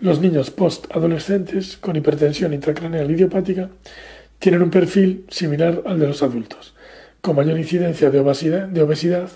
Los 0.00 0.20
niños 0.20 0.50
post-adolescentes 0.50 1.76
con 1.76 1.96
hipertensión 1.96 2.54
intracraneal 2.54 3.10
idiopática 3.10 3.68
tienen 4.38 4.62
un 4.62 4.70
perfil 4.70 5.24
similar 5.28 5.82
al 5.86 5.98
de 5.98 6.06
los 6.06 6.22
adultos, 6.22 6.74
con 7.20 7.34
mayor 7.34 7.58
incidencia 7.58 8.10
de 8.10 8.20
obesidad, 8.20 9.28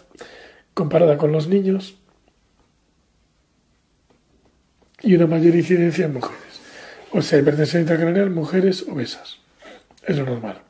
comparada 0.75 1.19
con 1.19 1.33
los 1.33 1.49
niños 1.49 1.97
y 5.03 5.17
una 5.17 5.27
mayor 5.27 5.57
incidencia 5.57 6.05
en 6.05 6.15
mujeres. 6.15 6.61
O 7.11 7.21
sea, 7.23 7.41
hipertensión 7.41 7.83
intracraneal, 7.83 8.31
mujeres 8.31 8.87
obesas. 8.89 9.39
Es 10.07 10.17
lo 10.17 10.25
normal. 10.25 10.63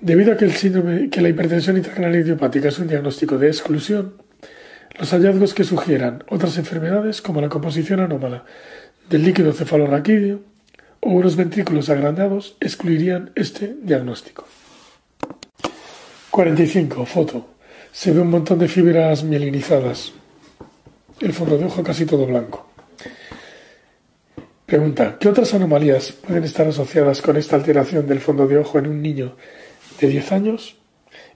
Debido 0.00 0.32
a 0.32 0.36
que 0.36 0.44
el 0.44 0.52
síndrome, 0.52 1.08
que 1.08 1.20
la 1.20 1.28
hipertensión 1.28 1.76
intracraneal 1.76 2.22
idiopática 2.22 2.68
es 2.68 2.78
un 2.80 2.88
diagnóstico 2.88 3.38
de 3.38 3.46
exclusión, 3.46 4.14
los 4.98 5.10
hallazgos 5.10 5.54
que 5.54 5.64
sugieran 5.64 6.24
otras 6.28 6.56
enfermedades 6.58 7.20
como 7.20 7.40
la 7.40 7.48
composición 7.48 8.00
anómala 8.00 8.44
del 9.08 9.24
líquido 9.24 9.52
cefalorraquídeo 9.52 10.40
o 11.00 11.10
unos 11.10 11.36
ventrículos 11.36 11.88
agrandados 11.88 12.56
excluirían 12.60 13.30
este 13.34 13.76
diagnóstico. 13.82 14.46
45. 16.30 17.06
Foto. 17.06 17.48
Se 17.92 18.12
ve 18.12 18.20
un 18.20 18.30
montón 18.30 18.58
de 18.58 18.68
fibras 18.68 19.22
mielinizadas. 19.22 20.12
El 21.20 21.32
fondo 21.32 21.56
de 21.56 21.64
ojo 21.64 21.82
casi 21.82 22.04
todo 22.04 22.26
blanco. 22.26 22.68
Pregunta. 24.66 25.16
¿Qué 25.18 25.28
otras 25.28 25.54
anomalías 25.54 26.12
pueden 26.12 26.44
estar 26.44 26.66
asociadas 26.66 27.22
con 27.22 27.36
esta 27.36 27.56
alteración 27.56 28.06
del 28.06 28.20
fondo 28.20 28.46
de 28.46 28.58
ojo 28.58 28.78
en 28.78 28.88
un 28.88 29.00
niño 29.00 29.36
de 30.00 30.08
10 30.08 30.32
años? 30.32 30.76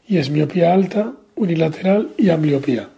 Y 0.07 0.19
es 0.19 0.29
miopía 0.31 0.75
alta, 0.75 1.13
unilateral 1.37 2.13
y 2.19 2.31
ambliopía. 2.31 2.91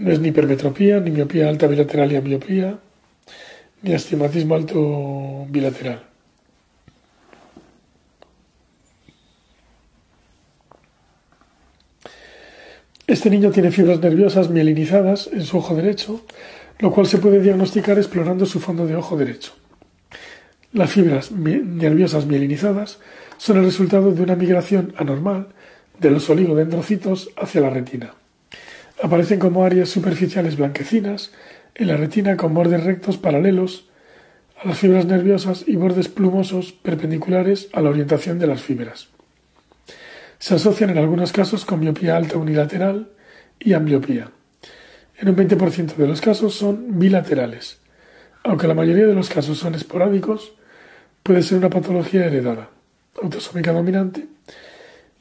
No 0.00 0.10
es 0.10 0.18
ni 0.18 0.28
hipermetropía, 0.28 0.98
ni 0.98 1.10
miopía 1.10 1.50
alta 1.50 1.66
bilateral 1.66 2.10
y 2.10 2.16
ambliopía, 2.16 2.78
ni 3.82 3.92
astigmatismo 3.92 4.54
alto 4.54 5.44
bilateral. 5.50 6.02
Este 13.06 13.28
niño 13.28 13.50
tiene 13.50 13.70
fibras 13.70 14.00
nerviosas 14.00 14.48
mielinizadas 14.48 15.28
en 15.34 15.42
su 15.42 15.58
ojo 15.58 15.74
derecho, 15.74 16.24
lo 16.78 16.90
cual 16.92 17.06
se 17.06 17.18
puede 17.18 17.42
diagnosticar 17.42 17.98
explorando 17.98 18.46
su 18.46 18.58
fondo 18.58 18.86
de 18.86 18.96
ojo 18.96 19.18
derecho. 19.18 19.52
Las 20.72 20.90
fibras 20.92 21.30
nerviosas 21.30 22.24
mielinizadas 22.24 23.00
son 23.36 23.58
el 23.58 23.64
resultado 23.64 24.12
de 24.12 24.22
una 24.22 24.34
migración 24.34 24.94
anormal 24.96 25.48
de 25.98 26.10
los 26.10 26.30
oligodendrocitos 26.30 27.28
hacia 27.36 27.60
la 27.60 27.68
retina. 27.68 28.14
Aparecen 29.02 29.38
como 29.38 29.64
áreas 29.64 29.88
superficiales 29.88 30.56
blanquecinas 30.56 31.32
en 31.74 31.88
la 31.88 31.96
retina 31.96 32.36
con 32.36 32.52
bordes 32.52 32.84
rectos 32.84 33.16
paralelos 33.16 33.88
a 34.62 34.68
las 34.68 34.78
fibras 34.78 35.06
nerviosas 35.06 35.64
y 35.66 35.76
bordes 35.76 36.08
plumosos 36.08 36.72
perpendiculares 36.72 37.68
a 37.72 37.80
la 37.80 37.88
orientación 37.88 38.38
de 38.38 38.46
las 38.46 38.60
fibras. 38.60 39.08
Se 40.38 40.54
asocian 40.54 40.90
en 40.90 40.98
algunos 40.98 41.32
casos 41.32 41.64
con 41.64 41.80
miopía 41.80 42.16
alta 42.16 42.36
unilateral 42.36 43.08
y 43.58 43.72
ambliopía. 43.72 44.30
En 45.18 45.28
un 45.30 45.36
20% 45.36 45.96
de 45.96 46.06
los 46.06 46.20
casos 46.20 46.54
son 46.54 46.98
bilaterales. 46.98 47.78
Aunque 48.42 48.66
la 48.66 48.74
mayoría 48.74 49.06
de 49.06 49.14
los 49.14 49.28
casos 49.28 49.58
son 49.58 49.74
esporádicos, 49.74 50.52
puede 51.22 51.42
ser 51.42 51.58
una 51.58 51.70
patología 51.70 52.26
heredada, 52.26 52.70
autosómica 53.22 53.72
dominante, 53.72 54.26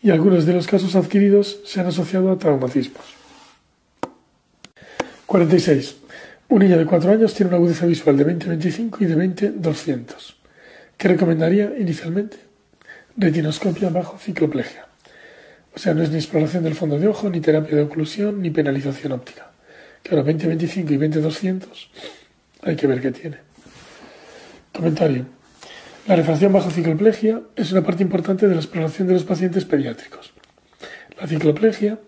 y 0.02 0.12
algunos 0.12 0.46
de 0.46 0.54
los 0.54 0.68
casos 0.68 0.96
adquiridos 0.96 1.60
se 1.66 1.82
han 1.82 1.88
asociado 1.88 2.32
a 2.32 2.38
traumatismos. 2.38 3.19
46. 5.30 5.98
Un 6.50 6.60
niño 6.60 6.76
de 6.76 6.88
4 6.88 7.12
años 7.12 7.36
tiene 7.36 7.50
una 7.50 7.58
agudeza 7.58 7.86
visual 7.86 8.18
de 8.18 8.26
20-25 8.26 8.98
y 9.02 9.06
de 9.06 9.16
20-200. 9.16 10.06
¿Qué 10.98 11.08
recomendaría 11.08 11.72
inicialmente? 11.78 12.38
Retinoscopia 13.16 13.92
bajo 13.92 14.18
cicloplegia. 14.18 14.88
O 15.76 15.78
sea, 15.78 15.94
no 15.94 16.02
es 16.02 16.10
ni 16.10 16.16
exploración 16.16 16.64
del 16.64 16.74
fondo 16.74 16.98
de 16.98 17.08
ojo, 17.08 17.30
ni 17.30 17.42
terapia 17.42 17.76
de 17.76 17.84
oclusión, 17.84 18.42
ni 18.42 18.50
penalización 18.50 19.12
óptica. 19.12 19.52
Claro, 20.02 20.26
20-25 20.26 20.90
y 20.90 20.98
20-200 20.98 21.68
hay 22.64 22.76
que 22.76 22.88
ver 22.88 23.00
qué 23.00 23.12
tiene. 23.12 23.38
Comentario. 24.74 25.28
La 26.08 26.16
refracción 26.16 26.52
bajo 26.54 26.72
cicloplegia 26.72 27.42
es 27.56 27.72
una 27.72 27.84
parte 27.84 28.02
importante 28.02 28.48
de 28.48 28.56
la 28.56 28.62
exploración 28.62 29.08
de 29.08 29.14
los 29.14 29.26
pacientes 29.26 29.64
pediátricos. 29.64 30.34
La 31.22 31.28
cicloplegia 31.28 32.00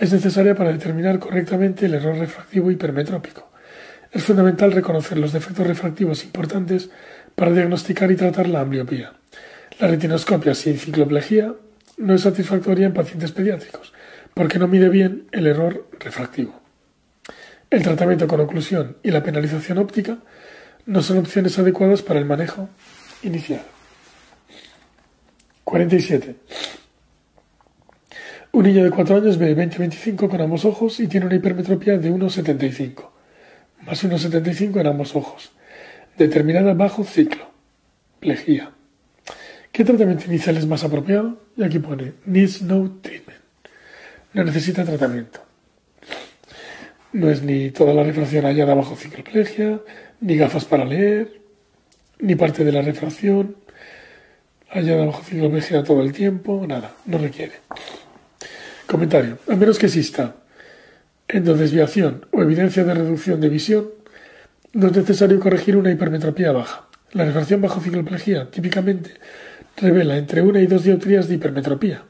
es 0.00 0.14
necesaria 0.14 0.54
para 0.54 0.72
determinar 0.72 1.18
correctamente 1.18 1.84
el 1.84 1.92
error 1.92 2.16
refractivo 2.16 2.70
hipermetrópico. 2.70 3.50
Es 4.10 4.24
fundamental 4.24 4.72
reconocer 4.72 5.18
los 5.18 5.34
defectos 5.34 5.66
refractivos 5.66 6.24
importantes 6.24 6.88
para 7.34 7.52
diagnosticar 7.52 8.10
y 8.10 8.16
tratar 8.16 8.48
la 8.48 8.62
ambliopía. 8.62 9.12
La 9.78 9.88
retinoscopia 9.88 10.54
sin 10.54 10.78
cicloplegia 10.78 11.54
no 11.98 12.14
es 12.14 12.22
satisfactoria 12.22 12.86
en 12.86 12.94
pacientes 12.94 13.30
pediátricos, 13.32 13.92
porque 14.32 14.58
no 14.58 14.68
mide 14.68 14.88
bien 14.88 15.26
el 15.32 15.46
error 15.46 15.86
refractivo. 16.00 16.58
El 17.68 17.82
tratamiento 17.82 18.26
con 18.26 18.40
oclusión 18.40 18.96
y 19.02 19.10
la 19.10 19.22
penalización 19.22 19.76
óptica 19.76 20.16
no 20.86 21.02
son 21.02 21.18
opciones 21.18 21.58
adecuadas 21.58 22.00
para 22.00 22.18
el 22.18 22.24
manejo 22.24 22.70
inicial. 23.22 23.62
47. 25.64 26.36
Un 28.52 28.64
niño 28.64 28.82
de 28.82 28.90
4 28.90 29.16
años 29.16 29.38
ve 29.38 29.56
20-25 29.56 30.28
con 30.28 30.40
ambos 30.40 30.64
ojos 30.64 30.98
y 30.98 31.06
tiene 31.06 31.26
una 31.26 31.36
hipermetropía 31.36 31.98
de 31.98 32.10
1,75, 32.10 33.08
más 33.86 34.04
1,75 34.04 34.80
en 34.80 34.86
ambos 34.88 35.14
ojos, 35.14 35.52
determinada 36.18 36.74
bajo 36.74 37.04
ciclo, 37.04 37.48
plejía. 38.18 38.72
¿Qué 39.70 39.84
tratamiento 39.84 40.24
inicial 40.26 40.56
es 40.56 40.66
más 40.66 40.82
apropiado? 40.82 41.38
Y 41.56 41.62
aquí 41.62 41.78
pone 41.78 42.14
needs 42.26 42.62
no 42.62 42.98
treatment. 43.00 43.38
No 44.32 44.42
necesita 44.42 44.84
tratamiento. 44.84 45.40
No 47.12 47.30
es 47.30 47.42
ni 47.42 47.70
toda 47.70 47.94
la 47.94 48.02
refracción 48.02 48.46
hallada 48.46 48.74
bajo 48.74 48.96
cicloplegia, 48.96 49.80
ni 50.20 50.36
gafas 50.36 50.64
para 50.64 50.84
leer, 50.84 51.40
ni 52.18 52.34
parte 52.34 52.64
de 52.64 52.72
la 52.72 52.82
refracción 52.82 53.54
hallada 54.70 55.06
bajo 55.06 55.22
cicloplegia 55.22 55.84
todo 55.84 56.02
el 56.02 56.12
tiempo, 56.12 56.64
nada, 56.66 56.94
no 57.06 57.18
requiere. 57.18 57.54
Comentario. 58.90 59.38
A 59.46 59.54
menos 59.54 59.78
que 59.78 59.86
exista 59.86 60.34
endodesviación 61.28 62.26
o 62.34 62.42
evidencia 62.42 62.82
de 62.82 62.92
reducción 62.92 63.38
de 63.38 63.48
visión, 63.48 63.86
no 64.72 64.88
es 64.88 64.96
necesario 64.96 65.38
corregir 65.38 65.76
una 65.76 65.92
hipermetropía 65.92 66.50
baja. 66.50 66.88
La 67.12 67.24
refracción 67.24 67.62
bajo 67.62 67.80
cicloplegia 67.80 68.50
típicamente 68.50 69.14
revela 69.76 70.16
entre 70.16 70.42
una 70.42 70.60
y 70.60 70.66
dos 70.66 70.82
dioptrías 70.82 71.28
de 71.28 71.36
hipermetropía, 71.36 72.02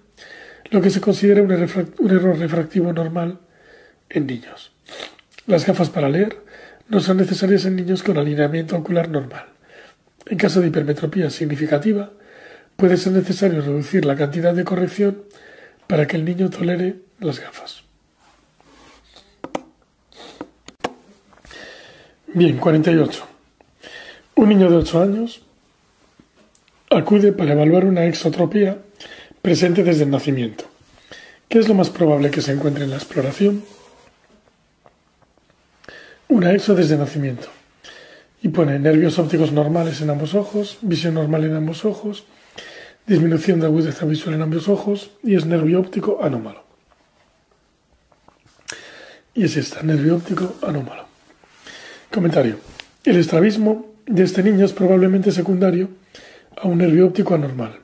lo 0.71 0.81
que 0.81 0.89
se 0.89 1.03
considera 1.03 1.43
un, 1.43 1.53
error 1.53 2.39
refractivo 2.39 2.95
normal 2.95 3.41
en 4.09 4.27
niños. 4.27 4.73
Las 5.47 5.67
gafas 5.67 5.91
para 5.91 6.09
leer 6.09 6.39
no 6.89 7.01
son 7.01 7.19
necesarias 7.19 7.67
en 7.67 7.77
niños 7.77 8.03
con 8.03 8.17
alineamiento 8.17 8.75
ocular 8.75 9.11
normal. 9.11 9.45
En 10.25 10.39
caso 10.39 10.63
de 10.63 10.69
hipermetropía 10.69 11.29
significativa, 11.29 12.11
puede 12.77 12.97
ser 12.97 13.13
necesario 13.13 13.61
reducir 13.61 14.07
la 14.07 14.17
cantidad 14.17 14.55
de 14.55 14.65
corrección 14.65 15.25
para 15.91 16.07
que 16.07 16.17
el 16.17 16.25
niño 16.25 16.49
tolere 16.49 17.01
las 17.19 17.41
gafas. 17.41 17.83
Bien, 22.33 22.59
48. 22.59 23.27
Un 24.37 24.49
niño 24.49 24.71
de 24.71 24.77
8 24.77 25.03
años 25.03 25.43
acude 26.91 27.33
para 27.33 27.55
evaluar 27.55 27.87
una 27.87 28.05
exotropía 28.07 28.79
presente 29.43 29.83
desde 29.83 30.05
el 30.05 30.11
nacimiento. 30.11 30.65
¿Qué 31.49 31.59
es 31.59 31.67
lo 31.67 31.75
más 31.75 31.91
probable 31.91 32.31
que 32.31 32.41
se 32.41 32.53
encuentre 32.53 32.85
en 32.85 32.91
la 32.91 32.97
exploración? 32.97 33.65
Una 36.29 36.53
exo 36.53 36.77
desde 36.77 36.97
nacimiento. 36.97 37.49
Y 38.43 38.51
pone 38.51 38.79
nervios 38.79 39.19
ópticos 39.19 39.51
normales 39.51 40.01
en 40.01 40.11
ambos 40.11 40.37
ojos, 40.37 40.79
visión 40.83 41.15
normal 41.15 41.43
en 41.43 41.57
ambos 41.57 41.85
ojos, 41.85 42.27
disminución 43.11 43.59
de 43.59 43.67
agudeza 43.67 44.07
visual 44.07 44.37
en 44.37 44.43
ambos 44.43 44.69
ojos 44.69 45.11
y 45.25 45.35
es 45.35 45.45
nervio 45.45 45.81
óptico 45.81 46.21
anómalo. 46.23 46.63
Y 49.35 49.43
es 49.43 49.57
esta, 49.57 49.83
nervio 49.83 50.15
óptico 50.15 50.55
anómalo. 50.63 51.07
Comentario. 52.09 52.61
El 53.03 53.17
estrabismo 53.17 53.95
de 54.07 54.23
este 54.23 54.45
niño 54.45 54.65
es 54.65 54.73
probablemente 54.73 55.33
secundario 55.33 55.89
a 56.57 56.69
un 56.69 56.79
nervio 56.79 57.09
óptico 57.09 57.35
anormal. 57.35 57.81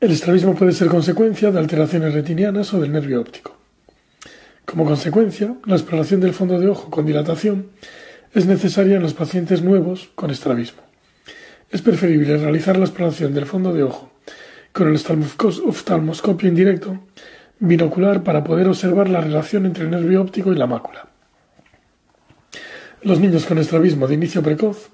El 0.00 0.12
estrabismo 0.12 0.54
puede 0.54 0.70
ser 0.70 0.86
consecuencia 0.86 1.50
de 1.50 1.58
alteraciones 1.58 2.14
retinianas 2.14 2.72
o 2.72 2.80
del 2.80 2.92
nervio 2.92 3.20
óptico. 3.20 3.56
Como 4.64 4.84
consecuencia, 4.84 5.56
la 5.66 5.74
exploración 5.74 6.20
del 6.20 6.34
fondo 6.34 6.60
de 6.60 6.68
ojo 6.68 6.88
con 6.88 7.04
dilatación 7.04 7.66
es 8.32 8.46
necesaria 8.46 8.94
en 8.94 9.02
los 9.02 9.14
pacientes 9.14 9.60
nuevos 9.60 10.10
con 10.14 10.30
estrabismo. 10.30 10.91
Es 11.72 11.80
preferible 11.80 12.36
realizar 12.36 12.76
la 12.76 12.84
exploración 12.84 13.32
del 13.32 13.46
fondo 13.46 13.72
de 13.72 13.82
ojo 13.82 14.12
con 14.72 14.88
el 14.88 15.00
oftalmoscopio 15.66 16.46
indirecto 16.46 17.00
binocular 17.60 18.22
para 18.22 18.44
poder 18.44 18.68
observar 18.68 19.08
la 19.08 19.22
relación 19.22 19.64
entre 19.64 19.84
el 19.84 19.90
nervio 19.90 20.20
óptico 20.20 20.52
y 20.52 20.56
la 20.56 20.66
mácula. 20.66 21.08
Los 23.00 23.20
niños 23.20 23.46
con 23.46 23.56
estrabismo 23.56 24.06
de 24.06 24.14
inicio 24.14 24.42
precoz, 24.42 24.90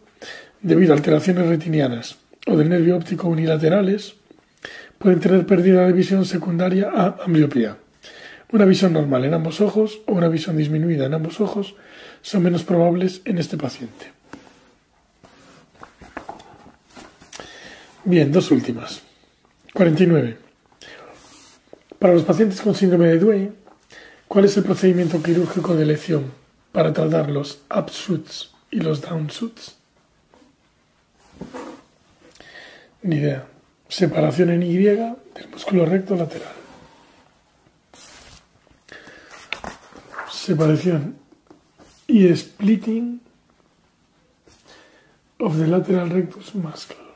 debido 0.62 0.92
a 0.92 0.96
alteraciones 0.96 1.48
retinianas 1.48 2.18
o 2.46 2.56
del 2.56 2.68
nervio 2.68 2.96
óptico 2.96 3.26
unilaterales, 3.26 4.14
pueden 4.98 5.18
tener 5.18 5.46
pérdida 5.46 5.84
de 5.84 5.92
visión 5.92 6.24
secundaria 6.24 6.90
a 6.94 7.16
ambliopía. 7.24 7.76
Una 8.52 8.66
visión 8.66 8.92
normal 8.92 9.24
en 9.24 9.34
ambos 9.34 9.60
ojos 9.60 10.00
o 10.06 10.12
una 10.12 10.28
visión 10.28 10.56
disminuida 10.56 11.06
en 11.06 11.14
ambos 11.14 11.40
ojos 11.40 11.74
son 12.22 12.44
menos 12.44 12.62
probables 12.62 13.20
en 13.24 13.38
este 13.38 13.56
paciente. 13.56 14.17
Bien, 18.08 18.32
dos 18.32 18.50
últimas. 18.50 19.02
49. 19.74 20.38
Para 21.98 22.14
los 22.14 22.22
pacientes 22.22 22.62
con 22.62 22.74
síndrome 22.74 23.08
de 23.08 23.18
Duane, 23.18 23.52
¿cuál 24.26 24.46
es 24.46 24.56
el 24.56 24.64
procedimiento 24.64 25.22
quirúrgico 25.22 25.74
de 25.74 25.82
elección 25.82 26.32
para 26.72 26.94
tratar 26.94 27.28
los 27.28 27.60
upshoots 27.68 28.54
y 28.70 28.80
los 28.80 29.02
downshoots? 29.02 29.76
Ni 33.02 33.16
idea. 33.16 33.46
Separación 33.90 34.52
en 34.52 34.62
Y 34.62 34.78
del 34.78 35.18
músculo 35.52 35.84
recto 35.84 36.16
lateral. 36.16 36.54
Separación 40.32 41.18
y 42.06 42.34
splitting 42.34 43.20
of 45.40 45.58
the 45.58 45.66
lateral 45.66 46.08
rectus 46.08 46.54
muscle. 46.54 47.07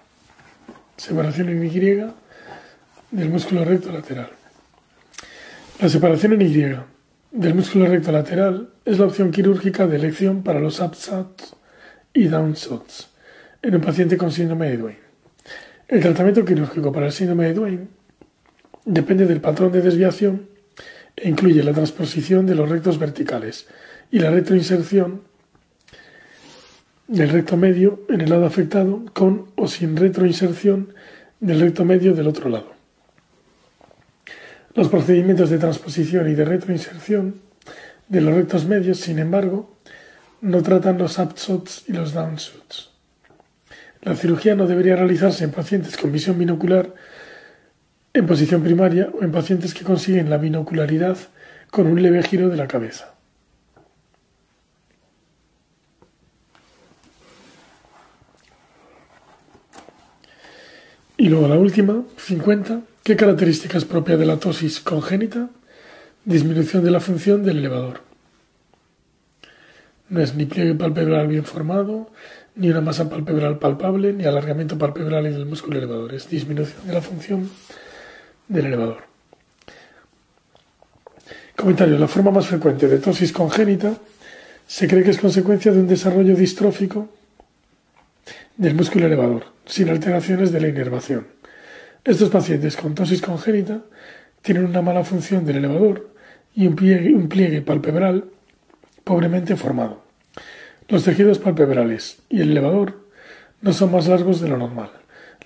Separación 1.02 1.48
en 1.48 1.64
Y 1.64 1.80
del 3.10 3.28
músculo 3.28 3.64
recto 3.64 3.90
lateral. 3.90 4.28
La 5.80 5.88
separación 5.88 6.34
en 6.34 6.42
Y 6.42 6.76
del 7.32 7.54
músculo 7.56 7.86
recto 7.86 8.12
lateral 8.12 8.68
es 8.84 9.00
la 9.00 9.06
opción 9.06 9.32
quirúrgica 9.32 9.88
de 9.88 9.96
elección 9.96 10.44
para 10.44 10.60
los 10.60 10.78
upshots 10.78 11.56
y 12.14 12.28
downshots 12.28 13.10
en 13.62 13.74
un 13.74 13.80
paciente 13.80 14.16
con 14.16 14.30
síndrome 14.30 14.70
de 14.70 14.76
Duane. 14.76 14.98
El 15.88 16.02
tratamiento 16.02 16.44
quirúrgico 16.44 16.92
para 16.92 17.06
el 17.06 17.12
síndrome 17.12 17.46
de 17.46 17.54
Duane 17.54 17.88
depende 18.84 19.26
del 19.26 19.40
patrón 19.40 19.72
de 19.72 19.82
desviación 19.82 20.46
e 21.16 21.28
incluye 21.28 21.64
la 21.64 21.72
transposición 21.72 22.46
de 22.46 22.54
los 22.54 22.68
rectos 22.68 23.00
verticales 23.00 23.66
y 24.12 24.20
la 24.20 24.30
retroinserción 24.30 25.22
del 27.12 27.28
recto 27.28 27.58
medio 27.58 28.00
en 28.08 28.22
el 28.22 28.30
lado 28.30 28.46
afectado 28.46 29.04
con 29.12 29.48
o 29.56 29.68
sin 29.68 29.96
retroinserción 29.96 30.94
del 31.40 31.60
recto 31.60 31.84
medio 31.84 32.14
del 32.14 32.26
otro 32.26 32.48
lado. 32.48 32.72
Los 34.74 34.88
procedimientos 34.88 35.50
de 35.50 35.58
transposición 35.58 36.30
y 36.30 36.34
de 36.34 36.46
retroinserción 36.46 37.34
de 38.08 38.20
los 38.22 38.34
rectos 38.34 38.64
medios, 38.64 38.98
sin 38.98 39.18
embargo, 39.18 39.76
no 40.40 40.62
tratan 40.62 40.96
los 40.96 41.18
upshots 41.18 41.84
y 41.86 41.92
los 41.92 42.14
downshots. 42.14 42.90
La 44.00 44.16
cirugía 44.16 44.54
no 44.54 44.66
debería 44.66 44.96
realizarse 44.96 45.44
en 45.44 45.50
pacientes 45.50 45.98
con 45.98 46.12
visión 46.12 46.38
binocular 46.38 46.94
en 48.14 48.26
posición 48.26 48.62
primaria 48.62 49.10
o 49.12 49.22
en 49.22 49.32
pacientes 49.32 49.74
que 49.74 49.84
consiguen 49.84 50.30
la 50.30 50.38
binocularidad 50.38 51.18
con 51.70 51.86
un 51.86 52.02
leve 52.02 52.22
giro 52.22 52.48
de 52.48 52.56
la 52.56 52.68
cabeza. 52.68 53.11
Y 61.22 61.28
luego 61.28 61.46
la 61.46 61.54
última, 61.54 62.02
50. 62.16 62.80
¿Qué 63.04 63.14
características 63.14 63.84
propias 63.84 64.18
de 64.18 64.26
la 64.26 64.38
tosis 64.38 64.80
congénita? 64.80 65.50
Disminución 66.24 66.82
de 66.82 66.90
la 66.90 66.98
función 66.98 67.44
del 67.44 67.58
elevador. 67.58 68.00
No 70.08 70.20
es 70.20 70.34
ni 70.34 70.46
pliegue 70.46 70.74
palpebral 70.74 71.28
bien 71.28 71.44
formado, 71.44 72.10
ni 72.56 72.70
una 72.70 72.80
masa 72.80 73.08
palpebral 73.08 73.60
palpable, 73.60 74.12
ni 74.12 74.24
alargamiento 74.24 74.76
palpebral 74.76 75.28
y 75.28 75.30
del 75.30 75.46
músculo 75.46 75.78
elevador. 75.78 76.12
Es 76.12 76.28
disminución 76.28 76.88
de 76.88 76.92
la 76.92 77.00
función 77.00 77.48
del 78.48 78.66
elevador. 78.66 79.04
Comentario. 81.54 82.00
La 82.00 82.08
forma 82.08 82.32
más 82.32 82.48
frecuente 82.48 82.88
de 82.88 82.98
tosis 82.98 83.30
congénita 83.30 83.94
se 84.66 84.88
cree 84.88 85.04
que 85.04 85.10
es 85.10 85.20
consecuencia 85.20 85.70
de 85.70 85.78
un 85.78 85.86
desarrollo 85.86 86.34
distrófico 86.34 87.08
del 88.56 88.74
músculo 88.74 89.06
elevador, 89.06 89.51
sin 89.66 89.88
alteraciones 89.88 90.52
de 90.52 90.60
la 90.60 90.68
inervación. 90.68 91.26
Estos 92.04 92.30
pacientes 92.30 92.76
con 92.76 92.94
tosis 92.94 93.22
congénita 93.22 93.82
tienen 94.42 94.64
una 94.64 94.82
mala 94.82 95.04
función 95.04 95.44
del 95.44 95.58
elevador 95.58 96.10
y 96.54 96.66
un 96.66 96.76
pliegue, 96.76 97.62
palpebral 97.62 98.24
pobremente 99.04 99.56
formado. 99.56 100.02
Los 100.88 101.04
tejidos 101.04 101.38
palpebrales 101.38 102.18
y 102.28 102.40
el 102.40 102.50
elevador 102.50 103.06
no 103.60 103.72
son 103.72 103.92
más 103.92 104.08
largos 104.08 104.40
de 104.40 104.48
lo 104.48 104.58
normal. 104.58 104.90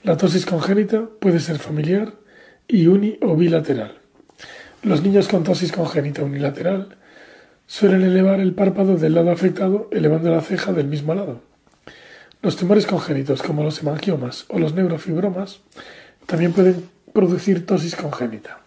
La 0.02 0.16
tosis 0.16 0.46
congénita 0.46 1.08
puede 1.20 1.40
ser 1.40 1.58
familiar 1.58 2.14
y 2.68 2.86
uni 2.86 3.18
o 3.22 3.36
bilateral. 3.36 3.98
Los 4.82 5.02
niños 5.02 5.28
con 5.28 5.44
tosis 5.44 5.72
congénita 5.72 6.22
unilateral 6.22 6.96
suelen 7.66 8.02
elevar 8.02 8.40
el 8.40 8.54
párpado 8.54 8.96
del 8.96 9.14
lado 9.14 9.30
afectado 9.30 9.88
elevando 9.92 10.30
la 10.30 10.40
ceja 10.40 10.72
del 10.72 10.86
mismo 10.86 11.14
lado. 11.14 11.42
Los 12.46 12.54
tumores 12.54 12.86
congénitos 12.86 13.42
como 13.42 13.64
los 13.64 13.80
hemangiomas 13.80 14.44
o 14.46 14.60
los 14.60 14.72
neurofibromas 14.72 15.62
también 16.26 16.52
pueden 16.52 16.88
producir 17.12 17.66
tosis 17.66 17.96
congénita. 17.96 18.60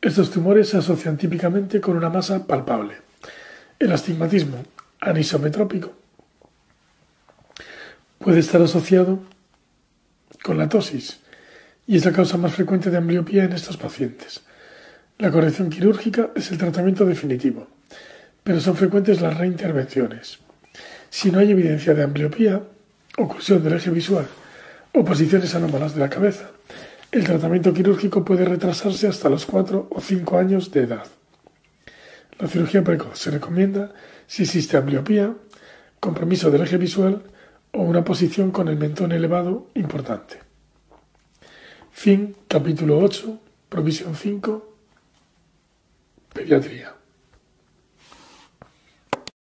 Estos 0.00 0.32
tumores 0.32 0.70
se 0.70 0.78
asocian 0.78 1.16
típicamente 1.16 1.80
con 1.80 1.96
una 1.96 2.10
masa 2.10 2.48
palpable. 2.48 2.96
El 3.78 3.92
astigmatismo 3.92 4.60
anisometrópico 4.98 5.92
puede 8.18 8.40
estar 8.40 8.60
asociado 8.60 9.20
con 10.42 10.58
la 10.58 10.68
tosis 10.68 11.20
y 11.86 11.98
es 11.98 12.04
la 12.04 12.10
causa 12.10 12.38
más 12.38 12.54
frecuente 12.54 12.90
de 12.90 12.96
ambliopía 12.96 13.44
en 13.44 13.52
estos 13.52 13.76
pacientes. 13.76 14.40
La 15.18 15.30
corrección 15.30 15.70
quirúrgica 15.70 16.30
es 16.34 16.50
el 16.50 16.58
tratamiento 16.58 17.04
definitivo, 17.04 17.68
pero 18.42 18.58
son 18.60 18.74
frecuentes 18.74 19.20
las 19.20 19.38
reintervenciones. 19.38 20.40
Si 21.08 21.30
no 21.30 21.38
hay 21.38 21.52
evidencia 21.52 21.94
de 21.94 22.02
ambliopía, 22.02 22.62
oclusión 23.16 23.62
del 23.62 23.74
eje 23.74 23.90
visual 23.90 24.26
o 24.92 25.04
posiciones 25.04 25.54
anómalas 25.54 25.94
de 25.94 26.00
la 26.00 26.10
cabeza, 26.10 26.50
el 27.12 27.24
tratamiento 27.24 27.72
quirúrgico 27.72 28.24
puede 28.24 28.44
retrasarse 28.44 29.06
hasta 29.08 29.28
los 29.28 29.46
4 29.46 29.88
o 29.90 30.00
5 30.00 30.38
años 30.38 30.70
de 30.70 30.82
edad. 30.82 31.06
La 32.38 32.48
cirugía 32.48 32.84
precoz 32.84 33.18
se 33.18 33.30
recomienda 33.30 33.94
si 34.26 34.42
existe 34.42 34.76
ambliopía, 34.76 35.34
compromiso 36.00 36.50
del 36.50 36.62
eje 36.62 36.76
visual 36.76 37.22
o 37.72 37.82
una 37.82 38.04
posición 38.04 38.50
con 38.50 38.68
el 38.68 38.76
mentón 38.76 39.12
elevado 39.12 39.68
importante. 39.74 40.40
Fin, 41.90 42.36
capítulo 42.48 42.98
8, 42.98 43.40
provisión 43.68 44.14
5, 44.14 44.76
pediatría. 46.34 46.95